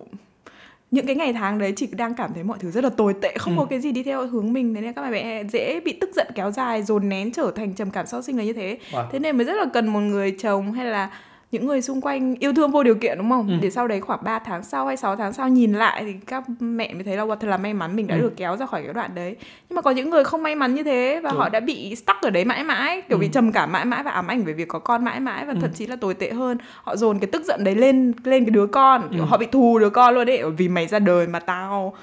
những 0.92 1.06
cái 1.06 1.16
ngày 1.16 1.34
tháng 1.34 1.58
đấy 1.60 1.74
chỉ 1.76 1.88
đang 1.92 2.14
cảm 2.14 2.34
thấy 2.34 2.44
mọi 2.44 2.58
thứ 2.62 2.72
rất 2.72 2.84
là 2.84 2.90
tồi 2.90 3.14
tệ 3.22 3.36
không 3.38 3.54
Ừ. 3.58 3.60
có 3.60 3.66
cái 3.66 3.80
gì 3.80 3.92
đi 3.92 4.04
theo 4.04 4.28
hướng 4.28 4.54
mình 4.54 4.76
thế 4.76 4.82
nên 4.82 4.94
các 4.94 5.02
bà 5.02 5.10
mẹ 5.10 5.44
dễ 5.44 5.80
bị 5.80 5.94
tức 6.02 6.10
giận 6.16 6.28
kéo 6.36 6.52
dài 6.52 6.84
dồn 6.84 7.10
nén 7.10 7.32
trở 7.32 7.52
thành 7.56 7.74
trầm 7.74 7.92
cảm 7.92 8.06
sau 8.06 8.22
sinh 8.22 8.38
là 8.38 8.44
như 8.44 8.54
thế 8.54 8.78
wow. 8.92 9.06
thế 9.12 9.20
nên 9.20 9.38
mới 9.38 9.46
rất 9.46 9.54
là 9.54 9.66
cần 9.74 9.88
một 9.88 10.00
người 10.00 10.32
chồng 10.32 10.72
hay 10.72 10.86
là 10.86 11.10
những 11.52 11.68
người 11.68 11.82
xung 11.82 12.02
quanh 12.02 12.36
yêu 12.40 12.54
thương 12.54 12.72
vô 12.72 12.84
điều 12.84 12.96
kiện 12.96 13.18
đúng 13.18 13.30
không? 13.30 13.48
Ừ. 13.48 13.54
Để 13.62 13.70
sau 13.70 13.88
đấy 13.88 14.02
khoảng 14.02 14.20
3 14.24 14.40
tháng 14.40 14.64
sau 14.64 14.88
hay 14.88 14.98
6 14.98 15.16
tháng 15.16 15.34
sau 15.34 15.50
nhìn 15.50 15.74
lại 15.74 16.04
thì 16.06 16.14
các 16.28 16.44
mẹ 16.60 16.94
mới 16.94 17.04
thấy 17.04 17.18
là 17.18 17.24
wow, 17.26 17.36
thật 17.36 17.48
là 17.48 17.58
may 17.58 17.74
mắn 17.74 17.96
mình 17.96 18.08
đã 18.08 18.16
Ừ. 18.16 18.22
được 18.22 18.34
kéo 18.38 18.58
ra 18.58 18.66
khỏi 18.66 18.84
cái 18.84 18.94
đoạn 18.94 19.12
đấy. 19.16 19.36
Nhưng 19.70 19.76
mà 19.76 19.82
có 19.82 19.92
những 19.92 20.10
người 20.10 20.24
không 20.24 20.44
may 20.44 20.56
mắn 20.56 20.76
như 20.76 20.84
thế 20.84 21.20
và 21.24 21.32
Đúng. 21.32 21.40
họ 21.40 21.50
đã 21.50 21.60
bị 21.60 21.96
stuck 21.96 22.22
ở 22.22 22.30
đấy 22.30 22.46
mãi 22.46 22.64
mãi, 22.64 23.02
kiểu 23.10 23.18
bị 23.18 23.28
Ừ. 23.28 23.32
trầm 23.34 23.52
cảm 23.52 23.72
mãi 23.72 23.86
mãi 23.86 24.04
và 24.04 24.12
ám 24.12 24.28
ảnh 24.28 24.44
về 24.44 24.54
việc 24.54 24.68
có 24.68 24.80
con 24.80 25.04
mãi 25.06 25.20
mãi 25.20 25.46
và 25.46 25.54
Ừ. 25.54 25.60
thậm 25.62 25.70
chí 25.74 25.88
là 25.88 25.96
tồi 25.96 26.14
tệ 26.14 26.32
hơn, 26.32 26.58
họ 26.84 26.96
dồn 26.96 27.20
cái 27.20 27.28
tức 27.32 27.44
giận 27.46 27.64
đấy 27.64 27.76
lên 27.76 28.14
lên 28.24 28.46
cái 28.46 28.52
đứa 28.52 28.68
con, 28.68 29.10
Ừ. 29.12 29.18
họ 29.26 29.38
bị 29.38 29.46
thù 29.46 29.80
đứa 29.80 29.90
con 29.90 30.14
luôn 30.16 30.26
đấy, 30.26 30.44
vì 30.58 30.68
mày 30.70 30.88
ra 30.88 31.00
đời 31.00 31.28
mà 31.28 31.40
tao 31.40 31.94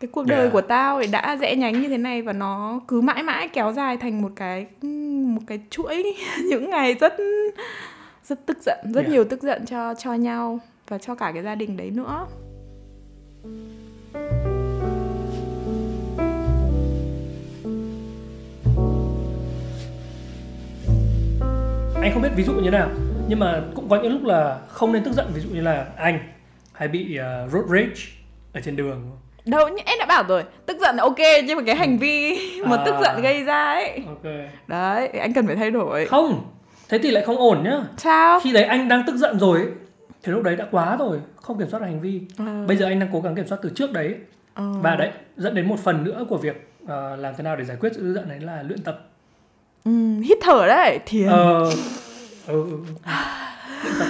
cái 0.00 0.08
cuộc 0.12 0.26
đời 0.26 0.40
Yeah. 0.40 0.52
của 0.52 0.60
tao 0.60 1.00
thì 1.00 1.06
đã 1.06 1.36
rẽ 1.40 1.56
nhánh 1.56 1.82
như 1.82 1.88
thế 1.88 1.98
này 1.98 2.22
và 2.22 2.32
nó 2.32 2.80
cứ 2.88 3.00
mãi 3.00 3.22
mãi 3.22 3.48
kéo 3.48 3.72
dài 3.72 3.96
thành 3.96 4.22
một 4.22 4.30
cái 4.36 4.66
một 5.26 5.40
cái 5.46 5.60
chuỗi 5.70 6.02
những 6.50 6.70
ngày 6.70 6.94
rất 6.94 7.14
rất 8.24 8.46
tức 8.46 8.58
giận 8.62 8.78
rất 8.94 9.00
Yeah. 9.00 9.12
nhiều 9.12 9.24
tức 9.24 9.42
giận 9.42 9.66
cho 9.66 9.94
cho 9.94 10.14
nhau 10.14 10.58
và 10.88 10.98
cho 10.98 11.14
cả 11.14 11.30
cái 11.34 11.42
gia 11.42 11.54
đình 11.54 11.76
đấy 11.76 11.90
nữa. 11.90 12.26
Anh 22.02 22.12
không 22.12 22.22
biết 22.22 22.28
ví 22.36 22.44
dụ 22.44 22.52
như 22.52 22.70
nào 22.70 22.88
nhưng 23.28 23.38
mà 23.38 23.62
cũng 23.74 23.88
có 23.88 23.96
những 24.02 24.12
lúc 24.12 24.24
là 24.24 24.58
không 24.68 24.92
nên 24.92 25.04
tức 25.04 25.12
giận 25.12 25.26
ví 25.34 25.40
dụ 25.40 25.48
như 25.54 25.60
là 25.60 25.86
anh 25.96 26.18
hay 26.72 26.88
bị 26.88 27.18
uh, 27.46 27.52
road 27.52 27.64
rage 27.68 28.02
ở 28.52 28.60
trên 28.60 28.76
đường. 28.76 29.10
Đâu 29.46 29.68
nhưng 29.68 29.86
em 29.86 29.98
đã 29.98 30.06
bảo 30.06 30.24
rồi 30.28 30.44
tức 30.66 30.76
giận 30.80 30.96
là 30.96 31.02
ok 31.02 31.18
nhưng 31.46 31.56
mà 31.56 31.62
cái 31.66 31.76
hành 31.76 31.98
vi 31.98 32.38
mà 32.66 32.76
À. 32.76 32.82
tức 32.86 32.94
giận 33.02 33.22
gây 33.22 33.44
ra 33.44 33.72
ấy. 33.72 34.02
Ok. 34.06 34.32
Đấy 34.66 35.08
anh 35.08 35.32
cần 35.32 35.46
phải 35.46 35.56
thay 35.56 35.70
đổi. 35.70 36.06
Không 36.06 36.44
thế 36.92 36.98
thì 37.02 37.10
lại 37.10 37.22
không 37.24 37.36
ổn 37.38 37.62
nhá. 37.64 37.82
Sao? 37.96 38.40
Khi 38.40 38.52
đấy 38.52 38.64
anh 38.64 38.88
đang 38.88 39.02
tức 39.06 39.16
giận 39.16 39.38
rồi 39.38 39.58
ấy, 39.60 39.68
thì 40.22 40.32
lúc 40.32 40.42
đấy 40.42 40.56
đã 40.56 40.66
quá 40.70 40.96
rồi 40.96 41.20
không 41.36 41.58
kiểm 41.58 41.68
soát 41.70 41.80
được 41.80 41.86
hành 41.86 42.00
vi. 42.00 42.20
Ờ, 42.38 42.66
bây 42.66 42.76
giờ 42.76 42.86
anh 42.86 42.98
đang 43.00 43.08
cố 43.12 43.20
gắng 43.20 43.34
kiểm 43.34 43.46
soát 43.46 43.58
từ 43.62 43.70
trước 43.74 43.92
đấy. 43.92 44.14
Ờ. 44.54 44.72
và 44.82 44.96
đấy 44.96 45.10
dẫn 45.36 45.54
đến 45.54 45.68
một 45.68 45.78
phần 45.80 46.04
nữa 46.04 46.26
của 46.28 46.36
việc 46.36 46.70
ờ, 46.86 47.16
làm 47.16 47.34
thế 47.36 47.42
nào 47.44 47.56
để 47.56 47.64
giải 47.64 47.76
quyết 47.80 47.92
sự 47.94 48.00
tức 48.00 48.14
giận 48.14 48.28
đấy 48.28 48.40
là 48.40 48.62
luyện 48.62 48.82
tập. 48.82 49.08
Ừ, 49.84 49.90
hít 50.20 50.38
thở 50.42 50.66
đấy 50.68 50.98
thiền. 51.06 51.28
Ờ 51.28 51.62
ừ, 51.64 51.70
ừ, 52.46 52.64
ừ. 52.70 52.76
luyện 53.84 53.94
tập. 53.98 54.06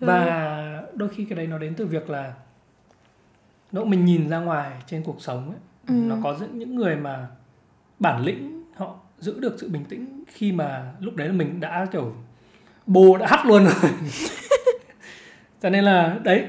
Và 0.00 0.82
đôi 0.94 1.08
khi 1.08 1.24
cái 1.24 1.36
đấy 1.36 1.46
nó 1.46 1.58
đến 1.58 1.74
từ 1.74 1.86
việc 1.86 2.10
là 2.10 2.32
lúc 3.72 3.86
mình 3.86 4.04
nhìn 4.04 4.28
ra 4.28 4.38
ngoài 4.38 4.70
trên 4.86 5.02
cuộc 5.02 5.16
sống 5.22 5.48
ấy, 5.50 5.58
Ừ. 5.88 5.94
nó 6.08 6.16
có 6.22 6.36
những 6.40 6.58
những 6.58 6.74
người 6.76 6.96
mà 6.96 7.26
bản 7.98 8.22
lĩnh 8.24 8.55
giữ 9.18 9.40
được 9.40 9.54
sự 9.58 9.68
bình 9.68 9.84
tĩnh 9.84 10.24
khi 10.26 10.52
mà 10.52 10.92
lúc 11.00 11.16
đấy 11.16 11.28
là 11.28 11.34
mình 11.34 11.60
đã 11.60 11.86
kiểu 11.92 12.12
bồ 12.86 13.16
đã 13.16 13.26
hắt 13.26 13.46
luôn 13.46 13.64
rồi. 13.64 13.90
Cho 15.62 15.70
nên 15.70 15.84
là 15.84 16.18
đấy 16.24 16.44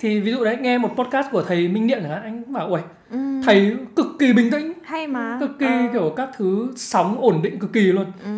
thì 0.00 0.20
ví 0.20 0.30
dụ 0.32 0.44
đấy 0.44 0.56
nghe 0.60 0.78
một 0.78 0.88
podcast 0.96 1.30
của 1.30 1.42
thầy 1.42 1.68
Minh 1.68 1.86
Niệm 1.86 1.98
chẳng 2.02 2.10
hạn 2.10 2.22
anh 2.22 2.52
bảo 2.52 2.66
ui 2.68 2.80
ừ, 3.10 3.18
thầy 3.44 3.76
cực 3.96 4.06
kỳ 4.18 4.32
bình 4.32 4.50
tĩnh. 4.50 4.72
Hay 4.84 5.06
mà. 5.06 5.36
Cực 5.40 5.50
kỳ 5.58 5.66
Ờ, 5.66 5.88
kiểu 5.92 6.12
các 6.16 6.30
thứ 6.36 6.72
sóng 6.76 7.20
ổn 7.20 7.42
định 7.42 7.58
cực 7.58 7.72
kỳ 7.72 7.80
luôn. 7.80 8.06
Ừ. 8.24 8.30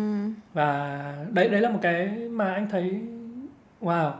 và 0.53 0.99
đấy 1.31 1.49
đấy 1.49 1.61
là 1.61 1.69
một 1.69 1.79
cái 1.81 2.07
mà 2.31 2.53
anh 2.53 2.67
thấy 2.71 2.99
wow 3.81 4.11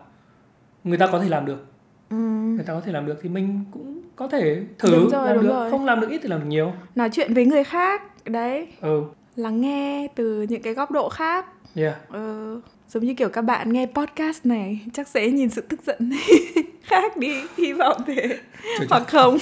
người 0.84 0.97
ta 0.97 1.07
có 1.12 1.20
thể 1.20 1.30
làm 1.30 1.45
được. 1.45 1.66
Ừ. 2.10 2.16
người 2.55 2.64
ta 2.68 2.74
có 2.74 2.82
thể 2.86 2.91
làm 2.91 3.05
được 3.05 3.20
thì 3.22 3.30
mình 3.30 3.64
cũng 3.72 4.01
có 4.16 4.28
thể 4.28 4.62
thử 4.80 4.91
Đúng 4.91 5.10
rồi, 5.10 5.28
làm 5.28 5.36
đúng 5.36 5.43
được. 5.43 5.49
rồi. 5.53 5.72
không 5.72 5.86
làm 5.86 5.99
được 5.99 6.10
ít 6.10 6.20
thì 6.24 6.30
làm 6.30 6.39
được 6.39 6.45
nhiều. 6.47 6.74
Nói 6.95 7.10
chuyện 7.12 7.34
với 7.34 7.45
người 7.45 7.64
khác 7.64 8.01
đấy. 8.26 8.68
Ừ 8.82 9.03
lắng 9.36 9.61
nghe 9.61 10.07
từ 10.15 10.41
những 10.49 10.61
cái 10.61 10.73
góc 10.73 10.91
độ 10.91 11.09
khác. 11.09 11.45
Yeah. 11.75 11.95
Ờ, 12.09 12.45
giống 12.88 13.03
như 13.05 13.13
kiểu 13.13 13.30
các 13.30 13.41
bạn 13.41 13.73
nghe 13.73 13.86
podcast 13.86 14.45
này 14.45 14.80
chắc 14.93 15.07
sẽ 15.07 15.27
nhìn 15.27 15.49
sự 15.49 15.61
tức 15.61 15.80
giận 15.86 16.11
khác 16.84 17.17
đi 17.17 17.34
hy 17.57 17.73
vọng 17.73 18.01
thế. 18.07 18.38
Chưa 18.80 18.86
hoặc 18.89 19.03
không. 19.07 19.38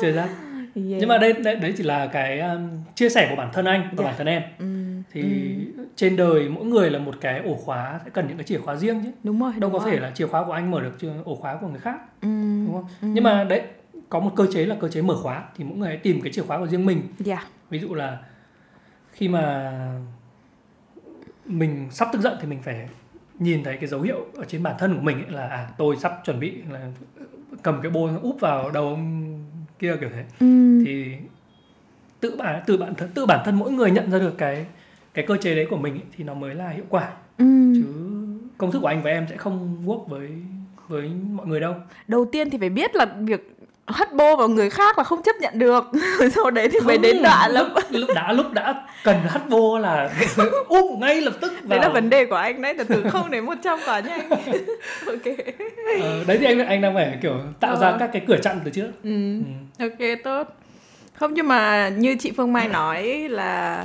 Chưa 0.00 0.12
chắc. 0.14 0.28
Yeah. 0.74 1.00
nhưng 1.00 1.08
mà 1.08 1.18
đây 1.18 1.32
đấy, 1.32 1.56
đấy 1.56 1.74
chỉ 1.76 1.82
là 1.82 2.06
cái 2.06 2.40
um, 2.40 2.68
chia 2.94 3.08
sẻ 3.08 3.26
của 3.30 3.36
bản 3.36 3.48
thân 3.52 3.64
anh 3.64 3.80
và 3.80 4.04
Yeah. 4.04 4.04
bản 4.04 4.14
thân 4.18 4.26
em. 4.26 4.42
Ừ, 4.58 4.66
thì 5.12 5.22
trên 5.96 6.16
đời 6.16 6.48
mỗi 6.48 6.64
người 6.64 6.90
là 6.90 6.98
một 6.98 7.14
cái 7.20 7.40
ổ 7.44 7.54
khóa 7.54 8.00
sẽ 8.04 8.10
cần 8.10 8.28
những 8.28 8.36
cái 8.36 8.44
chìa 8.44 8.58
khóa 8.58 8.76
riêng 8.76 9.00
chứ. 9.04 9.10
Đúng 9.22 9.40
rồi 9.42 9.52
đâu 9.52 9.60
đúng 9.60 9.72
có 9.72 9.78
rồi. 9.84 9.90
thể 9.90 10.00
là 10.00 10.10
chìa 10.14 10.26
khóa 10.26 10.44
của 10.44 10.52
anh 10.52 10.70
mở 10.70 10.80
được 10.80 11.08
ổ 11.24 11.34
khóa 11.34 11.58
của 11.60 11.68
người 11.68 11.80
khác 11.80 11.96
ừ, 12.22 12.28
đúng 12.66 12.72
không? 12.72 13.14
nhưng 13.14 13.24
mà 13.24 13.44
đấy 13.44 13.62
có 14.08 14.20
một 14.20 14.30
cơ 14.36 14.46
chế 14.52 14.66
là 14.66 14.76
cơ 14.80 14.88
chế 14.88 15.02
mở 15.02 15.16
khóa. 15.22 15.44
Thì 15.56 15.64
mỗi 15.64 15.78
người 15.78 15.88
hãy 15.88 15.96
tìm 15.96 16.20
cái 16.20 16.32
chìa 16.32 16.42
khóa 16.42 16.58
của 16.58 16.66
riêng 16.66 16.86
mình. 16.86 17.02
Yeah. 17.26 17.46
ví 17.70 17.78
dụ 17.78 17.94
là 17.94 18.18
khi 19.20 19.28
mà 19.28 19.72
mình 21.46 21.88
sắp 21.90 22.08
tức 22.12 22.20
giận 22.20 22.36
thì 22.40 22.46
mình 22.46 22.58
phải 22.62 22.88
nhìn 23.38 23.64
thấy 23.64 23.76
cái 23.76 23.88
dấu 23.88 24.00
hiệu 24.00 24.26
ở 24.36 24.44
trên 24.48 24.62
bản 24.62 24.74
thân 24.78 24.94
của 24.94 25.02
mình 25.02 25.16
ấy 25.16 25.30
là 25.30 25.48
à 25.48 25.68
tôi 25.78 25.96
sắp 25.96 26.12
chuẩn 26.24 26.40
bị 26.40 26.54
là 26.70 26.88
cầm 27.62 27.78
cái 27.82 27.90
bôi 27.90 28.10
úp 28.22 28.40
vào 28.40 28.70
đầu 28.70 28.88
ông 28.88 29.34
kia 29.78 29.96
kiểu 30.00 30.08
thế. 30.12 30.24
Ừ, 30.40 30.82
thì 30.84 31.14
tự 32.20 32.36
bản 32.36 32.62
tự 32.66 32.76
bản 32.76 32.94
thân 32.94 33.10
tự 33.14 33.26
bản 33.26 33.42
thân 33.44 33.58
mỗi 33.58 33.72
người 33.72 33.90
nhận 33.90 34.10
ra 34.10 34.18
được 34.18 34.38
cái 34.38 34.66
cái 35.14 35.26
cơ 35.26 35.36
chế 35.36 35.54
đấy 35.54 35.66
của 35.70 35.76
mình 35.76 35.94
ấy, 35.94 36.04
thì 36.16 36.24
nó 36.24 36.34
mới 36.34 36.54
là 36.54 36.68
hiệu 36.68 36.84
quả. 36.88 37.12
Ừ. 37.38 37.72
chứ 37.74 37.84
công 38.58 38.72
thức 38.72 38.78
của 38.82 38.88
anh 38.88 39.02
và 39.02 39.10
em 39.10 39.26
sẽ 39.30 39.36
không 39.36 39.86
work 39.86 40.04
với 40.04 40.30
với 40.88 41.10
mọi 41.32 41.46
người 41.46 41.60
đâu. 41.60 41.74
Đầu 42.08 42.24
tiên 42.32 42.50
thì 42.50 42.58
phải 42.58 42.70
biết 42.70 42.96
là 42.96 43.06
việc 43.20 43.59
hất 43.92 44.12
bô 44.12 44.36
vào 44.36 44.48
người 44.48 44.70
khác 44.70 44.98
là 44.98 45.04
không 45.04 45.22
chấp 45.22 45.36
nhận 45.40 45.58
được 45.58 45.84
Rồi 46.18 46.30
sau 46.34 46.50
đấy 46.50 46.68
thì 46.72 46.80
mới 46.80 46.98
đến 46.98 47.16
Không, 47.16 47.22
đoạn 47.22 47.50
là 47.50 47.62
lúc, 47.90 48.08
đã 48.14 48.32
lúc 48.32 48.52
đã 48.52 48.74
cần 49.04 49.16
hắt 49.28 49.48
bô 49.48 49.78
là 49.78 50.10
úp 50.68 50.98
ngay 50.98 51.20
lập 51.20 51.34
tức 51.40 51.52
vào 51.52 51.78
đấy 51.78 51.78
là 51.82 51.88
vấn 51.88 52.10
đề 52.10 52.24
của 52.24 52.34
anh 52.34 52.62
đấy 52.62 52.74
từ 52.78 52.84
từ 52.84 53.04
không 53.10 53.30
đến 53.30 53.44
100 53.44 53.78
quá 53.86 54.00
nhanh 54.00 54.30
ok 55.06 55.36
Ờ, 56.02 56.24
đấy 56.26 56.38
thì 56.40 56.46
anh 56.46 56.66
anh 56.66 56.80
đang 56.80 56.94
phải 56.94 57.18
kiểu 57.22 57.34
tạo 57.60 57.76
ra 57.76 57.88
Ờ. 57.88 57.96
các 58.00 58.10
cái 58.12 58.22
cửa 58.28 58.36
chặn 58.42 58.60
từ 58.64 58.70
trước 58.70 58.88
ừ. 59.04 59.10
ừ. 59.78 59.84
Ok 59.88 60.08
tốt 60.24 60.48
Không 61.14 61.34
nhưng 61.34 61.48
mà 61.48 61.88
như 61.88 62.16
chị 62.20 62.32
Phương 62.36 62.52
Mai 62.52 62.68
nói 62.68 63.26
là 63.30 63.84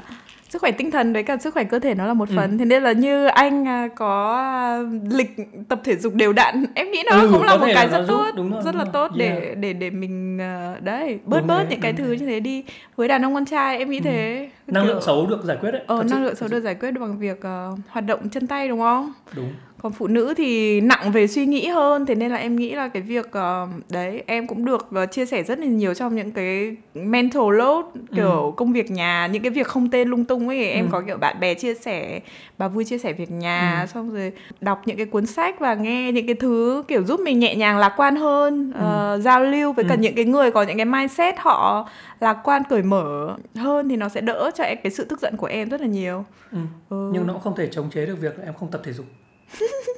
sức 0.55 0.61
khỏe 0.61 0.71
tinh 0.71 0.91
thần 0.91 1.13
với 1.13 1.23
cả 1.23 1.37
sức 1.37 1.53
khỏe 1.53 1.63
cơ 1.63 1.79
thể 1.79 1.95
nó 1.95 2.05
là 2.07 2.13
một 2.13 2.29
Ừ. 2.29 2.33
phần 2.35 2.57
thế 2.57 2.65
nên 2.65 2.83
là 2.83 2.91
như 2.91 3.25
anh 3.25 3.67
à, 3.67 3.87
có 3.95 4.35
à, 4.37 4.79
lịch 5.11 5.35
tập 5.69 5.81
thể 5.83 5.95
dục 5.95 6.13
đều 6.15 6.33
đặn 6.33 6.65
em 6.75 6.91
nghĩ 6.91 7.03
nó 7.11 7.21
Ừ, 7.21 7.29
cũng 7.33 7.43
là 7.43 7.57
một 7.57 7.67
cái 7.73 7.87
rất 7.89 8.05
tốt 8.07 8.31
đúng 8.35 8.51
rồi, 8.51 8.61
rất 8.65 8.71
đúng 8.71 8.79
là 8.79 8.83
rồi. 8.85 8.93
tốt 8.93 9.11
để 9.17 9.25
Yeah. 9.27 9.57
để 9.57 9.73
để 9.73 9.89
mình 9.89 10.37
à, 10.41 10.75
đấy 10.83 11.19
bớt 11.25 11.37
Đúng 11.39 11.47
bớt 11.47 11.57
đấy, 11.57 11.67
những 11.69 11.79
cái 11.81 11.93
thứ 11.93 12.03
đấy. 12.07 12.17
như 12.19 12.25
thế 12.25 12.39
đi 12.39 12.63
với 12.95 13.07
đàn 13.07 13.25
ông 13.25 13.33
con 13.33 13.45
trai 13.45 13.77
em 13.77 13.89
nghĩ 13.89 13.99
thế 13.99 14.49
Ừ. 14.67 14.71
năng 14.71 14.83
Kiểu- 14.83 14.93
lượng 14.93 15.01
xấu 15.03 15.25
được 15.27 15.43
giải 15.43 15.57
quyết 15.61 15.71
đấy 15.71 15.81
ờ 15.87 16.03
năng 16.11 16.23
lượng 16.23 16.35
xấu 16.35 16.49
được 16.49 16.59
giải 16.59 16.75
quyết 16.75 16.91
được 16.91 17.01
bằng 17.01 17.19
việc 17.19 17.41
ờ, 17.41 17.75
hoạt 17.89 18.05
động 18.05 18.29
chân 18.29 18.47
tay 18.47 18.67
đúng 18.67 18.79
không 18.79 19.13
đúng 19.35 19.53
còn 19.85 19.91
phụ 19.93 20.07
nữ 20.07 20.33
thì 20.37 20.81
nặng 20.81 21.11
về 21.11 21.27
suy 21.27 21.45
nghĩ 21.45 21.67
hơn 21.67 22.05
thế 22.05 22.15
nên 22.15 22.31
là 22.31 22.37
em 22.37 22.55
nghĩ 22.55 22.71
là 22.75 22.87
cái 22.87 23.01
việc 23.03 23.31
ờ, 23.31 23.67
đấy 23.89 24.23
em 24.25 24.47
cũng 24.47 24.65
được 24.65 24.87
ờ, 24.95 25.05
chia 25.05 25.25
sẻ 25.25 25.43
rất 25.43 25.59
là 25.59 25.65
nhiều 25.65 25.93
trong 25.93 26.15
những 26.15 26.31
cái 26.31 26.75
mental 26.93 27.43
load 27.57 27.85
kiểu 28.15 28.53
công 28.57 28.73
việc 28.73 28.91
nhà 28.91 29.27
những 29.31 29.41
cái 29.43 29.49
việc 29.49 29.67
không 29.67 29.89
tên 29.91 30.07
lung 30.09 30.25
tung 30.25 30.47
ấy 30.49 30.65
em 30.69 30.85
Ừ. 30.85 30.89
có 30.91 31.01
kiểu 31.07 31.17
bạn 31.17 31.39
bè 31.39 31.53
chia 31.53 31.73
sẻ 31.73 32.19
bà 32.57 32.67
vui 32.67 32.83
chia 32.85 32.97
sẻ 32.97 33.13
việc 33.13 33.31
nhà 33.31 33.79
Ừ. 33.81 33.87
xong 33.93 34.13
rồi 34.13 34.31
đọc 34.61 34.81
những 34.85 34.97
cái 34.97 35.05
cuốn 35.05 35.25
sách 35.25 35.59
và 35.59 35.73
nghe 35.73 36.11
những 36.11 36.25
cái 36.25 36.35
thứ 36.35 36.83
kiểu 36.87 37.03
giúp 37.03 37.19
mình 37.19 37.39
nhẹ 37.39 37.55
nhàng 37.55 37.77
lạc 37.77 37.93
quan 37.97 38.15
hơn 38.15 38.71
ờ, 38.75 39.19
giao 39.21 39.43
lưu 39.43 39.73
với 39.73 39.85
cả 39.85 39.95
Ừ. 39.95 39.99
những 39.99 40.15
cái 40.15 40.25
người 40.25 40.51
có 40.51 40.63
những 40.63 40.77
cái 40.77 40.85
mindset 40.85 41.35
họ 41.37 41.89
lạc 42.19 42.37
quan 42.43 42.61
cởi 42.69 42.83
mở 42.83 43.35
hơn 43.55 43.89
thì 43.89 43.95
nó 43.95 44.09
sẽ 44.09 44.21
đỡ 44.21 44.51
cho 44.55 44.63
em 44.63 44.77
cái 44.83 44.91
sự 44.91 45.03
tức 45.05 45.19
giận 45.21 45.37
của 45.37 45.47
em 45.47 45.69
rất 45.69 45.81
là 45.81 45.87
nhiều 45.87 46.25
ừ. 46.51 46.57
ừ. 46.89 47.09
nhưng 47.13 47.27
nó 47.27 47.33
cũng 47.33 47.41
không 47.41 47.55
thể 47.55 47.67
chống 47.71 47.89
chế 47.93 48.05
được 48.05 48.21
việc 48.21 48.33
em 48.45 48.53
không 48.59 48.71
tập 48.71 48.81
thể 48.83 48.93
dục 48.93 49.05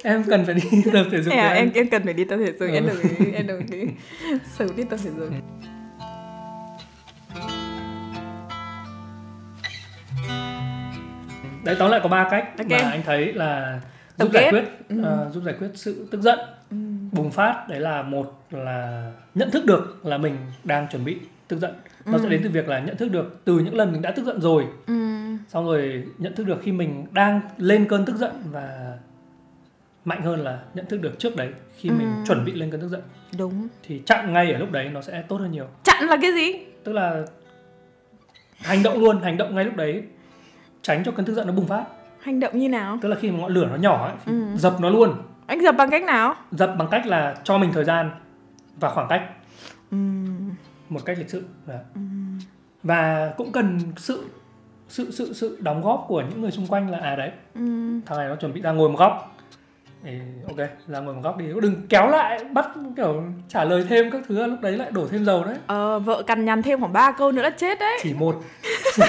em 0.04 0.24
cần 0.30 0.44
phải 0.46 0.54
đi 0.54 0.82
tập 0.92 1.06
thể 1.12 1.22
dục 1.22 1.34
à, 1.34 1.48
em 1.48 1.70
em 1.74 1.88
cần 1.88 2.04
phải 2.04 2.14
đi 2.14 2.24
tập 2.24 2.36
thể 2.36 2.52
dục 2.58 2.68
em 2.72 2.84
Ừ. 2.84 2.88
đồng 2.88 2.98
ý 3.18 3.32
em 3.32 3.46
đồng 3.46 3.60
ý 3.70 3.86
sớm 4.58 4.76
đi 4.76 4.84
tập 4.84 4.98
thể 5.04 5.10
dục 5.18 5.28
đấy 11.64 11.76
tóm 11.78 11.90
lại 11.90 12.00
có 12.02 12.08
ba 12.08 12.28
cách 12.30 12.48
Ok. 12.58 12.70
mà 12.70 12.90
anh 12.90 13.02
thấy 13.06 13.32
là 13.32 13.80
Tổng 14.16 14.28
giúp 14.28 14.34
giải 14.34 14.44
kết. 14.44 14.50
quyết 14.50 14.64
Ừ. 14.88 15.02
ờ, 15.02 15.30
giúp 15.34 15.42
giải 15.44 15.54
quyết 15.58 15.68
sự 15.74 16.08
tức 16.10 16.20
giận 16.20 16.38
ừ. 16.70 16.76
bùng 17.12 17.30
phát 17.30 17.64
đấy 17.68 17.80
là 17.80 18.02
một 18.02 18.42
là 18.50 19.12
nhận 19.34 19.50
thức 19.50 19.64
được 19.64 20.06
là 20.06 20.18
mình 20.18 20.36
đang 20.64 20.86
chuẩn 20.92 21.04
bị 21.04 21.16
tức 21.48 21.56
giận 21.60 21.74
nó 22.06 22.12
Ừ. 22.12 22.20
sẽ 22.22 22.28
đến 22.28 22.40
từ 22.44 22.50
việc 22.50 22.68
là 22.68 22.78
nhận 22.80 22.96
thức 22.96 23.08
được 23.10 23.40
từ 23.44 23.58
những 23.58 23.74
lần 23.74 23.92
mình 23.92 24.02
đã 24.02 24.10
tức 24.10 24.26
giận 24.26 24.40
rồi 24.40 24.64
Ừ. 24.86 24.94
xong 25.48 25.66
rồi 25.66 26.04
nhận 26.18 26.34
thức 26.34 26.44
được 26.46 26.60
khi 26.62 26.72
mình 26.72 27.06
đang 27.12 27.40
lên 27.58 27.86
cơn 27.88 28.04
tức 28.04 28.16
giận 28.16 28.32
và 28.52 28.96
mạnh 30.08 30.22
hơn 30.22 30.40
là 30.40 30.58
nhận 30.74 30.86
thức 30.86 30.96
được 31.00 31.18
trước 31.18 31.36
đấy 31.36 31.48
khi 31.76 31.90
mình 31.90 32.06
Ừ. 32.06 32.24
chuẩn 32.26 32.44
bị 32.44 32.52
lên 32.52 32.70
cơn 32.70 32.80
tức 32.80 32.88
giận 32.88 33.00
đúng 33.38 33.68
thì 33.82 34.02
chặn 34.06 34.32
ngay 34.32 34.52
ở 34.52 34.58
lúc 34.58 34.72
đấy 34.72 34.88
nó 34.88 35.00
sẽ 35.02 35.22
tốt 35.28 35.36
hơn 35.36 35.50
nhiều 35.50 35.66
chặn 35.84 36.04
là 36.04 36.16
cái 36.22 36.32
gì 36.32 36.52
tức 36.84 36.92
là 36.92 37.24
hành 38.58 38.82
động 38.82 38.98
luôn 38.98 39.22
hành 39.22 39.36
động 39.36 39.54
ngay 39.54 39.64
lúc 39.64 39.76
đấy 39.76 40.02
tránh 40.82 41.04
cho 41.04 41.12
cơn 41.12 41.26
tức 41.26 41.34
giận 41.34 41.46
nó 41.46 41.52
bùng 41.52 41.66
phát 41.66 41.84
hành 42.20 42.40
động 42.40 42.58
như 42.58 42.68
nào 42.68 42.98
tức 43.02 43.08
là 43.08 43.16
khi 43.20 43.30
mà 43.30 43.38
ngọn 43.38 43.52
lửa 43.54 43.66
nó 43.70 43.76
nhỏ 43.76 44.04
ấy, 44.08 44.12
thì 44.26 44.32
Ừ. 44.32 44.56
dập 44.56 44.76
nó 44.80 44.90
luôn 44.90 45.14
anh 45.46 45.60
dập 45.62 45.74
bằng 45.78 45.90
cách 45.90 46.02
nào 46.02 46.34
dập 46.50 46.74
bằng 46.78 46.88
cách 46.90 47.06
là 47.06 47.36
cho 47.44 47.58
mình 47.58 47.72
thời 47.72 47.84
gian 47.84 48.10
và 48.80 48.90
khoảng 48.90 49.06
cách 49.08 49.22
ừ. 49.90 49.96
một 50.88 51.00
cách 51.04 51.18
lịch 51.18 51.30
sự 51.30 51.44
Dạ. 51.66 51.78
Ừ. 51.94 52.00
và 52.82 53.32
cũng 53.36 53.52
cần 53.52 53.78
sự 53.96 54.24
sự 54.88 55.10
sự 55.10 55.32
sự 55.32 55.58
đóng 55.60 55.82
góp 55.82 56.04
của 56.08 56.22
những 56.30 56.40
người 56.40 56.50
xung 56.50 56.66
quanh 56.66 56.90
là 56.90 56.98
à 56.98 57.16
đấy 57.16 57.30
Ừ. 57.54 57.60
thằng 58.06 58.18
này 58.18 58.28
nó 58.28 58.36
chuẩn 58.36 58.52
bị 58.52 58.60
ra 58.60 58.72
ngồi 58.72 58.88
một 58.88 58.98
góc 58.98 59.36
thì 60.04 60.10
ok 60.46 60.56
ra 60.88 61.00
ngồi 61.00 61.14
một 61.14 61.20
góc 61.24 61.36
đi. 61.38 61.44
Đừng 61.62 61.86
kéo 61.88 62.08
lại 62.08 62.44
bắt 62.52 62.68
kiểu 62.96 63.22
trả 63.48 63.64
lời 63.64 63.84
thêm 63.88 64.10
các 64.10 64.20
thứ 64.28 64.46
lúc 64.46 64.60
đấy 64.60 64.72
lại 64.72 64.90
đổ 64.92 65.06
thêm 65.08 65.24
dầu 65.24 65.44
đấy. 65.44 65.54
Ờ 65.66 65.98
vợ 65.98 66.22
cằn 66.22 66.44
nhằn 66.44 66.62
thêm 66.62 66.80
khoảng 66.80 66.92
ba 66.92 67.12
câu 67.12 67.32
nữa 67.32 67.42
là 67.42 67.50
chết 67.50 67.78
đấy. 67.78 67.98
Chỉ 68.02 68.14
một. 68.14 68.42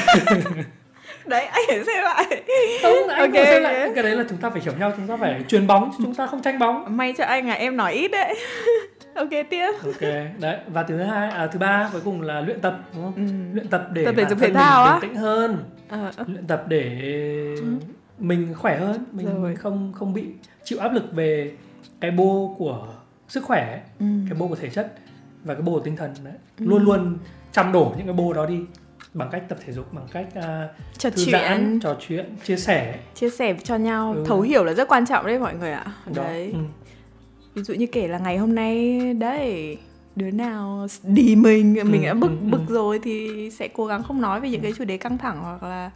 Đấy 1.25 1.45
anh 1.45 1.63
phải 1.67 1.83
xem 1.85 2.03
lại. 2.03 2.43
Không 2.81 3.07
anh 3.07 3.19
Ok, 3.19 3.29
okay, 3.29 3.45
xem 3.45 3.63
lại. 3.63 3.89
cái 3.95 4.03
đấy 4.03 4.15
là 4.15 4.23
chúng 4.29 4.37
ta 4.37 4.49
phải 4.49 4.61
hiểu 4.61 4.73
nhau 4.79 4.91
chúng 4.97 5.07
ta 5.07 5.17
phải 5.17 5.43
truyền 5.47 5.67
bóng 5.67 5.91
chúng 5.97 6.15
ta 6.15 6.27
không 6.27 6.41
tranh 6.41 6.59
bóng. 6.59 6.97
May 6.97 7.13
cho 7.17 7.23
anh 7.25 7.49
à 7.49 7.53
em 7.53 7.77
nói 7.77 7.93
ít 7.93 8.07
đấy. 8.11 8.35
Ok 9.15 9.29
tiếp. 9.49 9.71
Ok 9.85 10.01
đấy 10.39 10.57
và 10.67 10.83
thứ 10.83 10.97
hai 10.97 11.29
à 11.29 11.47
thứ 11.47 11.59
ba 11.59 11.89
cuối 11.91 12.01
cùng 12.05 12.21
là 12.21 12.41
luyện 12.41 12.61
tập 12.61 12.79
đúng 12.93 13.03
không? 13.03 13.13
Ừ. 13.15 13.21
luyện 13.53 13.67
tập 13.67 13.87
để 13.93 14.05
Tập 14.05 14.13
thể 14.17 14.25
dục 14.29 14.39
thể 14.41 14.53
thao 14.53 14.83
á? 14.83 14.99
bình 15.01 15.09
tĩnh 15.09 15.15
hơn. 15.19 15.57
Ờ, 15.89 16.11
ờ. 16.17 16.23
luyện 16.27 16.47
tập 16.47 16.63
để 16.67 16.97
mình 18.19 18.53
khỏe 18.57 18.79
hơn 18.79 19.05
mình 19.11 19.41
Rồi. 19.41 19.55
không 19.55 19.93
không 19.95 20.13
bị 20.13 20.23
chịu 20.63 20.79
áp 20.79 20.93
lực 20.93 21.13
về 21.13 21.51
cái 21.99 22.11
bô 22.11 22.55
của 22.57 22.87
sức 23.27 23.43
khỏe 23.43 23.81
Ừ. 23.99 24.05
cái 24.29 24.39
bô 24.39 24.47
của 24.47 24.55
thể 24.55 24.69
chất 24.69 24.93
và 25.43 25.53
cái 25.53 25.61
bô 25.61 25.71
của 25.71 25.79
tinh 25.79 25.95
thần 25.95 26.13
đấy 26.23 26.33
luôn 26.57 26.83
luôn 26.83 27.17
chăm 27.51 27.71
đổ 27.71 27.93
những 27.97 28.05
cái 28.07 28.13
bô 28.15 28.33
đó 28.33 28.45
đi 28.45 28.59
bằng 29.13 29.29
cách 29.31 29.43
tập 29.49 29.57
thể 29.65 29.73
dục 29.73 29.93
bằng 29.93 30.07
cách 30.11 30.27
à, 30.35 30.67
trò 30.97 31.09
thư 31.09 31.15
chuyện 31.25 31.31
giãn 31.31 31.79
trò 31.79 31.95
chuyện 32.07 32.25
chia 32.43 32.55
sẻ 32.57 32.99
chia 33.15 33.29
sẻ 33.29 33.55
cho 33.63 33.75
nhau 33.75 34.13
Ừ. 34.17 34.23
thấu 34.27 34.41
hiểu 34.41 34.63
là 34.63 34.73
rất 34.73 34.87
quan 34.87 35.05
trọng 35.05 35.25
đấy 35.27 35.39
mọi 35.39 35.55
người 35.55 35.71
ạ 35.71 35.85
đó 36.15 36.23
đấy 36.23 36.51
ừ. 36.53 36.59
ví 37.53 37.63
dụ 37.63 37.73
như 37.73 37.85
kể 37.91 38.07
là 38.07 38.19
ngày 38.19 38.37
hôm 38.37 38.55
nay 38.55 38.99
đấy 39.13 39.77
đứa 40.15 40.31
nào 40.31 40.87
đi 41.03 41.35
mình 41.35 41.73
mình 41.73 42.01
Ừ, 42.01 42.07
đã 42.07 42.13
bực 42.13 42.27
ừ, 42.41 42.47
bực 42.51 42.61
ừ. 42.67 42.73
rồi 42.73 42.99
thì 43.03 43.49
sẽ 43.49 43.67
cố 43.67 43.85
gắng 43.85 44.03
không 44.03 44.21
nói 44.21 44.41
về 44.41 44.49
những 44.49 44.61
cái 44.61 44.73
chủ 44.77 44.83
đề 44.85 44.97
căng 44.97 45.17
thẳng 45.17 45.39
hoặc 45.41 45.63
là 45.63 45.91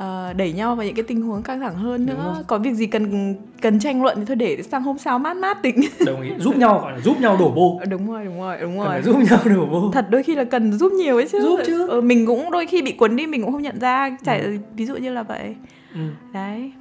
ờ, 0.00 0.32
đẩy 0.32 0.52
nhau 0.52 0.76
vào 0.76 0.86
những 0.86 0.94
cái 0.94 1.02
tình 1.02 1.22
huống 1.22 1.42
căng 1.42 1.60
thẳng 1.60 1.74
hơn 1.74 2.06
nữa. 2.06 2.44
có 2.46 2.58
việc 2.58 2.74
gì 2.74 2.86
cần 2.86 3.34
cần 3.60 3.80
tranh 3.80 4.02
luận 4.02 4.16
thì 4.18 4.24
thôi 4.24 4.36
để 4.36 4.62
sang 4.62 4.82
hôm 4.82 4.98
sau 4.98 5.18
mát 5.18 5.36
mát 5.36 5.62
tính. 5.62 5.80
Đồng 6.06 6.22
ý. 6.22 6.30
Giúp 6.38 6.56
nhau 6.56 6.78
gọi 6.82 6.92
là 6.92 7.00
giúp 7.00 7.20
nhau 7.20 7.36
đổ 7.40 7.50
bô. 7.50 7.80
Đúng 7.90 8.10
rồi 8.10 8.24
đúng 8.24 8.40
rồi 8.40 8.56
đúng 8.60 8.70
cần 8.70 8.78
rồi. 8.78 8.88
phải 8.88 9.02
giúp 9.02 9.16
nhau 9.30 9.38
đổ 9.44 9.66
bô. 9.66 9.90
Thật 9.92 10.06
đôi 10.10 10.22
khi 10.22 10.34
là 10.34 10.44
cần 10.44 10.72
giúp 10.72 10.92
nhiều 10.92 11.16
ấy 11.16 11.28
chứ. 11.28 11.40
Giúp 11.40 11.60
chứ. 11.66 11.88
ừ, 11.88 12.00
mình 12.00 12.26
cũng 12.26 12.50
đôi 12.50 12.66
khi 12.66 12.82
bị 12.82 12.92
cuốn 12.92 13.16
đi 13.16 13.26
mình 13.26 13.42
cũng 13.42 13.52
không 13.52 13.62
nhận 13.62 13.80
ra. 13.80 14.16
Chả 14.24 14.38
ví 14.76 14.86
dụ 14.86 14.96
như 14.96 15.12
là 15.12 15.22
vậy. 15.22 15.54
Ừ. 15.94 16.00
đấy. 16.32 16.72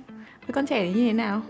Với 0.48 0.54
con 0.54 0.66
trẻ 0.66 0.82
thì 0.86 0.94
như 0.94 1.08
thế 1.08 1.14
nào 1.14 1.42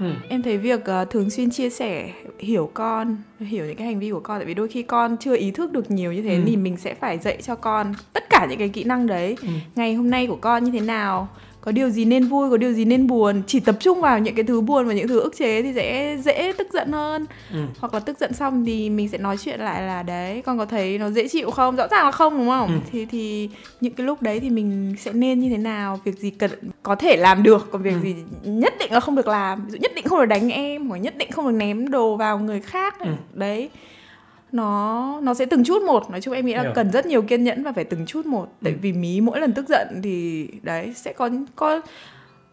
Ừ. 0.00 0.06
em 0.28 0.42
thấy 0.42 0.58
việc 0.58 0.84
ờ, 0.84 1.04
thường 1.04 1.30
xuyên 1.30 1.50
chia 1.50 1.70
sẻ 1.70 2.10
hiểu 2.38 2.70
con 2.74 3.16
hiểu 3.40 3.66
những 3.66 3.76
cái 3.76 3.86
hành 3.86 3.98
vi 4.00 4.10
của 4.10 4.20
con 4.20 4.38
tại 4.38 4.46
vì 4.46 4.54
đôi 4.54 4.68
khi 4.68 4.82
con 4.82 5.16
chưa 5.20 5.36
ý 5.36 5.50
thức 5.50 5.72
được 5.72 5.90
nhiều 5.90 6.12
như 6.12 6.22
thế 6.22 6.34
Ừ. 6.36 6.42
thì 6.46 6.56
mình 6.56 6.76
sẽ 6.76 6.94
phải 6.94 7.18
dạy 7.18 7.38
cho 7.42 7.54
con 7.54 7.94
tất 8.12 8.24
cả 8.30 8.46
những 8.50 8.58
cái 8.58 8.68
kỹ 8.68 8.84
năng 8.84 9.06
đấy 9.06 9.36
Ừ. 9.42 9.48
ngày 9.76 9.94
hôm 9.94 10.10
nay 10.10 10.26
của 10.26 10.36
con 10.40 10.64
như 10.64 10.70
thế 10.70 10.80
nào 10.80 11.28
có 11.64 11.72
điều 11.72 11.90
gì 11.90 12.04
nên 12.04 12.24
vui 12.24 12.50
có 12.50 12.56
điều 12.56 12.72
gì 12.72 12.84
nên 12.84 13.06
buồn 13.06 13.42
chỉ 13.46 13.60
tập 13.60 13.76
trung 13.80 14.00
vào 14.00 14.18
những 14.18 14.34
cái 14.34 14.44
thứ 14.44 14.60
buồn 14.60 14.86
và 14.88 14.94
những 14.94 15.08
thứ 15.08 15.20
ức 15.20 15.36
chế 15.36 15.62
thì 15.62 15.72
sẽ 15.74 16.16
dễ 16.24 16.52
tức 16.58 16.66
giận 16.72 16.92
hơn 16.92 17.26
Ừ. 17.52 17.58
hoặc 17.80 17.94
là 17.94 18.00
tức 18.00 18.18
giận 18.20 18.32
xong 18.32 18.64
thì 18.64 18.90
mình 18.90 19.08
sẽ 19.08 19.18
nói 19.18 19.36
chuyện 19.36 19.60
lại 19.60 19.82
là 19.82 20.02
đấy 20.02 20.42
con 20.46 20.58
có 20.58 20.64
thấy 20.66 20.98
nó 20.98 21.10
dễ 21.10 21.28
chịu 21.28 21.50
không 21.50 21.76
rõ 21.76 21.86
ràng 21.90 22.04
là 22.04 22.10
không 22.10 22.36
đúng 22.38 22.48
không 22.48 22.68
Ừ. 22.68 22.74
thì 22.92 23.06
thì 23.06 23.48
những 23.80 23.92
cái 23.92 24.06
lúc 24.06 24.22
đấy 24.22 24.40
thì 24.40 24.50
mình 24.50 24.94
sẽ 24.98 25.12
nên 25.12 25.40
như 25.40 25.48
thế 25.50 25.56
nào 25.58 26.00
việc 26.04 26.18
gì 26.18 26.30
cần 26.30 26.50
có 26.82 26.94
thể 26.94 27.16
làm 27.16 27.42
được 27.42 27.68
còn 27.72 27.82
việc 27.82 27.94
Ừ. 27.94 28.00
gì 28.02 28.14
nhất 28.44 28.74
định 28.80 28.92
là 28.92 29.00
không 29.00 29.14
được 29.16 29.28
làm 29.28 29.64
ví 29.66 29.70
dụ 29.72 29.78
nhất 29.78 29.92
định 29.94 30.04
không 30.08 30.18
được 30.18 30.26
đánh 30.26 30.50
em 30.50 30.88
hoặc 30.88 30.96
nhất 30.98 31.16
định 31.16 31.30
không 31.30 31.46
được 31.46 31.56
ném 31.56 31.90
đồ 31.90 32.16
vào 32.16 32.38
người 32.38 32.60
khác. 32.60 33.00
Ừ. 33.00 33.10
đấy 33.34 33.70
nó 34.54 35.20
nó 35.22 35.34
sẽ 35.34 35.46
từng 35.46 35.64
chút 35.64 35.82
một 35.82 36.10
nói 36.10 36.20
chung 36.20 36.34
em 36.34 36.46
nghĩ 36.46 36.54
là 36.54 36.72
cần 36.74 36.90
rất 36.92 37.06
nhiều 37.06 37.22
kiên 37.22 37.44
nhẫn 37.44 37.62
và 37.62 37.72
phải 37.72 37.84
từng 37.84 38.06
chút 38.06 38.26
một 38.26 38.46
tại 38.64 38.72
Ừ. 38.72 38.78
vì 38.82 38.92
mí 38.92 39.20
mỗi 39.20 39.40
lần 39.40 39.52
tức 39.52 39.68
giận 39.68 40.00
thì 40.02 40.48
đấy 40.62 40.92
sẽ 40.96 41.12
có 41.12 41.30
có 41.56 41.80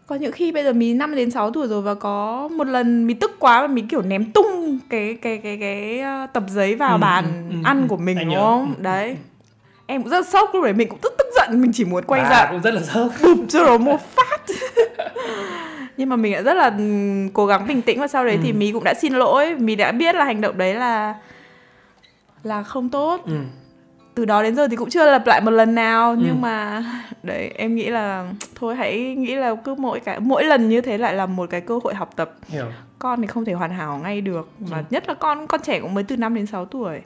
có 0.08 0.16
những 0.16 0.32
khi 0.32 0.52
bây 0.52 0.64
giờ 0.64 0.74
mí 0.74 0.94
5 0.94 1.16
đến 1.16 1.32
6 1.32 1.52
tuổi 1.52 1.68
rồi 1.68 1.82
và 1.82 1.94
có 1.94 2.48
một 2.48 2.68
lần 2.68 3.08
mí 3.08 3.14
tức 3.14 3.32
quá 3.40 3.62
và 3.62 3.68
mí 3.68 3.82
kiểu 3.82 4.02
ném 4.02 4.32
tung 4.32 4.80
cái 4.90 5.18
cái 5.22 5.38
cái 5.38 5.58
cái 5.58 6.00
ờ, 6.00 6.28
tập 6.34 6.44
giấy 6.50 6.76
vào 6.76 6.98
Ừ, 6.98 7.00
bàn 7.00 7.26
ừ, 7.50 7.56
ừ, 7.56 7.62
ăn 7.64 7.82
ừ. 7.82 7.86
của 7.90 7.98
mình 7.98 8.18
Anh 8.18 8.26
đúng 8.26 8.36
nhớ. 8.36 8.42
không? 8.42 8.74
Ừ, 8.78 8.84
Đấy. 8.84 9.18
Em 9.86 10.02
cũng 10.02 10.10
rất 10.12 10.28
sốc 10.28 10.50
lúc 10.54 10.64
đấy 10.64 10.74
mình 10.74 10.90
cũng 10.90 11.00
tức 11.02 11.14
tức 11.18 11.28
giận 11.36 11.62
mình 11.62 11.72
chỉ 11.74 11.86
muốn 11.86 12.04
quay 12.06 12.22
Bà 12.24 12.30
ra 12.30 12.48
cũng 12.52 12.62
rất 12.62 12.74
là 12.74 12.82
sốc 12.82 13.08
bụp 13.24 13.38
cho 13.50 13.66
nó 13.66 13.78
một 13.78 14.00
phát 14.16 14.40
nhưng 15.98 16.10
mà 16.10 16.16
mình 16.16 16.34
đã 16.34 16.42
rất 16.42 16.54
là 16.54 16.74
cố 17.34 17.46
gắng 17.46 17.68
bình 17.68 17.82
tĩnh 17.82 18.00
và 18.00 18.08
sau 18.08 18.26
đấy 18.26 18.40
thì 18.44 18.52
Ừ. 18.52 18.56
mí 18.56 18.72
cũng 18.72 18.84
đã 18.84 18.94
xin 18.94 19.14
lỗi 19.14 19.56
mí 19.56 19.76
đã 19.76 19.92
biết 19.92 20.16
là 20.16 20.26
hành 20.26 20.42
động 20.42 20.58
đấy 20.58 20.74
là 20.74 21.16
là 22.44 22.64
không 22.64 22.90
tốt 22.90 23.22
ừ. 23.26 23.34
từ 24.16 24.26
đó 24.26 24.44
đến 24.44 24.56
giờ 24.56 24.68
thì 24.68 24.76
cũng 24.76 24.90
chưa 24.90 25.12
lặp 25.12 25.28
lại 25.28 25.42
một 25.42 25.52
lần 25.52 25.76
nào 25.76 26.12
Ừ. 26.12 26.18
nhưng 26.26 26.42
mà 26.42 26.84
đấy 27.24 27.52
em 27.56 27.76
nghĩ 27.76 27.90
là 27.90 28.34
thôi 28.56 28.76
hãy 28.76 29.16
nghĩ 29.16 29.36
là 29.36 29.56
cứ 29.56 29.76
mỗi 29.76 30.00
cái 30.00 30.20
mỗi 30.20 30.44
lần 30.44 30.70
như 30.70 30.82
thế 30.82 30.98
lại 30.98 31.16
là 31.16 31.26
một 31.26 31.50
cái 31.50 31.62
cơ 31.62 31.80
hội 31.84 31.96
học 31.96 32.10
tập 32.16 32.34
hiểu 32.48 32.66
con 33.00 33.22
thì 33.22 33.28
không 33.28 33.46
thể 33.46 33.54
hoàn 33.54 33.72
hảo 33.72 33.98
ngay 34.04 34.22
được 34.22 34.50
mà 34.60 34.78
Ừ. 34.78 34.84
nhất 34.90 35.08
là 35.08 35.14
con 35.14 35.48
con 35.48 35.62
trẻ 35.62 35.80
cũng 35.80 35.94
mới 35.94 36.04
từ 36.04 36.18
5 36.18 36.36
đến 36.36 36.46
6 36.46 36.66
tuổi 36.66 37.00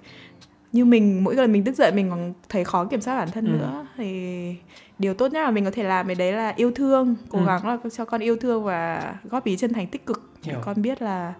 như 0.71 0.85
mình 0.85 1.23
mỗi 1.23 1.35
lần 1.35 1.51
mình 1.51 1.63
tức 1.63 1.75
giận 1.75 1.95
mình 1.95 2.09
còn 2.09 2.33
thấy 2.49 2.63
khó 2.63 2.85
kiểm 2.85 3.01
soát 3.01 3.17
bản 3.17 3.31
thân 3.31 3.45
Ừ. 3.45 3.51
nữa 3.51 3.85
thì 3.97 4.55
điều 4.99 5.13
tốt 5.13 5.31
nhất 5.31 5.45
mà 5.45 5.51
mình 5.51 5.65
có 5.65 5.71
thể 5.71 5.83
làm 5.83 6.07
đấy 6.17 6.31
là 6.33 6.53
yêu 6.55 6.71
thương 6.75 7.15
cố 7.29 7.39
Ừ. 7.39 7.45
gắng 7.45 7.67
là 7.67 7.77
cho 7.97 8.05
con 8.05 8.21
yêu 8.21 8.35
thương 8.35 8.63
và 8.63 9.13
góp 9.23 9.43
ý 9.45 9.57
chân 9.57 9.73
thành 9.73 9.87
tích 9.87 10.05
cực 10.05 10.29
để 10.45 10.51
Hiểu. 10.53 10.61
con 10.65 10.81
biết 10.81 11.01
là 11.01 11.33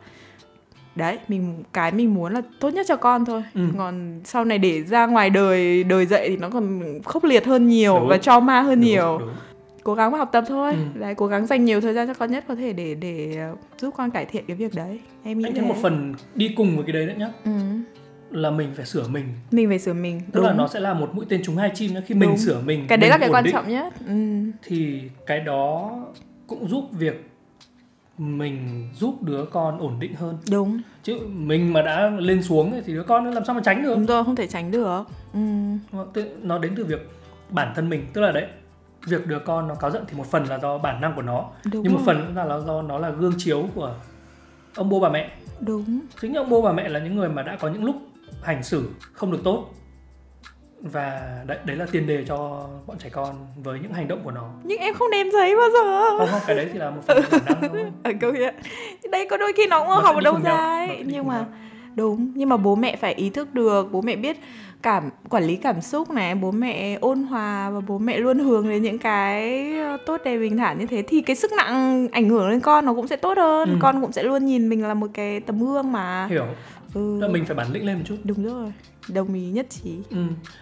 đấy 0.96 1.18
mình 1.28 1.64
cái 1.74 1.91
mình 1.91 2.14
muốn 2.14 2.34
là 2.34 2.41
tốt 2.60 2.70
nhất 2.70 2.86
cho 2.89 2.96
con 2.96 3.26
thôi 3.26 3.43
Ừ. 3.54 3.62
còn 3.78 4.22
sau 4.24 4.46
này 4.46 4.58
để 4.58 4.84
ra 4.84 5.06
ngoài 5.06 5.30
đời 5.30 5.84
đời 5.84 6.06
dậy 6.06 6.30
thì 6.30 6.38
nó 6.38 6.50
còn 6.50 6.82
khốc 7.04 7.24
liệt 7.24 7.46
hơn 7.46 7.68
nhiều 7.68 8.00
Đúng. 8.00 8.08
và 8.08 8.18
trauma 8.18 8.62
hơn 8.62 8.80
Đúng, 8.82 8.86
nhiều 8.89 9.18
đúng. 9.20 9.30
cố 9.84 9.93
gắng 9.96 10.12
học 10.12 10.30
tập 10.32 10.43
thôi 10.48 10.72
Ừ. 10.74 11.00
đấy 11.00 11.16
cố 11.16 11.28
gắng 11.28 11.46
dành 11.46 11.66
nhiều 11.66 11.82
thời 11.82 11.93
gian 11.93 12.08
cho 12.08 12.14
con 12.14 12.32
nhất 12.32 12.43
có 12.48 12.56
thể 12.56 12.74
để 12.74 12.96
để 12.96 13.38
giúp 13.78 13.93
con 13.98 14.12
cải 14.12 14.26
thiện 14.26 14.43
cái 14.48 14.56
việc 14.58 14.76
đấy 14.76 15.00
em 15.24 15.39
nghĩ 15.39 15.50
anh 15.56 15.68
một 15.68 15.76
phần 15.82 16.14
đi 16.36 16.54
cùng 16.56 16.76
với 16.76 16.86
cái 16.86 16.93
đấy 16.93 17.06
nữa 17.06 17.14
nhá 17.18 17.30
ừ. 17.46 17.52
là 18.32 18.50
mình 18.52 18.70
phải 18.76 18.86
sửa 18.86 19.08
mình 19.08 19.26
mình 19.52 19.70
phải 19.70 19.80
sửa 19.80 19.93
mình 19.93 20.20
tức 20.20 20.28
đúng 20.39 20.43
là 20.46 20.54
nó 20.54 20.68
sẽ 20.68 20.80
là 20.80 20.93
một 20.93 21.10
mũi 21.16 21.26
tên 21.30 21.41
trúng 21.43 21.58
hai 21.58 21.72
chim 21.76 21.93
nhá 21.93 22.02
khi 22.06 22.16
mình 22.16 22.30
Đúng. 22.30 22.38
sửa 22.38 22.60
mình 22.66 22.86
cái 22.88 22.98
đấy 22.98 23.10
mình 23.10 23.12
là 23.12 23.18
cái 23.18 23.30
quan 23.30 23.43
định, 23.43 23.54
trọng 23.54 23.70
nhất 23.70 23.93
ừ. 24.08 24.14
thì 24.64 25.02
cái 25.26 25.39
đó 25.39 25.91
cũng 26.48 26.68
giúp 26.68 26.84
việc 26.91 27.26
mình 28.18 28.89
giúp 28.95 29.24
đứa 29.24 29.45
con 29.45 29.80
ổn 29.80 29.99
định 29.99 30.13
hơn. 30.16 30.38
Đúng. 30.51 30.82
Chứ 31.03 31.20
mình 31.28 31.74
mà 31.74 31.82
đã 31.82 32.09
lên 32.09 32.43
xuống 32.43 32.82
thì 32.86 32.93
đứa 32.93 33.03
con 33.03 33.24
nó 33.24 33.32
làm 33.32 33.45
sao 33.45 33.55
mà 33.55 33.61
tránh 33.66 33.84
được? 33.84 33.95
Đúng 33.95 34.05
rồi 34.05 34.24
không 34.24 34.36
thể 34.36 34.47
tránh 34.47 34.72
được. 34.72 35.03
Ừ. 35.34 35.39
Tự- 36.13 36.36
nó 36.41 36.57
đến 36.57 36.74
từ 36.78 36.86
việc 36.86 37.09
bản 37.49 37.74
thân 37.76 37.89
mình 37.89 38.05
tức 38.13 38.22
là 38.22 38.32
đấy 38.32 38.45
việc 39.07 39.28
đứa 39.28 39.39
con 39.39 39.68
nó 39.68 39.76
cáu 39.76 39.91
giận 39.91 40.03
thì 40.07 40.18
một 40.18 40.26
phần 40.32 40.45
là 40.45 40.59
do 40.59 40.78
bản 40.78 41.01
năng 41.01 41.16
của 41.16 41.22
nó. 41.22 41.45
Đúng 41.72 41.84
nhưng 41.84 41.93
một 41.93 41.99
rồi. 42.05 42.16
phần 42.16 42.26
cũng 42.28 42.36
là 42.36 42.59
do 42.59 42.82
nó 42.82 42.97
là 42.97 43.09
gương 43.09 43.34
chiếu 43.38 43.70
của 43.76 43.95
ông 44.76 44.89
bố 44.89 44.99
bà 44.99 45.09
mẹ. 45.09 45.32
Đúng. 45.59 45.99
Chính 46.22 46.34
ông 46.34 46.49
bố 46.49 46.61
bà 46.61 46.72
mẹ 46.72 46.89
là 46.89 46.99
những 46.99 47.16
người 47.16 47.30
mà 47.30 47.41
đã 47.43 47.57
có 47.59 47.70
những 47.70 47.84
lúc 47.84 47.95
hành 48.43 48.63
xử 48.63 48.89
không 49.13 49.32
được 49.32 49.39
tốt 49.43 49.70
và 50.92 51.34
đấy, 51.48 51.58
đấy 51.66 51.78
là 51.78 51.86
tiền 51.92 52.08
đề 52.08 52.26
cho 52.28 52.68
bọn 52.88 52.98
trẻ 52.98 53.10
con 53.10 53.36
với 53.64 53.80
những 53.82 53.94
hành 53.94 54.08
động 54.08 54.20
của 54.24 54.32
nó. 54.32 54.50
Nhưng 54.64 54.80
em 54.80 54.94
không 54.94 55.10
ném 55.12 55.32
giấy 55.32 55.56
bao 55.56 55.70
giờ. 55.74 56.10
Không 56.18 56.28
không 56.32 56.42
cái 56.48 56.56
đấy 56.56 56.70
thì 56.74 56.80
là 56.80 56.90
một 56.90 57.02
phần 57.08 57.18
năng 57.46 57.62
thôi. 57.70 57.86
Ở 58.04 58.12
câu 58.22 58.32
hiện 58.32 58.56
đây 59.12 59.28
có 59.30 59.38
đôi 59.38 59.54
khi 59.54 59.68
nó 59.68 59.80
cũng 59.80 59.90
Nó 59.90 59.96
học 59.96 60.16
ở 60.16 60.22
đâu 60.22 60.40
ra 60.44 60.58
ấy. 60.58 61.04
nhưng 61.06 61.28
mà 61.28 61.36
nhau. 61.36 61.46
đúng 61.96 62.32
nhưng 62.36 62.50
mà 62.50 62.58
bố 62.58 62.76
mẹ 62.76 62.96
phải 62.96 63.14
ý 63.14 63.30
thức 63.30 63.54
được. 63.54 63.88
Bố 63.92 64.02
mẹ 64.02 64.16
biết 64.16 64.38
cảm 64.82 65.10
quản 65.30 65.44
lý 65.44 65.56
cảm 65.56 65.82
xúc 65.82 66.12
này 66.12 66.36
bố 66.36 66.52
mẹ 66.52 66.98
ôn 67.02 67.24
hòa 67.24 67.70
và 67.70 67.80
bố 67.88 67.98
mẹ 67.98 68.18
luôn 68.18 68.40
hướng 68.40 68.70
đến 68.70 68.84
những 68.84 68.98
cái 69.00 69.66
ờ, 69.80 69.98
tốt 70.06 70.22
đẹp 70.26 70.38
bình 70.38 70.58
thản 70.58 70.80
như 70.80 70.86
thế 70.86 71.02
thì 71.08 71.22
cái 71.22 71.36
sức 71.36 71.52
nặng 71.58 72.08
ảnh 72.12 72.30
hưởng 72.30 72.50
lên 72.50 72.60
con 72.60 72.86
nó 72.86 72.94
cũng 72.94 73.08
sẽ 73.08 73.16
tốt 73.16 73.38
hơn. 73.38 73.70
Ừ. 73.70 73.76
con 73.82 74.02
cũng 74.02 74.12
sẽ 74.12 74.24
luôn 74.24 74.46
nhìn 74.46 74.70
mình 74.70 74.84
là 74.88 74.94
một 74.94 75.08
cái 75.14 75.40
tấm 75.40 75.60
gương 75.60 75.92
mà 75.92 76.28
hiểu 76.30 76.46
ừ. 76.96 77.20
là 77.22 77.28
mình 77.28 77.46
phải 77.46 77.56
bản 77.56 77.72
lĩnh 77.72 77.86
lên 77.86 77.96
một 77.98 78.04
chút 78.06 78.18
đúng 78.24 78.46
rồi 78.46 78.74
đồng 79.08 79.34
ý 79.34 79.52
nhất 79.52 79.66
trí 79.70 79.98
ừ. 80.10 80.18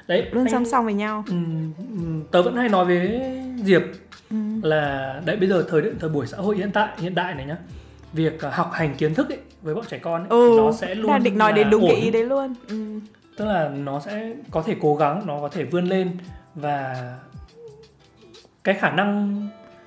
đấy 0.08 0.28
luôn 0.32 0.46
anh- 0.46 0.52
song 0.52 0.66
song 0.66 0.86
với 0.86 0.94
nhau 0.94 1.24
ừ, 1.28 1.36
ừ, 1.78 2.04
tớ 2.32 2.42
vẫn 2.42 2.56
hay 2.56 2.70
nói 2.70 2.86
với 2.86 3.22
diệp 3.64 3.82
ừ. 4.30 4.36
là 4.64 5.22
đấy 5.26 5.38
bây 5.38 5.50
giờ 5.50 5.66
thời 5.70 5.82
thời 6.00 6.10
buổi 6.10 6.28
xã 6.28 6.38
hội 6.38 6.58
hiện 6.58 6.72
tại 6.72 6.88
hiện 6.98 7.16
đại 7.16 7.36
này 7.36 7.46
nhá 7.46 7.58
việc 8.14 8.42
à, 8.42 8.50
học 8.50 8.70
hành 8.74 8.96
kiến 8.96 9.14
thức 9.14 9.30
ấy, 9.30 9.40
với 9.62 9.76
bọn 9.76 9.86
trẻ 9.90 9.98
con 9.98 10.22
ấy, 10.22 10.30
ừ 10.30 10.56
nó 10.58 10.72
sẽ 10.72 10.96
luôn 10.96 11.12
đang 11.12 11.24
định 11.24 11.38
nói 11.38 11.54
đến 11.54 11.70
đúng 11.70 11.82
cái 11.82 11.92
ổn. 11.92 12.02
ý 12.02 12.12
đấy 12.12 12.24
luôn 12.24 12.54
ừ. 12.68 13.00
tức 13.38 13.46
là 13.46 13.70
nó 13.70 14.00
sẽ 14.00 14.34
có 14.52 14.62
thể 14.62 14.76
cố 14.82 14.96
gắng 14.96 15.22
nó 15.28 15.40
có 15.42 15.50
thể 15.50 15.64
vươn 15.64 15.86
lên 15.86 16.12
và 16.56 16.96
cái 18.64 18.76
khả 18.76 18.92
năng 18.92 19.42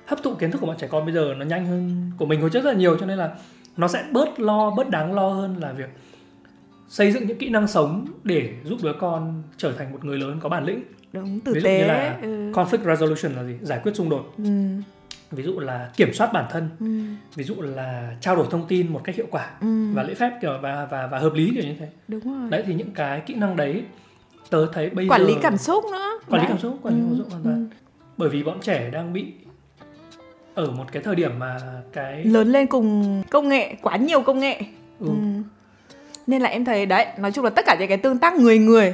hấp 0.05 0.23
thụ 0.23 0.33
kiến 0.33 0.51
thức 0.51 0.57
của 0.61 0.67
bọn 0.67 0.77
trẻ 0.79 0.87
con 0.87 1.05
bây 1.05 1.13
giờ 1.13 1.33
nó 1.37 1.45
nhanh 1.45 1.65
hơn 1.65 2.11
của 2.17 2.25
mình 2.25 2.41
hồi 2.41 2.49
trước 2.49 2.63
rất 2.63 2.71
là 2.71 2.77
nhiều 2.77 2.97
cho 2.99 3.05
nên 3.05 3.17
là 3.17 3.31
nó 3.77 3.87
sẽ 3.87 4.03
bớt 4.11 4.39
lo 4.39 4.69
bớt 4.69 4.89
đáng 4.89 5.13
lo 5.13 5.27
hơn 5.29 5.55
là 5.59 5.71
việc 5.71 5.89
xây 6.89 7.11
dựng 7.11 7.27
những 7.27 7.37
kỹ 7.37 7.49
năng 7.49 7.67
sống 7.67 8.05
để 8.23 8.53
giúp 8.63 8.77
đứa 8.83 8.93
con 8.99 9.43
trở 9.57 9.71
thành 9.71 9.91
một 9.91 10.05
người 10.05 10.17
lớn 10.17 10.39
có 10.41 10.49
bản 10.49 10.65
lĩnh 10.65 10.83
đúng 11.13 11.39
tử 11.39 11.53
ví 11.53 11.59
dụ 11.59 11.65
tế 11.65 11.77
như 11.79 11.85
là 11.85 12.17
ừ. 12.21 12.51
conflict 12.51 12.83
resolution 12.85 13.31
là 13.33 13.43
gì 13.43 13.53
giải 13.61 13.79
quyết 13.83 13.95
xung 13.95 14.09
đột 14.09 14.33
Ừ. 14.37 14.43
ví 15.31 15.43
dụ 15.43 15.59
là 15.59 15.89
kiểm 15.97 16.13
soát 16.13 16.33
bản 16.33 16.45
thân 16.51 16.69
Ừ. 16.79 16.85
ví 17.35 17.43
dụ 17.43 17.55
là 17.61 18.15
trao 18.21 18.35
đổi 18.35 18.45
thông 18.51 18.67
tin 18.67 18.93
một 18.93 19.01
cách 19.03 19.15
hiệu 19.15 19.27
quả 19.31 19.51
Ừ. 19.61 19.91
và 19.93 20.03
lễ 20.03 20.13
phép 20.13 20.31
kiểu 20.41 20.57
và 20.61 20.87
và 20.91 21.07
và 21.07 21.19
hợp 21.19 21.33
lý 21.33 21.51
kiểu 21.55 21.63
như 21.63 21.75
thế 21.79 21.87
đúng 22.07 22.41
rồi 22.41 22.49
đấy 22.49 22.63
thì 22.67 22.73
những 22.73 22.91
cái 22.91 23.21
kỹ 23.25 23.33
năng 23.35 23.55
đấy 23.55 23.83
tớ 24.49 24.67
thấy 24.73 24.89
bây 24.89 25.07
quản 25.09 25.21
giờ 25.21 25.27
lý 25.27 25.33
cảm 25.41 25.57
xúc 25.57 25.83
nữa 25.91 26.19
quản 26.29 26.41
lý 26.41 26.45
Đấy. 26.45 26.45
cảm 26.49 26.57
xúc 26.59 26.79
quản 26.81 26.95
lý 26.95 27.01
Ừ, 27.01 27.05
cảm 27.09 27.17
xúc 27.17 27.27
hoàn 27.31 27.43
toàn 27.43 27.69
ừ. 27.69 27.75
bởi 28.17 28.29
vì 28.29 28.43
bọn 28.43 28.59
trẻ 28.61 28.89
đang 28.91 29.13
bị 29.13 29.25
ở 30.53 30.71
một 30.71 30.85
cái 30.91 31.03
thời 31.03 31.15
điểm 31.15 31.31
mà 31.39 31.57
cái 31.93 32.25
lớn 32.25 32.51
lên 32.51 32.67
cùng 32.67 33.23
công 33.29 33.49
nghệ 33.49 33.75
quá 33.81 33.97
nhiều 33.97 34.21
công 34.21 34.39
nghệ 34.39 34.59
ừ, 34.99 35.07
ừ. 35.07 35.13
Nên 36.27 36.41
là 36.41 36.49
em 36.49 36.65
thấy 36.65 36.85
đấy 36.85 37.05
nói 37.17 37.31
chung 37.31 37.43
là 37.45 37.49
tất 37.49 37.65
cả 37.65 37.75
những 37.79 37.87
cái 37.87 37.97
tương 37.97 38.17
tác 38.17 38.35
người 38.35 38.57
người 38.59 38.93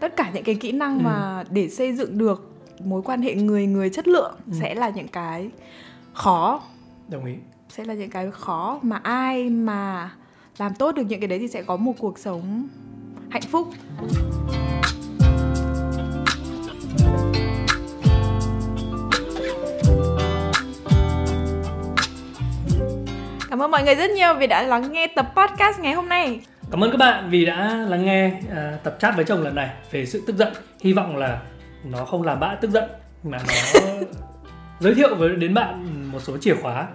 tất 0.00 0.16
cả 0.16 0.30
những 0.34 0.44
cái 0.44 0.54
kỹ 0.54 0.72
năng 0.72 0.98
Ừ. 0.98 1.02
mà 1.04 1.44
để 1.50 1.68
xây 1.68 1.92
dựng 1.92 2.18
được 2.18 2.50
mối 2.84 3.02
quan 3.02 3.22
hệ 3.22 3.34
người 3.34 3.66
người 3.66 3.90
chất 3.90 4.08
lượng 4.08 4.34
Ừ. 4.46 4.52
sẽ 4.60 4.74
là 4.74 4.88
những 4.88 5.08
cái 5.08 5.50
khó 6.12 6.62
đồng 7.08 7.24
ý 7.24 7.34
sẽ 7.68 7.84
là 7.84 7.94
những 7.94 8.10
cái 8.10 8.30
khó 8.30 8.78
mà 8.82 8.96
ai 9.02 9.48
mà 9.50 10.10
làm 10.58 10.74
tốt 10.74 10.92
được 10.94 11.02
những 11.08 11.20
cái 11.20 11.28
đấy 11.28 11.38
thì 11.38 11.48
sẽ 11.48 11.62
có 11.62 11.76
một 11.76 11.92
cuộc 11.98 12.18
sống 12.18 12.68
hạnh 13.30 13.42
phúc 13.42 13.68
Cảm 23.50 23.62
ơn 23.62 23.70
mọi 23.70 23.82
người 23.84 23.94
rất 23.94 24.10
nhiều 24.10 24.34
vì 24.34 24.46
đã 24.46 24.62
lắng 24.62 24.92
nghe 24.92 25.06
tập 25.06 25.26
podcast 25.36 25.80
ngày 25.80 25.92
hôm 25.92 26.08
nay. 26.08 26.40
Cảm 26.74 26.84
ơn 26.84 26.90
các 26.90 26.98
bạn 26.98 27.30
vì 27.30 27.44
đã 27.44 27.74
lắng 27.88 28.04
nghe 28.04 28.32
à, 28.54 28.78
tập 28.84 28.96
chat 29.00 29.16
với 29.16 29.24
chồng 29.24 29.42
lần 29.42 29.54
này 29.54 29.70
về 29.90 30.06
sự 30.06 30.22
tức 30.26 30.36
giận. 30.36 30.52
Hy 30.80 30.92
vọng 30.92 31.16
là 31.16 31.40
nó 31.84 32.04
không 32.04 32.22
làm 32.22 32.40
bạn 32.40 32.56
tức 32.60 32.70
giận 32.70 32.84
mà 33.22 33.38
nó 33.48 33.90
giới 34.80 34.94
thiệu 34.94 35.14
với 35.14 35.36
đến 35.36 35.54
bạn 35.54 35.84
một 36.12 36.18
số 36.22 36.38
chìa 36.38 36.54
khóa 36.54 36.86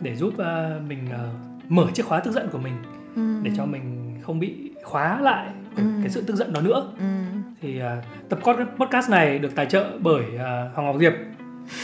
để 0.00 0.16
giúp 0.16 0.38
à, 0.38 0.70
mình 0.88 1.08
à, 1.12 1.18
mở 1.68 1.86
chiếc 1.94 2.06
khóa 2.06 2.20
tức 2.20 2.30
giận 2.30 2.48
của 2.52 2.58
mình 2.58 2.72
để 3.44 3.50
cho 3.56 3.64
mình 3.64 4.14
không 4.26 4.40
bị 4.40 4.54
khóa 4.82 5.20
lại 5.20 5.46
cái, 5.76 5.84
Ừ. 5.86 5.92
cái 6.02 6.10
sự 6.10 6.22
tức 6.26 6.36
giận 6.36 6.52
đó 6.52 6.60
nữa. 6.60 6.88
Ừ. 6.98 7.04
Thì 7.62 7.80
à, 7.80 8.02
tập 8.28 8.38
pod- 8.42 8.66
podcast 8.78 9.10
này 9.10 9.38
được 9.38 9.54
tài 9.54 9.66
trợ 9.66 9.84
bởi 10.00 10.22
à, 10.38 10.68
Hoàng 10.74 10.86
Ngọc 10.86 10.96
Diệp. 11.00 11.12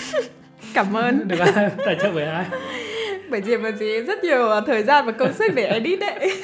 Cảm 0.74 0.96
ơn. 0.96 1.28
Được 1.28 1.36
tài 1.86 1.96
trợ 2.02 2.10
bởi 2.14 2.24
ai? 2.24 2.44
Bởi 3.30 3.40
vì 3.40 3.56
mà 3.56 3.70
chị 3.78 4.00
rất 4.02 4.24
nhiều 4.24 4.48
thời 4.66 4.82
gian 4.82 5.06
và 5.06 5.12
công 5.12 5.32
sức 5.32 5.52
để 5.54 5.64
edit 5.64 6.00
đấy. 6.00 6.42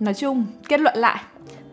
Nói 0.00 0.14
chung, 0.14 0.46
kết 0.68 0.80
luận 0.80 0.96
lại, 0.98 1.22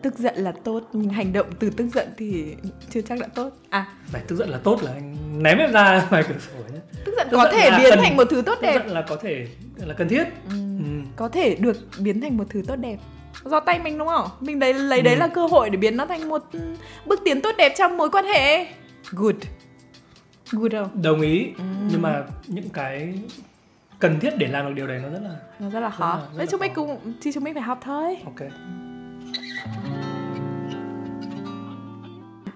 tức 0.02 0.18
giận 0.18 0.34
là 0.36 0.52
tốt 0.64 0.80
nhưng 0.92 1.08
hành 1.10 1.32
động 1.32 1.46
từ 1.58 1.70
tức 1.70 1.86
giận 1.94 2.08
thì 2.18 2.54
chưa 2.90 3.00
chắc 3.00 3.18
đã 3.20 3.26
tốt. 3.34 3.50
À, 3.70 3.86
Phải 4.06 4.22
tức 4.28 4.36
giận 4.36 4.48
là 4.50 4.58
tốt 4.58 4.82
là 4.82 4.92
anh 4.92 5.16
ném 5.42 5.58
em 5.58 5.72
ra 5.72 6.06
ngoài 6.10 6.24
cửa 6.28 6.34
sổ 6.38 6.58
nhé. 6.74 6.80
tức 7.04 7.14
giận 7.16 7.26
Tức 7.30 7.36
có 7.36 7.44
giận 7.44 7.54
thể 7.54 7.70
biến 7.78 7.90
cần- 7.90 7.98
thành 8.02 8.16
một 8.16 8.24
thứ 8.30 8.42
tốt 8.46 8.54
Tức 8.60 8.66
đẹp. 8.66 8.74
giận 8.74 8.86
là 8.94 9.02
có 9.08 9.16
thể 9.16 9.46
là 9.76 9.94
cần 9.94 10.08
thiết. 10.08 10.24
Ừ. 10.50 10.54
Ừ. 10.78 10.84
Có 11.16 11.28
thể 11.28 11.54
được 11.54 11.76
biến 11.98 12.20
thành 12.20 12.36
một 12.36 12.44
thứ 12.50 12.62
tốt 12.66 12.76
đẹp. 12.76 12.96
Do 13.44 13.60
tay 13.60 13.78
mình 13.78 13.98
đúng 13.98 14.08
không? 14.08 14.28
Mình 14.40 14.58
đấy 14.58 14.74
lấy 14.74 15.02
đấy 15.02 15.14
Ừ. 15.14 15.18
là 15.18 15.26
cơ 15.28 15.46
hội 15.46 15.70
để 15.70 15.76
biến 15.76 15.96
nó 15.96 16.06
thành 16.06 16.28
một 16.28 16.42
bước 17.06 17.20
tiến 17.24 17.40
tốt 17.40 17.54
đẹp 17.58 17.72
trong 17.78 17.96
mối 17.96 18.10
quan 18.10 18.24
hệ. 18.24 18.66
Good. 19.10 19.34
Good 20.52 20.72
không? 20.72 21.02
đồng 21.02 21.20
ý 21.20 21.46
Ừ. 21.58 21.64
nhưng 21.90 22.02
mà 22.02 22.22
những 22.46 22.68
cái 22.68 23.14
cần 24.02 24.20
thiết 24.20 24.30
để 24.38 24.46
làm 24.48 24.66
được 24.66 24.72
điều 24.76 24.86
này 24.86 24.98
nó 24.98 25.08
rất 25.08 25.20
là 25.22 25.30
nó 25.58 25.70
rất 25.70 25.80
là 25.80 25.90
khó. 25.90 26.16
rất 26.16 26.22
là, 26.32 26.38
đấy, 26.38 26.46
chúng 26.50 26.60
mình 26.60 26.72
cũng 26.74 27.14
thì 27.22 27.32
chúng 27.32 27.44
mình 27.44 27.54
phải 27.54 27.62
học 27.62 27.78
thôi. 27.84 28.16
Ok. 28.24 28.48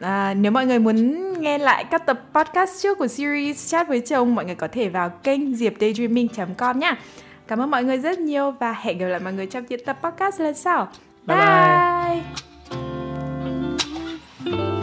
À, 0.01 0.34
nếu 0.34 0.53
mọi 0.53 0.66
người 0.66 0.78
muốn 0.78 1.32
nghe 1.40 1.59
lại 1.59 1.84
các 1.90 2.07
tập 2.07 2.20
podcast 2.34 2.82
trước 2.82 2.99
của 2.99 3.07
series 3.07 3.70
chat 3.72 3.88
với 3.88 4.01
chồng 4.01 4.34
mọi 4.34 4.44
người 4.44 4.55
có 4.55 4.68
thể 4.68 4.88
vào 4.88 5.09
kênh 5.09 5.57
diệp 5.57 5.72
daydreaming 5.80 6.28
com 6.59 6.78
nhá 6.78 6.97
cảm 7.49 7.61
ơn 7.61 7.70
mọi 7.70 7.84
người 7.84 7.99
rất 7.99 8.18
nhiều 8.18 8.51
và 8.51 8.72
hẹn 8.72 8.99
gặp 8.99 9.07
lại 9.07 9.20
mọi 9.20 9.32
người 9.32 9.47
trong 9.47 9.64
những 9.68 9.84
tập 9.86 9.99
podcast 10.03 10.40
lần 10.40 10.55
sau. 10.55 10.88
Bye, 11.26 11.36
bye. 11.36 12.22
bye. 14.44 14.76